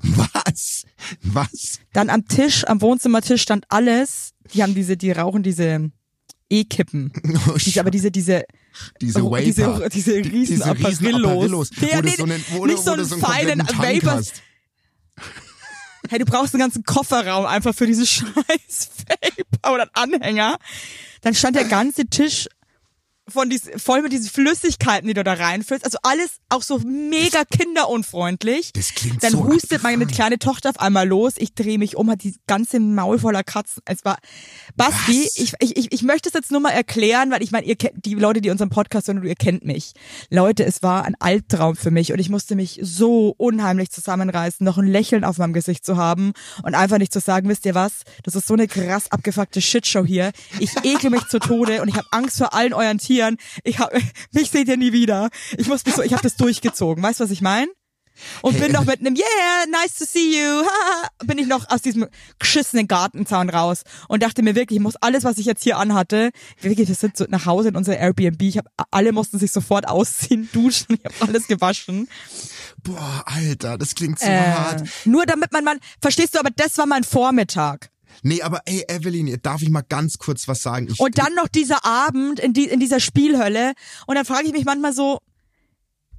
was? 0.03 0.85
Was? 1.23 1.81
Dann 1.93 2.09
am 2.09 2.27
Tisch, 2.27 2.65
am 2.67 2.81
Wohnzimmertisch 2.81 3.43
stand 3.43 3.67
alles, 3.69 4.33
die 4.55 4.63
haben 4.63 4.75
diese, 4.75 4.97
die 4.97 5.13
rauchen 5.13 5.43
diese 5.43 5.91
E-Kippen. 6.51 7.13
Oh, 7.49 7.57
Diese, 7.57 7.81
aber 7.81 7.91
diese, 7.91 8.11
diese, 8.11 8.45
diese 9.01 9.23
Oh, 9.23 9.31
Vapor. 9.31 9.41
diese, 9.41 9.89
diese 9.93 10.15
riesen 10.17 10.57
Diese 10.57 10.65
Apparillos. 10.67 11.25
Apparillos, 11.25 11.71
wo 11.77 11.87
Ja, 11.87 12.03
du 12.03 12.09
nee, 12.09 12.15
so 12.17 12.25
einen, 12.25 12.45
wo 12.51 12.67
nicht 12.67 12.83
so 12.83 12.93
einen 12.93 13.05
so 13.05 13.17
feinen 13.19 13.61
Vapor. 13.61 14.13
hast. 14.13 14.43
Hey, 16.09 16.19
du 16.19 16.25
brauchst 16.25 16.55
einen 16.55 16.61
ganzen 16.61 16.83
Kofferraum 16.83 17.47
einfach 17.47 17.75
für 17.75 17.87
diese 17.87 18.07
scheiß 18.07 18.91
Vapor 19.63 19.75
oder 19.75 19.89
einen 19.95 20.15
Anhänger. 20.15 20.59
Dann 21.21 21.35
stand 21.35 21.57
der 21.57 21.65
ganze 21.65 22.07
Tisch 22.07 22.49
von 23.31 23.51
dies, 23.51 23.71
voll 23.77 24.03
mit 24.03 24.13
diesen 24.13 24.31
Flüssigkeiten, 24.31 25.09
die 25.09 25.15
du 25.15 25.25
da 25.25 25.35
reinfüllst. 25.35 25.85
Also 25.85 25.99
alles 26.03 26.37
auch 26.49 26.63
so 26.63 26.79
mega 26.79 27.45
kinderunfreundlich. 27.45 28.73
Das 28.73 28.95
klingt 28.95 29.23
Dann 29.23 29.33
so 29.33 29.45
hustet 29.45 29.83
meine 29.83 30.07
kleine 30.07 30.39
Tochter 30.39 30.71
auf 30.71 30.81
einmal 30.81 31.07
los. 31.07 31.35
Ich 31.37 31.55
drehe 31.55 31.79
mich 31.79 31.97
um, 31.97 32.11
hat 32.11 32.23
die 32.23 32.37
ganze 32.47 32.81
Maul 32.81 33.19
voller 33.19 33.43
Katzen. 33.43 33.83
Es 33.87 34.05
war 34.05 34.19
Basti, 34.77 35.25
Was? 35.25 35.37
ich, 35.37 35.55
ich, 35.59 35.77
ich, 35.77 35.93
ich 35.93 36.03
möchte 36.03 36.29
es 36.29 36.35
jetzt 36.35 36.51
nur 36.51 36.61
mal 36.61 36.71
erklären, 36.71 37.31
weil 37.31 37.43
ich 37.43 37.53
meine, 37.53 37.67
ihr 37.67 37.77
kennt 37.77 38.05
die 38.05 38.15
Leute, 38.15 38.41
die 38.41 38.51
unseren 38.51 38.71
Podcast 38.71 39.09
hören, 39.09 39.23
ihr 39.25 39.35
kennt 39.35 39.65
mich. 39.65 39.93
Leute, 40.31 40.65
es 40.65 40.83
war 40.83 41.05
ein 41.05 41.15
Albtraum 41.19 41.77
für 41.77 41.91
mich 41.91 42.13
und 42.13 42.19
ich 42.19 42.29
musste 42.29 42.55
mich 42.55 42.79
so 42.83 43.35
unheimlich 43.37 43.91
zusammenreißen, 43.91 44.65
noch 44.65 44.79
ein 44.79 44.87
Lächeln 44.87 45.25
auf 45.25 45.39
meinem 45.39 45.53
Gesicht 45.53 45.85
zu 45.85 45.97
haben 45.97 46.33
und 46.63 46.75
einfach 46.75 46.99
nicht 46.99 47.13
zu 47.13 47.21
sagen, 47.21 47.49
wisst 47.49 47.67
ihr 47.67 47.75
was, 47.75 48.03
das 48.25 48.35
ist 48.35 48.47
so 48.47 48.55
eine 48.55 48.69
krass 48.69 49.11
abgefuckte 49.11 49.61
Shitshow 49.61 50.05
hier. 50.05 50.33
Ich 50.59 50.71
ekle 50.85 51.11
mich 51.11 51.27
zu 51.29 51.39
Tode 51.39 51.83
und 51.83 51.89
ich 51.89 51.97
habe 51.97 52.07
Angst 52.11 52.39
vor 52.39 52.55
allen 52.55 52.73
euren 52.73 52.99
Tieren. 52.99 53.20
Ich 53.65 53.79
hab, 53.79 53.93
mich 54.33 54.51
seht 54.51 54.69
ihr 54.69 54.77
nie 54.77 54.93
wieder. 54.93 55.29
Ich 55.57 55.69
muss 55.69 55.85
mich 55.85 55.95
so, 55.95 56.03
ich 56.03 56.13
habe 56.13 56.23
das 56.23 56.37
durchgezogen. 56.37 57.03
Weißt 57.03 57.21
du, 57.21 57.25
was 57.25 57.31
ich 57.31 57.41
meine? 57.43 57.69
Und 58.43 58.53
Hey, 58.53 58.65
bin 58.65 58.73
noch 58.73 58.85
mit 58.85 59.01
einem 59.01 59.15
Yeah, 59.17 59.65
nice 59.71 59.95
to 59.97 60.05
see 60.05 60.39
you, 60.43 60.63
bin 61.25 61.39
ich 61.39 61.47
noch 61.47 61.71
aus 61.71 61.81
diesem 61.81 62.07
geschissenen 62.39 62.87
Gartenzaun 62.87 63.49
raus 63.49 63.83
und 64.09 64.23
dachte 64.23 64.43
mir 64.43 64.55
wirklich, 64.55 64.77
ich 64.77 64.83
muss 64.83 64.97
alles, 64.97 65.25
was 65.25 65.39
ich 65.39 65.47
jetzt 65.47 65.63
hier 65.63 65.79
anhatte, 65.79 66.29
wirklich, 66.61 66.87
wir 66.87 66.95
sind 66.95 67.17
so 67.17 67.25
nach 67.31 67.47
Hause 67.47 67.71
in 67.71 67.77
unser 67.77 67.97
Airbnb, 67.97 68.43
ich 68.43 68.59
hab, 68.59 68.67
alle 68.91 69.13
mussten 69.13 69.39
sich 69.39 69.51
sofort 69.53 69.89
ausziehen, 69.89 70.51
duschen, 70.53 70.99
ich 70.99 71.05
habe 71.07 71.15
alles 71.33 71.47
gewaschen. 71.47 72.09
Boah, 72.83 73.23
Alter, 73.25 73.79
das 73.79 73.95
klingt 73.95 74.19
so 74.19 74.27
Äh, 74.27 74.39
hart. 74.53 74.83
nur 75.07 75.25
damit 75.25 75.53
man 75.53 75.65
mal, 75.65 75.79
verstehst 76.03 76.35
du, 76.35 76.41
aber 76.41 76.51
das 76.55 76.77
war 76.77 76.85
mein 76.87 77.05
Vormittag. 77.05 77.89
Nee, 78.23 78.43
aber 78.43 78.63
ey, 78.67 78.85
Evelyn, 78.89 79.39
darf 79.43 79.63
ich 79.63 79.71
mal 79.71 79.83
ganz 79.83 80.19
kurz 80.19 80.49
was 80.49 80.63
sagen? 80.63 80.89
Ich, 80.91 81.01
Und 81.01 81.19
dann 81.19 81.35
noch 81.35 81.49
dieser 81.49 81.85
Abend 81.85 82.41
in, 82.41 82.53
die, 82.53 82.65
in 82.65 82.81
dieser 82.81 83.01
Spielhölle. 83.01 83.73
Und 84.07 84.17
dann 84.17 84.25
frage 84.25 84.47
ich 84.47 84.53
mich 84.53 84.65
manchmal 84.65 84.93
so, 84.93 85.19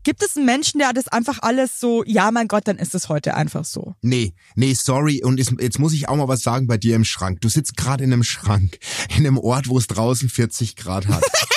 gibt 0.04 0.24
es 0.24 0.36
einen 0.36 0.46
Menschen, 0.46 0.80
der 0.80 0.94
das 0.94 1.08
einfach 1.08 1.40
alles 1.42 1.80
so, 1.80 2.04
ja, 2.06 2.32
mein 2.32 2.48
Gott, 2.48 2.68
dann 2.68 2.78
ist 2.78 2.96
es 2.96 3.10
heute 3.10 3.36
einfach 3.36 3.66
so. 3.66 3.96
Nee, 4.02 4.34
nee, 4.56 4.74
sorry. 4.74 5.22
Und 5.24 5.38
jetzt, 5.38 5.54
jetzt 5.60 5.80
muss 5.80 5.94
ich 5.94 6.10
auch 6.10 6.16
mal 6.16 6.28
was 6.28 6.42
sagen 6.42 6.68
bei 6.68 6.78
dir 6.78 6.96
im 6.96 7.06
Schrank. 7.06 7.42
Du 7.42 7.50
sitzt 7.50 7.78
gerade 7.78 8.04
in 8.04 8.14
einem 8.14 8.24
Schrank, 8.24 8.80
in 9.10 9.26
einem 9.26 9.38
Ort, 9.38 9.68
wo 9.68 9.78
es 9.78 9.88
draußen 9.88 10.30
40 10.30 10.76
Grad 10.76 11.08
hat. 11.08 11.24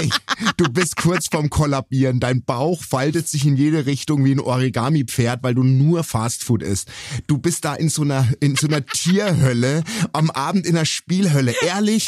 Ey, 0.00 0.08
du 0.56 0.64
bist 0.70 0.96
kurz 0.96 1.28
vorm 1.30 1.50
Kollabieren. 1.50 2.20
Dein 2.20 2.42
Bauch 2.42 2.82
faltet 2.82 3.28
sich 3.28 3.44
in 3.44 3.56
jede 3.56 3.84
Richtung 3.84 4.24
wie 4.24 4.32
ein 4.32 4.40
Origami-Pferd, 4.40 5.42
weil 5.42 5.54
du 5.54 5.62
nur 5.62 6.04
Fastfood 6.04 6.62
isst. 6.62 6.88
Du 7.26 7.36
bist 7.36 7.66
da 7.66 7.74
in 7.74 7.90
so 7.90 8.02
einer, 8.02 8.26
in 8.40 8.56
so 8.56 8.66
einer 8.66 8.84
Tierhölle, 8.86 9.84
am 10.12 10.30
Abend 10.30 10.64
in 10.64 10.76
einer 10.76 10.86
Spielhölle. 10.86 11.54
Ehrlich, 11.62 12.06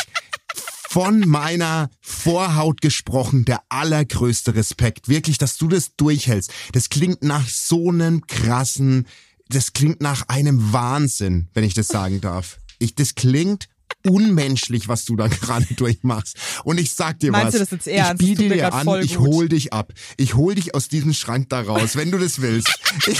von 0.89 1.21
meiner 1.21 1.91
Vorhaut 2.01 2.81
gesprochen, 2.81 3.45
der 3.45 3.63
allergrößte 3.69 4.55
Respekt. 4.55 5.09
Wirklich, 5.09 5.37
dass 5.37 5.59
du 5.59 5.69
das 5.69 5.95
durchhältst. 5.97 6.51
Das 6.73 6.89
klingt 6.89 7.23
nach 7.23 7.49
so 7.49 7.91
einem 7.91 8.27
krassen, 8.27 9.07
das 9.49 9.75
klingt 9.75 10.01
nach 10.01 10.29
einem 10.29 10.73
Wahnsinn, 10.73 11.49
wenn 11.53 11.65
ich 11.65 11.75
das 11.75 11.89
sagen 11.89 12.21
darf. 12.23 12.59
Ich, 12.79 12.95
das 12.95 13.15
klingt 13.15 13.69
unmenschlich, 14.07 14.89
was 14.89 15.05
du 15.05 15.17
da 15.17 15.29
gerade 15.29 15.67
durchmachst. 15.75 16.37
Und 16.65 16.79
ich 16.79 16.93
sag 16.95 17.19
dir 17.21 17.31
Meinst 17.33 17.47
was. 17.47 17.53
du 17.55 17.59
das 17.61 17.71
jetzt 17.71 17.87
ernst? 17.89 18.23
Ich 18.23 18.29
biete 18.37 18.49
dir 18.49 18.73
an, 18.73 19.03
ich 19.03 19.19
hol 19.19 19.49
dich 19.49 19.73
ab. 19.73 19.93
Ich 20.17 20.35
hol 20.35 20.55
dich 20.55 20.75
aus 20.75 20.89
diesem 20.89 21.13
Schrank 21.13 21.49
da 21.49 21.61
raus, 21.63 21.97
wenn 21.97 22.11
du 22.11 22.19
das 22.19 22.41
willst. 22.41 22.69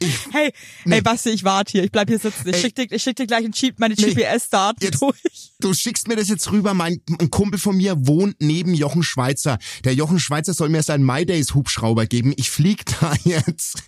Ich, 0.00 0.14
Hey, 0.30 0.52
ey 0.88 1.00
Basti, 1.00 1.30
ich 1.30 1.42
warte 1.42 1.72
hier, 1.72 1.82
ich 1.84 1.90
bleib 1.90 2.08
hier 2.08 2.18
sitzen. 2.20 2.48
Ich 2.48 2.54
Ey. 2.56 2.60
schick 2.60 2.74
dir, 2.76 2.86
ich 2.90 3.02
schick 3.02 3.16
dir 3.16 3.26
gleich 3.26 3.44
ein 3.44 3.50
Cheat, 3.52 3.80
meine 3.80 3.94
Nee. 3.94 4.14
GPS-Daten 4.14 4.90
durch. 4.92 5.16
Du 5.58 5.74
schickst 5.74 6.06
mir 6.06 6.14
das 6.14 6.28
jetzt 6.28 6.52
rüber. 6.52 6.72
Mein 6.74 7.00
ein 7.20 7.30
Kumpel 7.30 7.58
von 7.58 7.76
mir 7.76 8.06
wohnt 8.06 8.36
neben 8.38 8.74
Jochen 8.74 9.02
Schweizer. 9.02 9.58
Der 9.84 9.94
Jochen 9.94 10.20
Schweizer 10.20 10.54
soll 10.54 10.68
mir 10.68 10.82
seinen 10.84 11.04
MyDays 11.04 11.54
Hubschrauber 11.54 12.06
geben. 12.06 12.32
Ich 12.36 12.48
flieg 12.50 12.84
da 13.00 13.12
jetzt 13.24 13.82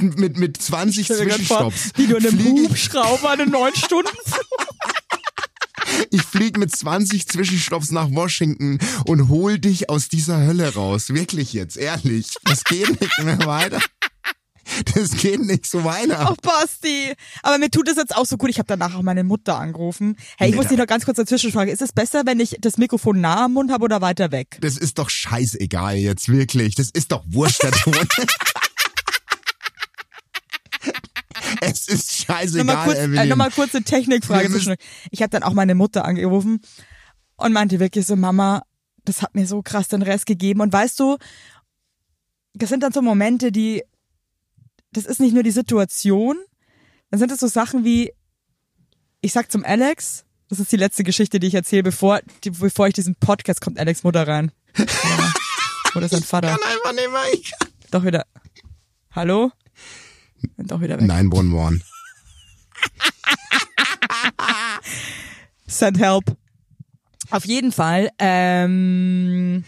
mit 0.00 0.36
mit 0.36 0.60
20 0.60 1.04
Stell 1.04 1.18
mir 1.18 1.26
grad 1.26 1.40
vor, 1.42 1.70
Zwischenstopps. 1.70 1.98
Wie 1.98 2.06
du 2.08 2.16
in 2.16 2.26
einem 2.26 2.56
ich- 2.56 2.68
Hubschrauber 2.70 3.30
eine 3.30 3.46
neun 3.46 3.74
Stunden. 3.76 4.08
Ich 6.10 6.22
flieg 6.22 6.58
mit 6.58 6.74
20 6.74 7.26
Zwischenstopps 7.28 7.90
nach 7.90 8.10
Washington 8.10 8.78
und 9.06 9.28
hol 9.28 9.58
dich 9.58 9.88
aus 9.90 10.08
dieser 10.08 10.38
Hölle 10.44 10.74
raus. 10.74 11.10
Wirklich 11.10 11.52
jetzt, 11.52 11.76
ehrlich. 11.76 12.34
Das 12.44 12.64
geht 12.64 13.00
nicht 13.00 13.18
mehr 13.22 13.38
weiter. 13.46 13.80
Das 14.94 15.10
geht 15.16 15.40
nicht 15.40 15.66
so 15.66 15.84
weiter. 15.84 16.30
Oh, 16.30 16.34
Basti. 16.40 17.12
Aber 17.42 17.58
mir 17.58 17.70
tut 17.70 17.88
es 17.88 17.96
jetzt 17.96 18.16
auch 18.16 18.24
so 18.24 18.36
gut. 18.36 18.50
Ich 18.50 18.58
habe 18.58 18.66
danach 18.66 18.94
auch 18.94 19.02
meine 19.02 19.24
Mutter 19.24 19.58
angerufen. 19.58 20.16
Hey, 20.38 20.48
ich 20.48 20.54
Nee, 20.54 20.56
muss 20.56 20.68
dich 20.68 20.78
noch 20.78 20.86
ganz 20.86 21.04
kurz 21.04 21.16
dazwischen 21.16 21.52
fragen. 21.52 21.70
Ist 21.70 21.82
es 21.82 21.92
besser, 21.92 22.22
wenn 22.24 22.40
ich 22.40 22.56
das 22.60 22.78
Mikrofon 22.78 23.20
nah 23.20 23.44
am 23.44 23.54
Mund 23.54 23.70
habe 23.70 23.84
oder 23.84 24.00
weiter 24.00 24.32
weg? 24.32 24.58
Das 24.60 24.78
ist 24.78 24.98
doch 24.98 25.10
scheißegal 25.10 25.96
jetzt, 25.96 26.28
wirklich. 26.28 26.74
Das 26.74 26.90
ist 26.90 27.12
doch 27.12 27.24
wurscht. 27.26 27.62
Es 31.62 31.88
ist 31.88 32.12
scheißegal, 32.24 32.64
Nochmal 32.64 32.84
kurz, 32.86 32.98
äh, 32.98 33.04
Evelyn. 33.04 33.28
noch 33.28 33.36
mal 33.36 33.50
kurz 33.50 33.74
eine 33.74 33.84
Technikfrage. 33.84 34.50
Zwischen- 34.50 34.76
Ich 35.10 35.22
habe 35.22 35.30
dann 35.30 35.42
auch 35.42 35.52
meine 35.54 35.74
Mutter 35.74 36.04
angerufen 36.04 36.60
und 37.36 37.52
meinte 37.52 37.78
wirklich 37.80 38.06
so, 38.06 38.16
Mama, 38.16 38.62
das 39.04 39.22
hat 39.22 39.34
mir 39.34 39.46
so 39.46 39.62
krass 39.62 39.88
den 39.88 40.02
Rest 40.02 40.26
gegeben. 40.26 40.60
Und 40.60 40.72
weißt 40.72 40.98
du, 41.00 41.16
das 42.54 42.68
sind 42.68 42.82
dann 42.82 42.92
so 42.92 43.02
Momente, 43.02 43.50
die, 43.52 43.82
das 44.92 45.06
ist 45.06 45.20
nicht 45.20 45.32
nur 45.34 45.42
die 45.42 45.50
Situation, 45.50 46.36
dann 47.10 47.18
sind 47.18 47.30
es 47.32 47.40
so 47.40 47.46
Sachen 47.46 47.84
wie, 47.84 48.12
ich 49.20 49.32
sag 49.32 49.50
zum 49.50 49.64
Alex, 49.64 50.24
das 50.48 50.60
ist 50.60 50.70
die 50.72 50.76
letzte 50.76 51.02
Geschichte, 51.04 51.40
die 51.40 51.46
ich 51.46 51.54
erzähle, 51.54 51.82
bevor, 51.82 52.20
die, 52.44 52.50
bevor 52.50 52.86
ich 52.88 52.94
diesen 52.94 53.14
Podcast 53.16 53.60
kommt 53.60 53.78
Alex 53.78 54.02
Mutter 54.04 54.26
rein. 54.26 54.52
Ja. 54.78 55.32
Oder 55.94 56.08
sein 56.08 56.22
Vater. 56.22 56.48
kann 56.48 56.58
einfach 56.62 56.92
nicht 56.92 57.10
mehr. 57.10 57.20
Ich 57.34 57.50
kann- 57.58 57.68
Doch 57.90 58.04
wieder. 58.04 58.24
Hallo? 59.10 59.50
Doch 60.58 60.80
wieder 60.80 60.98
weg. 61.00 61.06
911. 61.06 61.82
Send 65.66 65.98
help. 65.98 66.36
Auf 67.30 67.46
jeden 67.46 67.72
Fall. 67.72 68.10
Ähm, 68.18 69.64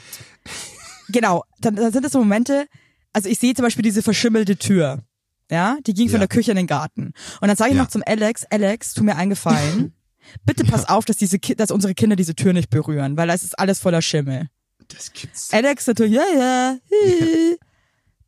genau, 1.08 1.44
dann, 1.60 1.76
dann 1.76 1.92
sind 1.92 2.04
das 2.04 2.12
so 2.12 2.18
Momente, 2.18 2.66
also 3.12 3.28
ich 3.28 3.38
sehe 3.38 3.54
zum 3.54 3.62
Beispiel 3.64 3.82
diese 3.82 4.02
verschimmelte 4.02 4.56
Tür. 4.56 5.02
Ja, 5.50 5.76
die 5.86 5.94
ging 5.94 6.08
von 6.08 6.14
Ja. 6.14 6.26
der 6.26 6.28
Küche 6.28 6.50
in 6.50 6.56
den 6.56 6.66
Garten. 6.66 7.12
Und 7.40 7.48
dann 7.48 7.56
sage 7.56 7.70
ich 7.70 7.76
Ja. 7.76 7.82
noch 7.82 7.90
zum 7.90 8.02
Alex, 8.04 8.44
Alex, 8.50 8.94
tu 8.94 9.02
mir 9.04 9.16
einen 9.16 9.30
Gefallen. 9.30 9.94
Bitte 10.46 10.64
pass 10.64 10.88
auf, 10.88 11.04
dass 11.04 11.16
diese 11.18 11.38
Ki 11.38 11.54
dass 11.54 11.70
unsere 11.70 11.94
Kinder 11.94 12.16
diese 12.16 12.34
Tür 12.34 12.52
nicht 12.54 12.70
berühren, 12.70 13.16
weil 13.16 13.28
das 13.28 13.42
ist 13.42 13.58
alles 13.58 13.78
voller 13.78 14.02
Schimmel. 14.02 14.48
Das 14.88 15.12
gibt's. 15.12 15.52
Alex 15.52 15.86
natürlich, 15.86 16.14
ja, 16.14 16.24
ja. 16.36 16.76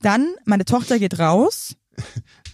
Dann, 0.00 0.34
meine 0.44 0.64
Tochter 0.66 0.98
geht 0.98 1.18
raus, 1.18 1.74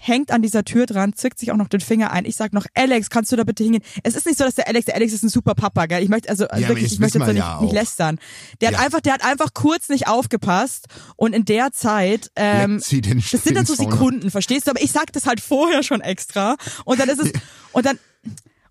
hängt 0.01 0.33
an 0.33 0.43
dieser 0.43 0.65
Tür 0.65 0.87
dran, 0.87 1.13
zückt 1.15 1.39
sich 1.39 1.53
auch 1.53 1.57
noch 1.57 1.69
den 1.69 1.81
Finger 1.81 2.11
ein. 2.11 2.25
Ich 2.25 2.35
sag 2.35 2.53
noch, 2.53 2.67
Alex, 2.75 3.09
kannst 3.09 3.31
du 3.31 3.37
da 3.37 3.45
bitte 3.45 3.63
hingehen? 3.63 3.83
Es 4.03 4.17
ist 4.17 4.27
nicht 4.27 4.37
so, 4.37 4.45
dass 4.45 4.57
der 4.57 4.67
Alex, 4.67 4.87
der 4.87 4.97
Alex 4.97 5.13
ist 5.13 5.23
ein 5.23 5.29
super 5.29 5.55
Papa, 5.55 5.87
gell? 5.87 6.03
Ich 6.03 6.09
möchte, 6.09 6.29
also 6.29 6.49
aber 6.49 6.59
wirklich, 6.69 6.93
ich 6.93 6.99
möchte 6.99 7.19
jetzt 7.19 7.27
so 7.27 7.33
nicht, 7.33 7.41
ja 7.43 7.61
nicht 7.61 7.73
lästern. 7.73 8.19
Der 8.61 8.73
Ja. 8.73 8.79
hat 8.79 8.85
einfach, 8.85 9.01
der 9.01 9.13
hat 9.15 9.25
einfach 9.25 9.55
kurz 9.55 9.89
nicht 9.89 10.09
aufgepasst 10.09 10.87
und 11.17 11.35
in 11.35 11.45
der 11.45 11.71
Zeit, 11.73 12.31
ähm, 12.35 12.79
das 12.79 12.89
sind 13.45 13.57
dann 13.57 13.65
so. 13.67 13.75
Sekunden, 13.75 14.31
verstehst 14.31 14.67
du? 14.67 14.73
Aber 14.73 14.83
ich 14.83 14.91
sag 14.91 15.13
das 15.13 15.27
halt 15.27 15.41
vorher 15.41 15.83
schon 15.85 16.01
extra. 16.01 16.57
Und 16.85 16.99
dann 16.99 17.09
ist 17.09 17.21
es, 17.21 17.33
und 17.73 17.87
dann, 17.87 17.99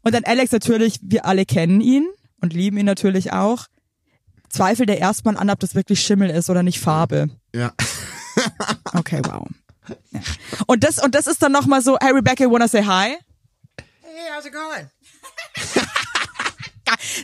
und 0.02 0.14
dann 0.14 0.26
Alex 0.26 0.52
natürlich, 0.52 1.00
wir 1.02 1.26
alle 1.26 1.46
kennen 1.46 1.80
ihn 1.80 2.08
und 2.42 2.52
lieben 2.54 2.78
ihn 2.78 2.86
natürlich 2.86 3.32
auch. 3.32 3.68
Zweifelt 4.50 4.90
er 4.90 4.98
erstmal 4.98 5.38
an, 5.38 5.50
ob 5.50 5.62
das 5.62 5.76
wirklich 5.76 6.02
Schimmel 6.02 6.30
ist 6.30 6.50
oder 6.50 6.62
nicht 6.62 6.82
Farbe. 6.82 7.30
Ja. 7.56 7.72
Okay, 8.94 9.22
wow. 9.26 9.48
Und 10.68 10.84
das, 10.84 11.04
und 11.04 11.16
das 11.16 11.28
ist 11.28 11.42
dann 11.42 11.52
nochmal 11.52 11.82
so, 11.82 11.98
hey 12.00 12.12
Rebecca, 12.12 12.44
you 12.44 12.52
wanna 12.52 12.68
say 12.68 12.84
hi? 12.84 13.18
Hey, 13.78 14.30
how's 14.36 14.46
it 14.46 14.54
going? 14.54 14.90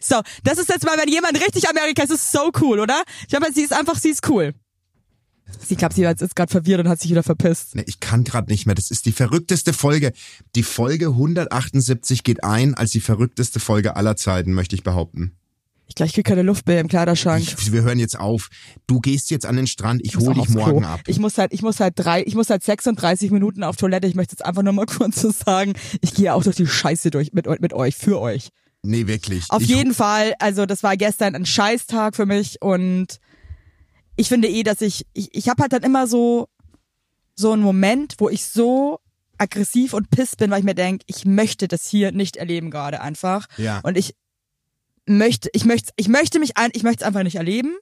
So, 0.01 0.22
das 0.43 0.58
ist 0.58 0.70
jetzt 0.70 0.86
mal, 0.86 0.97
wenn 0.97 1.10
jemand 1.10 1.39
richtig 1.39 1.70
Amerika 1.70 2.03
ist, 2.03 2.12
ist 2.12 2.32
so 2.32 2.51
cool, 2.62 2.80
oder? 2.80 3.03
Ich 3.22 3.28
glaube, 3.28 3.47
sie 3.53 3.62
ist 3.62 3.74
einfach, 3.74 3.97
sie 3.97 4.10
ist 4.10 4.28
cool. 4.30 4.53
Sie 5.66 5.76
glaubt, 5.76 5.95
sie 5.95 6.03
ist 6.03 6.22
jetzt 6.22 6.36
gerade 6.36 6.51
verwirrt 6.51 6.82
und 6.82 6.89
hat 6.89 6.99
sich 6.99 7.12
wieder 7.12 7.24
verpisst. 7.24 7.76
Nee, 7.76 7.84
ich 7.88 7.99
kann 7.99 8.24
gerade 8.24 8.51
nicht 8.51 8.66
mehr. 8.66 8.76
Das 8.76 8.91
ist 8.91 9.05
die 9.05 9.12
verrückteste 9.12 9.74
Folge. 9.74 10.12
Die 10.55 10.64
Folge 10.64 11.08
178 11.08 12.24
geht 12.24 12.43
ein 12.43 12.76
als 12.76 12.91
die 12.91 12.99
verrückteste 12.99 13.60
Folge 13.60 13.95
aller 13.95 14.16
Zeiten, 14.18 14.53
möchte 14.53 14.76
ich 14.76 14.84
behaupten. 14.84 15.38
Ich 15.88 15.95
gleich 15.95 16.13
krieg 16.13 16.25
keine 16.25 16.41
Luft 16.41 16.67
mehr 16.67 16.81
im 16.81 16.88
Kleiderschrank. 16.88 17.43
Ich, 17.43 17.71
wir 17.71 17.83
hören 17.83 17.97
jetzt 17.97 18.19
auf. 18.19 18.49
Du 18.88 18.99
gehst 18.99 19.29
jetzt 19.31 19.45
an 19.45 19.55
den 19.55 19.67
Strand, 19.67 20.01
ich 20.03 20.15
muss 20.15 20.25
hol 20.25 20.33
auch 20.33 20.45
dich 20.45 20.55
morgen 20.55 20.81
Klo. 20.81 20.88
ab. 20.88 21.01
Ich 21.07 21.19
muss 21.19 21.38
halt, 21.38 21.53
ich 21.53 21.61
muss 21.61 21.79
halt 21.79 21.93
drei, 21.95 22.23
ich 22.23 22.35
muss 22.35 22.49
halt 22.49 22.63
36 22.63 23.31
Minuten 23.31 23.63
auf 23.63 23.77
Toilette. 23.77 24.07
Ich 24.07 24.15
möchte 24.15 24.33
jetzt 24.33 24.45
einfach 24.45 24.63
nur 24.63 24.73
mal 24.73 24.85
kurz 24.97 25.21
so 25.21 25.31
sagen, 25.31 25.73
ich 26.01 26.13
gehe 26.13 26.33
auch 26.33 26.43
durch 26.43 26.57
die 26.57 26.67
Scheiße 26.67 27.09
durch 27.09 27.33
mit, 27.33 27.47
mit 27.61 27.73
euch, 27.73 27.95
für 27.95 28.19
euch. 28.19 28.49
Nee, 28.83 29.07
wirklich. 29.07 29.45
Auf 29.49 29.61
ich, 29.61 29.69
jeden 29.69 29.93
Fall, 29.93 30.33
also 30.39 30.65
das 30.65 30.83
war 30.83 30.97
gestern 30.97 31.35
ein 31.35 31.45
Scheißtag 31.45 32.15
für 32.15 32.25
mich 32.25 32.61
und 32.61 33.19
ich 34.15 34.27
finde 34.29 34.47
eh, 34.47 34.63
dass 34.63 34.81
ich, 34.81 35.05
ich, 35.13 35.33
ich 35.33 35.49
habe 35.49 35.61
halt 35.61 35.73
dann 35.73 35.83
immer 35.83 36.07
so, 36.07 36.47
so 37.35 37.51
einen 37.51 37.61
Moment, 37.61 38.15
wo 38.17 38.29
ich 38.29 38.45
so 38.45 38.99
aggressiv 39.38 39.93
und 39.93 40.09
piss 40.09 40.35
bin, 40.35 40.49
weil 40.49 40.59
ich 40.59 40.65
mir 40.65 40.75
denk, 40.75 41.01
ich 41.05 41.25
möchte 41.25 41.67
das 41.67 41.88
hier 41.88 42.11
nicht 42.11 42.38
erleben 42.38 42.71
gerade 42.71 43.01
einfach. 43.01 43.47
Ja. 43.57 43.79
Und 43.83 43.97
ich 43.97 44.15
möchte, 45.08 45.49
ich 45.53 45.66
möchte, 45.66 45.91
ich 45.95 46.08
möchte 46.08 46.39
mich 46.39 46.58
ein, 46.58 46.70
ich 46.74 46.84
möchte 46.84 47.03
es 47.03 47.08
einfach 47.08 47.24
nicht 47.24 47.36
erleben. 47.36 47.76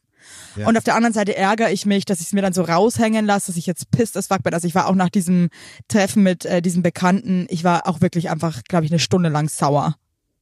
Ja. 0.55 0.67
Und 0.67 0.77
auf 0.77 0.83
der 0.83 0.95
anderen 0.95 1.13
Seite 1.13 1.35
ärgere 1.35 1.71
ich 1.71 1.85
mich, 1.85 2.05
dass 2.05 2.19
ich 2.19 2.27
es 2.27 2.33
mir 2.33 2.41
dann 2.41 2.53
so 2.53 2.63
raushängen 2.63 3.25
lasse, 3.25 3.47
dass 3.47 3.57
ich 3.57 3.65
jetzt 3.65 3.91
pisst 3.91 4.17
as 4.17 4.27
fuck 4.27 4.41
bin. 4.43 4.53
Also 4.53 4.67
ich 4.67 4.75
war 4.75 4.87
auch 4.87 4.95
nach 4.95 5.09
diesem 5.09 5.49
Treffen 5.87 6.23
mit 6.23 6.45
äh, 6.45 6.61
diesem 6.61 6.81
Bekannten, 6.81 7.45
ich 7.49 7.63
war 7.63 7.87
auch 7.87 8.01
wirklich 8.01 8.29
einfach, 8.29 8.63
glaube 8.63 8.85
ich, 8.85 8.91
eine 8.91 8.99
Stunde 8.99 9.29
lang 9.29 9.49
sauer. 9.49 9.95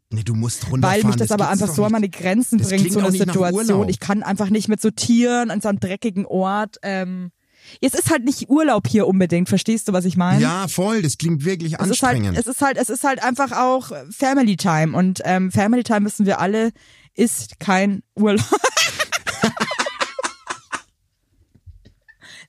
Nee, 0.10 0.24
du 0.24 0.36
musst 0.36 0.70
runterfahren. 0.70 1.02
Weil 1.02 1.08
mich 1.08 1.16
das, 1.16 1.32
aber 1.32 1.48
gibt's 1.48 1.62
einfach 1.62 1.76
so 1.76 1.86
an 1.86 1.92
meine 1.92 2.10
Grenzen 2.10 2.60
Das 2.60 2.70
bringt, 2.70 2.92
so 2.92 3.00
eine 3.00 3.12
Situation. 3.12 3.90
Ich 3.90 4.00
kann 4.00 4.22
einfach 4.22 4.52
nicht 4.52 4.68
mit 4.68 4.80
so 4.80 4.92
Tieren 4.92 5.50
an 5.50 5.60
so 5.60 5.70
einem 5.70 5.80
dreckigen 5.80 6.28
Ort. 6.28 6.78
Ähm, 6.84 7.32
es 7.82 7.94
ist 7.94 8.10
halt 8.10 8.24
nicht 8.26 8.50
Urlaub 8.50 8.88
hier 8.88 9.08
unbedingt, 9.08 9.50
verstehst 9.50 9.88
du, 9.88 9.94
was 9.94 10.06
ich 10.06 10.18
meine? 10.18 10.42
Ja, 10.42 10.68
voll. 10.68 11.02
Das 11.02 11.18
klingt 11.18 11.46
wirklich 11.46 11.74
es 11.74 11.88
ist 11.88 12.04
halt, 12.04 12.16
anstrengend. 12.16 12.38
es 12.38 12.48
ist 12.48 12.62
halt, 12.62 12.78
es 12.78 12.90
ist 12.90 13.04
halt 13.04 13.24
einfach 13.24 13.52
auch 13.52 13.92
Family 14.12 14.58
Time 14.58 14.96
und 14.98 15.22
ähm, 15.26 15.52
Family 15.52 15.84
Time 15.84 16.06
wissen 16.06 16.26
wir 16.26 16.40
alle 16.40 16.72
ist 17.16 17.60
kein 17.60 18.02
Urlaub. 18.16 18.44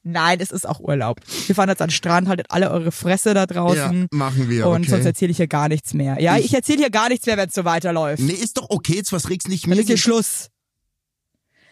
Nein, 0.07 0.39
es 0.41 0.51
ist 0.51 0.69
auch 0.69 0.81
Urlaub. 0.81 1.21
Wir 1.47 1.55
fahren 1.55 1.71
jetzt 1.71 1.81
an 1.81 1.89
den 1.89 1.95
Strand, 1.95 2.29
haltet 2.29 2.51
alle 2.51 2.71
eure 2.71 2.93
Fresse 2.93 3.33
da 3.33 3.47
draußen. 3.47 4.03
Ja, 4.03 4.07
machen 4.11 4.51
wir, 4.51 4.67
Und 4.67 4.83
okay. 4.83 4.91
sonst 4.91 5.07
erzähle 5.07 5.31
ich 5.31 5.39
hier 5.39 5.47
gar 5.47 5.69
nichts 5.69 5.95
mehr. 5.95 6.21
Ja, 6.21 6.37
ich, 6.37 6.47
Ich- 6.47 6.55
erzähle 6.55 6.79
hier 6.79 6.91
gar 6.91 7.09
nichts 7.09 7.25
mehr, 7.25 7.39
wenn 7.39 7.49
es 7.49 7.55
so 7.55 7.65
weiterläuft. 7.65 8.23
Nee, 8.23 8.33
ist 8.35 8.59
doch 8.59 8.69
okay, 8.69 8.97
jetzt 8.97 9.13
was 9.13 9.31
regst 9.31 9.49
nicht 9.49 9.65
Dann 9.65 9.71
mir. 9.71 9.81
ist 9.81 9.87
hier 9.87 9.97
Schluss. 9.97 10.51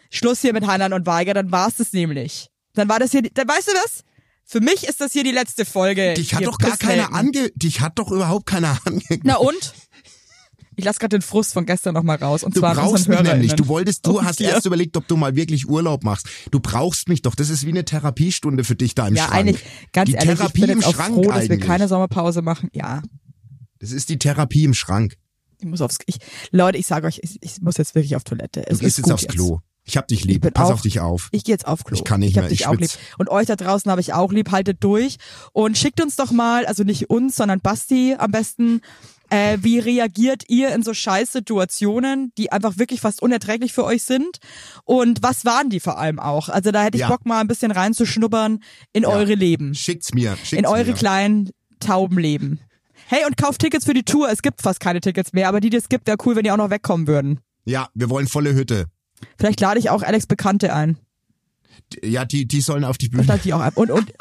Schluss 0.09 0.41
hier 0.41 0.53
mit 0.53 0.65
Hanan 0.65 0.93
und 0.93 1.05
Weiger, 1.05 1.33
dann 1.35 1.51
war's 1.51 1.75
das 1.75 1.93
nämlich. 1.93 2.49
Dann 2.73 2.89
war 2.89 2.99
das 2.99 3.11
hier, 3.11 3.21
dann 3.21 3.47
weißt 3.47 3.67
du 3.67 3.71
was? 3.73 4.03
Für 4.45 4.59
mich 4.59 4.85
ist 4.87 4.99
das 4.99 5.13
hier 5.13 5.23
die 5.23 5.31
letzte 5.31 5.63
Folge. 5.65 6.13
Dich 6.15 6.33
hat 6.33 6.45
doch 6.45 6.57
gar 6.57 6.75
keiner 6.77 7.13
ange, 7.13 7.49
dich 7.55 7.79
hat 7.81 7.97
doch 7.97 8.11
überhaupt 8.11 8.45
keiner 8.45 8.77
ange. 8.85 9.01
Na 9.23 9.35
und? 9.37 9.73
Ich 10.75 10.83
lass 10.85 10.97
gerade 10.97 11.19
den 11.19 11.21
Frust 11.21 11.53
von 11.53 11.67
gestern 11.67 11.93
noch 11.93 12.01
mal 12.01 12.15
raus. 12.17 12.43
Und 12.43 12.55
Du 12.55 12.59
zwar 12.59 12.73
brauchst 12.73 13.07
mich 13.07 13.21
nämlich. 13.21 13.53
Du 13.53 13.67
wolltest, 13.67 14.07
du 14.07 14.23
hast 14.23 14.39
dir. 14.39 14.49
erst 14.49 14.65
überlegt, 14.65 14.97
ob 14.97 15.07
du 15.07 15.15
mal 15.15 15.35
wirklich 15.35 15.69
Urlaub 15.69 16.03
machst. 16.03 16.27
Du 16.49 16.59
brauchst 16.59 17.09
mich 17.09 17.21
doch. 17.21 17.35
Das 17.35 17.49
ist 17.51 17.63
wie 17.65 17.69
eine 17.69 17.85
Therapiestunde 17.85 18.63
für 18.63 18.75
dich 18.75 18.95
da 18.95 19.07
im 19.07 19.15
Ja, 19.15 19.25
Schrank. 19.25 19.35
eigentlich, 19.39 19.63
ganz 19.91 20.07
die 20.09 20.13
ehrlich, 20.15 20.35
Therapie 20.39 20.61
ich 20.61 20.61
bin 20.67 20.69
im 20.71 20.81
jetzt 20.81 20.91
Schrank 20.95 21.13
froh, 21.13 21.21
dass 21.29 21.43
wir 21.43 21.51
eigentlich. 21.51 21.59
keine 21.61 21.87
Sommerpause 21.87 22.41
machen. 22.41 22.69
Ja, 22.73 23.03
Das 23.79 23.91
ist 23.91 24.09
die 24.09 24.17
Therapie 24.17 24.63
im 24.63 24.73
Schrank. 24.73 25.15
ich 25.59 25.67
muss 25.67 25.79
aufs, 25.79 25.99
ich, 26.07 26.17
Leute, 26.49 26.79
ich 26.79 26.87
sage 26.87 27.05
euch, 27.05 27.19
ich, 27.21 27.37
ich 27.41 27.61
muss 27.61 27.77
jetzt 27.77 27.93
wirklich 27.93 28.15
auf 28.15 28.23
Toilette. 28.23 28.61
Du 28.61 28.71
Es 28.71 28.79
gehst 28.79 28.97
ist 28.97 29.05
jetzt 29.05 29.11
aufs 29.13 29.27
Klo. 29.27 29.59
Ich 29.85 29.97
hab 29.97 30.07
dich 30.07 30.23
lieb. 30.23 30.49
Pass 30.53 30.69
auch- 30.69 30.73
auf 30.75 30.81
dich 30.81 30.99
auf. 31.01 31.27
Ich 31.31 31.43
gehe 31.43 31.53
jetzt 31.53 31.67
auf 31.67 31.83
Klo. 31.83 31.95
Ich 31.97 32.03
kann 32.03 32.21
nicht 32.21 32.31
ich 32.31 32.37
hab 32.37 32.43
mehr, 32.43 32.49
dich 32.49 32.61
ich 32.61 32.67
auch 32.67 32.75
lieb. 32.75 32.89
Und 33.17 33.29
euch 33.29 33.47
da 33.47 33.55
draußen 33.57 33.91
habe 33.91 33.99
ich 34.01 34.13
auch 34.13 34.31
lieb. 34.31 34.51
Haltet 34.51 34.83
durch 34.83 35.17
und 35.51 35.77
schickt 35.77 36.01
uns 36.01 36.15
doch 36.15 36.31
mal, 36.31 36.65
also 36.65 36.83
nicht 36.83 37.09
uns, 37.09 37.35
sondern 37.35 37.59
Basti 37.59 38.15
am 38.17 38.31
besten. 38.31 38.81
Äh, 39.29 39.57
wie 39.61 39.79
reagiert 39.79 40.43
ihr 40.47 40.73
in 40.75 40.83
so 40.83 40.93
scheiß 40.93 41.31
Situationen, 41.31 42.31
die 42.37 42.51
einfach 42.51 42.77
wirklich 42.77 43.01
fast 43.01 43.21
unerträglich 43.21 43.73
für 43.73 43.83
euch 43.83 44.03
sind? 44.03 44.37
Und 44.85 45.23
was 45.23 45.43
waren 45.43 45.69
die 45.69 45.79
vor 45.79 45.97
allem 45.97 46.19
auch? 46.19 46.49
Also 46.49 46.71
da 46.71 46.83
hätte 46.83 46.97
ich 46.97 47.01
Ja. 47.01 47.07
Bock 47.09 47.25
mal 47.25 47.39
ein 47.41 47.47
bisschen 47.47 47.71
reinzuschnuppern 47.71 48.59
in 48.93 49.05
eure 49.05 49.33
Leben, 49.33 49.73
Schickt's 49.73 50.13
mir. 50.13 50.35
Schickt's 50.37 50.51
in 50.53 50.65
eure 50.65 50.85
mir. 50.91 50.93
kleinen 50.93 51.49
Taubenleben. 51.79 52.59
Hey, 53.07 53.25
und 53.25 53.35
kauft 53.37 53.59
Tickets 53.61 53.85
für 53.85 53.93
die 53.93 54.03
Tour. 54.03 54.29
Es 54.29 54.41
gibt 54.41 54.61
fast 54.61 54.79
keine 54.79 55.01
Tickets 55.01 55.33
mehr, 55.33 55.49
aber 55.49 55.59
die, 55.59 55.69
die 55.69 55.77
es 55.77 55.89
gibt, 55.89 56.07
wäre 56.07 56.17
cool, 56.25 56.35
wenn 56.35 56.43
die 56.43 56.51
auch 56.51 56.57
noch 56.57 56.69
wegkommen 56.69 57.07
würden. 57.07 57.39
Ja, 57.65 57.89
wir 57.93 58.09
wollen 58.09 58.27
volle 58.27 58.53
Hütte. 58.53 58.85
Vielleicht 59.37 59.59
lade 59.59 59.79
ich 59.79 59.89
auch 59.89 60.03
Alex 60.03 60.25
Bekannte 60.25 60.73
ein. 60.73 60.97
Ja, 62.03 62.25
die, 62.25 62.45
die 62.47 62.61
sollen 62.61 62.83
auf 62.83 62.97
die 62.97 63.09
Bühne. 63.09 63.23
lade 63.23 63.41
die 63.43 63.53
auch 63.53 63.61
ein. 63.61 63.73
Und, 63.73 63.91
und, 63.91 64.13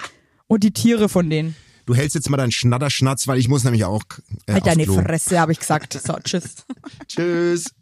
und 0.47 0.65
die 0.65 0.73
Tiere 0.73 1.09
von 1.09 1.29
denen. 1.29 1.57
Du 1.87 1.95
hältst 1.95 2.15
jetzt 2.15 2.31
mal 2.31 2.37
deinen 2.37 2.53
Schnatterschnatz, 2.53 3.27
weil 3.27 3.39
ich 3.39 3.49
muss 3.49 3.65
nämlich 3.65 3.85
auch 3.85 4.03
äh, 4.47 4.53
Halt 4.55 4.67
deine. 4.67 4.87
Fresse, 4.87 5.41
habe 5.41 5.53
ich 5.53 5.59
gesagt. 5.59 5.95
So, 5.95 6.15
tschüss. 6.23 6.65
Tschüss. 7.09 7.75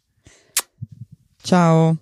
Ciao. 1.42 1.98